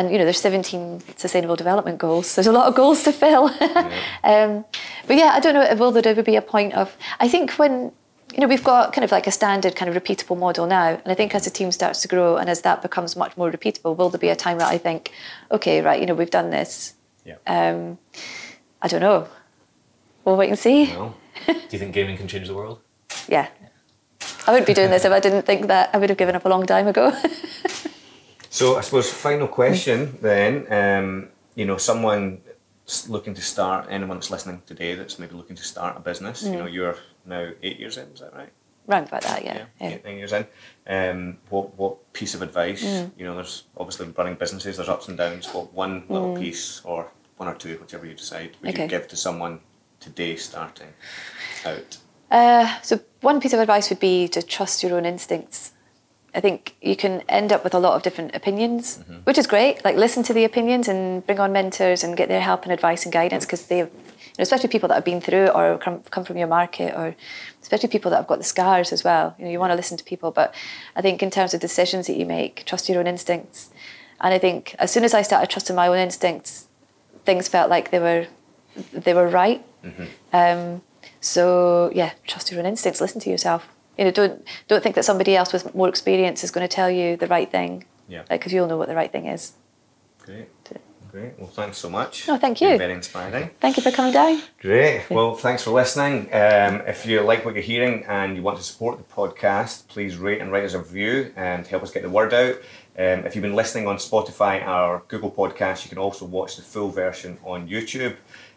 and 0.00 0.10
you 0.10 0.16
know, 0.16 0.24
there's 0.24 0.40
17 0.40 1.02
sustainable 1.16 1.56
development 1.56 1.98
goals. 1.98 2.26
So 2.26 2.40
there's 2.40 2.46
a 2.46 2.52
lot 2.52 2.68
of 2.68 2.74
goals 2.74 3.02
to 3.02 3.12
fill. 3.12 3.44
um, 4.24 4.64
but 5.06 5.16
yeah, 5.16 5.32
I 5.34 5.40
don't 5.40 5.52
know. 5.52 5.74
Will 5.74 5.92
there 5.92 6.06
ever 6.06 6.22
be 6.22 6.36
a 6.36 6.42
point 6.42 6.72
of? 6.72 6.96
I 7.18 7.28
think 7.28 7.52
when 7.52 7.92
you 8.32 8.40
know 8.40 8.46
we've 8.46 8.64
got 8.64 8.94
kind 8.94 9.04
of 9.04 9.12
like 9.12 9.26
a 9.26 9.30
standard 9.30 9.76
kind 9.76 9.94
of 9.94 10.02
repeatable 10.02 10.38
model 10.38 10.66
now, 10.66 10.88
and 10.88 11.06
I 11.06 11.14
think 11.14 11.34
as 11.34 11.44
the 11.44 11.50
team 11.50 11.70
starts 11.70 12.00
to 12.00 12.08
grow 12.08 12.38
and 12.38 12.48
as 12.48 12.62
that 12.62 12.80
becomes 12.80 13.14
much 13.14 13.36
more 13.36 13.50
repeatable, 13.50 13.94
will 13.94 14.08
there 14.08 14.18
be 14.18 14.30
a 14.30 14.36
time 14.36 14.56
that 14.58 14.72
I 14.72 14.78
think, 14.78 15.12
okay, 15.50 15.82
right, 15.82 16.00
you 16.00 16.06
know, 16.06 16.14
we've 16.14 16.30
done 16.30 16.48
this. 16.48 16.94
Yeah. 17.26 17.36
Um, 17.46 17.98
I 18.80 18.88
don't 18.88 19.02
know. 19.02 19.28
We'll 20.24 20.38
wait 20.38 20.48
and 20.48 20.58
see. 20.58 20.86
Well, 20.86 21.14
Do 21.46 21.54
you 21.72 21.78
think 21.78 21.92
gaming 21.92 22.16
can 22.16 22.26
change 22.26 22.48
the 22.48 22.54
world? 22.54 22.80
Yeah. 23.28 23.48
I 24.46 24.52
wouldn't 24.52 24.66
be 24.66 24.74
doing 24.74 24.90
this 24.90 25.04
if 25.04 25.12
I 25.12 25.20
didn't 25.20 25.42
think 25.42 25.66
that 25.66 25.90
I 25.92 25.98
would 25.98 26.08
have 26.08 26.18
given 26.18 26.34
up 26.34 26.46
a 26.46 26.48
long 26.48 26.64
time 26.64 26.88
ago. 26.88 27.12
So 28.50 28.76
I 28.76 28.80
suppose 28.82 29.10
final 29.10 29.46
question 29.48 30.18
then. 30.20 30.66
Um, 30.70 31.28
you 31.54 31.64
know, 31.64 31.76
someone 31.76 32.42
looking 33.08 33.32
to 33.34 33.40
start, 33.40 33.86
anyone 33.88 34.16
that's 34.16 34.30
listening 34.30 34.60
today 34.66 34.94
that's 34.96 35.18
maybe 35.20 35.34
looking 35.36 35.54
to 35.56 35.62
start 35.62 35.96
a 35.96 36.00
business. 36.00 36.42
You 36.42 36.56
know, 36.56 36.66
you're 36.66 36.96
now 37.24 37.50
eight 37.62 37.78
years 37.78 37.96
in. 37.96 38.08
Is 38.08 38.20
that 38.20 38.34
right? 38.34 38.50
Round 38.86 39.06
about 39.06 39.22
that, 39.22 39.44
yeah. 39.44 39.66
yeah. 39.80 39.88
eight, 39.88 40.04
nine 40.04 40.16
years 40.18 40.32
in. 40.32 40.46
Um, 40.88 41.38
what 41.48 41.78
what 41.78 42.12
piece 42.12 42.34
of 42.34 42.42
advice? 42.42 42.82
You 43.16 43.24
know, 43.24 43.36
there's 43.36 43.64
obviously 43.76 44.08
running 44.18 44.34
businesses. 44.34 44.76
There's 44.76 44.88
ups 44.88 45.06
and 45.06 45.16
downs. 45.16 45.46
What 45.54 45.72
one 45.72 46.04
little 46.08 46.36
piece 46.36 46.80
or 46.84 47.12
one 47.36 47.48
or 47.48 47.54
two, 47.54 47.78
whichever 47.78 48.04
you 48.04 48.14
decide, 48.14 48.56
would 48.60 48.70
Okay. 48.70 48.82
you 48.82 48.88
give 48.88 49.06
to 49.08 49.16
someone 49.16 49.60
today 50.00 50.34
starting 50.34 50.88
out? 51.64 51.98
Uh, 52.32 52.80
so 52.82 52.98
one 53.20 53.40
piece 53.40 53.52
of 53.52 53.60
advice 53.60 53.90
would 53.90 54.00
be 54.00 54.26
to 54.28 54.42
trust 54.42 54.82
your 54.82 54.96
own 54.96 55.06
instincts. 55.06 55.72
I 56.34 56.40
think 56.40 56.76
you 56.80 56.94
can 56.96 57.22
end 57.28 57.52
up 57.52 57.64
with 57.64 57.74
a 57.74 57.78
lot 57.78 57.94
of 57.96 58.02
different 58.02 58.34
opinions, 58.36 59.00
which 59.24 59.36
is 59.38 59.46
great. 59.46 59.84
Like 59.84 59.96
listen 59.96 60.22
to 60.24 60.32
the 60.32 60.44
opinions 60.44 60.86
and 60.88 61.26
bring 61.26 61.40
on 61.40 61.52
mentors 61.52 62.04
and 62.04 62.16
get 62.16 62.28
their 62.28 62.40
help 62.40 62.62
and 62.62 62.72
advice 62.72 63.04
and 63.04 63.12
guidance 63.12 63.44
because 63.44 63.66
they, 63.66 63.78
you 63.78 63.84
know, 63.84 63.90
especially 64.38 64.68
people 64.68 64.88
that 64.88 64.94
have 64.94 65.04
been 65.04 65.20
through 65.20 65.46
it 65.46 65.54
or 65.54 65.76
come, 65.78 66.02
come 66.10 66.24
from 66.24 66.36
your 66.36 66.46
market 66.46 66.94
or 66.94 67.16
especially 67.62 67.88
people 67.88 68.10
that 68.10 68.18
have 68.18 68.26
got 68.28 68.38
the 68.38 68.44
scars 68.44 68.92
as 68.92 69.02
well. 69.02 69.34
You 69.38 69.44
know, 69.44 69.50
you 69.50 69.58
want 69.58 69.72
to 69.72 69.76
listen 69.76 69.96
to 69.96 70.04
people, 70.04 70.30
but 70.30 70.54
I 70.94 71.02
think 71.02 71.22
in 71.22 71.30
terms 71.30 71.52
of 71.52 71.60
decisions 71.60 72.06
that 72.06 72.16
you 72.16 72.26
make, 72.26 72.64
trust 72.64 72.88
your 72.88 73.00
own 73.00 73.06
instincts. 73.08 73.70
And 74.20 74.32
I 74.32 74.38
think 74.38 74.76
as 74.78 74.90
soon 74.92 75.02
as 75.04 75.14
I 75.14 75.22
started 75.22 75.50
trusting 75.50 75.74
my 75.74 75.88
own 75.88 75.98
instincts, 75.98 76.68
things 77.24 77.48
felt 77.48 77.70
like 77.70 77.90
they 77.90 77.98
were 77.98 78.26
they 78.92 79.14
were 79.14 79.28
right. 79.28 79.64
Um, 80.32 80.82
so 81.20 81.90
yeah, 81.94 82.12
trust 82.26 82.50
your 82.50 82.60
own 82.60 82.66
instincts. 82.66 83.00
Listen 83.00 83.20
to 83.22 83.30
yourself. 83.30 83.68
You 84.00 84.06
know, 84.06 84.12
don't 84.12 84.42
don't 84.66 84.82
think 84.82 84.94
that 84.94 85.04
somebody 85.04 85.36
else 85.36 85.52
with 85.52 85.74
more 85.74 85.86
experience 85.86 86.42
is 86.42 86.50
going 86.50 86.66
to 86.66 86.74
tell 86.74 86.90
you 86.90 87.18
the 87.18 87.26
right 87.26 87.50
thing. 87.50 87.84
Yeah. 88.08 88.20
Like, 88.30 88.40
because 88.40 88.50
you'll 88.54 88.66
know 88.66 88.78
what 88.78 88.88
the 88.88 88.94
right 88.94 89.12
thing 89.12 89.26
is. 89.26 89.52
Great, 90.24 90.48
great. 91.12 91.38
Well, 91.38 91.48
thanks 91.48 91.76
so 91.76 91.90
much. 91.90 92.26
No, 92.26 92.38
thank 92.38 92.62
you. 92.62 92.78
very 92.78 92.94
inspiring. 92.94 93.50
Thank 93.60 93.76
you 93.76 93.82
for 93.82 93.90
coming 93.90 94.14
down. 94.14 94.40
Great. 94.58 95.04
Well, 95.10 95.34
thanks 95.34 95.64
for 95.64 95.72
listening. 95.72 96.32
Um, 96.32 96.80
if 96.86 97.04
you 97.04 97.20
like 97.20 97.44
what 97.44 97.52
you're 97.54 97.62
hearing 97.62 98.04
and 98.06 98.36
you 98.36 98.42
want 98.42 98.56
to 98.56 98.64
support 98.64 98.96
the 98.96 99.04
podcast, 99.14 99.86
please 99.88 100.16
rate 100.16 100.40
and 100.40 100.50
write 100.50 100.64
us 100.64 100.72
a 100.72 100.78
review 100.78 101.34
and 101.36 101.66
help 101.66 101.82
us 101.82 101.90
get 101.90 102.02
the 102.02 102.08
word 102.08 102.32
out. 102.32 102.56
Um, 102.98 103.26
if 103.26 103.36
you've 103.36 103.42
been 103.42 103.54
listening 103.54 103.86
on 103.86 103.96
Spotify 103.96 104.66
or 104.66 105.02
Google 105.08 105.30
Podcasts, 105.30 105.84
you 105.84 105.90
can 105.90 105.98
also 105.98 106.24
watch 106.24 106.56
the 106.56 106.62
full 106.62 106.88
version 106.88 107.36
on 107.44 107.68
YouTube. 107.68 108.16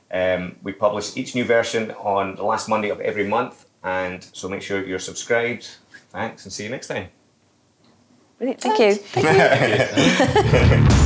Um, 0.09 0.55
we 0.63 0.71
publish 0.71 1.17
each 1.17 1.35
new 1.35 1.43
version 1.43 1.91
on 1.91 2.35
the 2.35 2.43
last 2.43 2.69
Monday 2.69 2.89
of 2.89 3.01
every 3.01 3.27
month, 3.27 3.65
and 3.83 4.23
so 4.33 4.49
make 4.49 4.61
sure 4.61 4.85
you're 4.85 4.99
subscribed. 4.99 5.67
Thanks, 6.09 6.45
and 6.45 6.53
see 6.53 6.63
you 6.63 6.69
next 6.69 6.87
time. 6.87 7.07
Brilliant. 8.37 8.61
Thank 8.61 8.79
you. 8.79 8.95
Thank 8.95 10.89
you. 10.91 10.97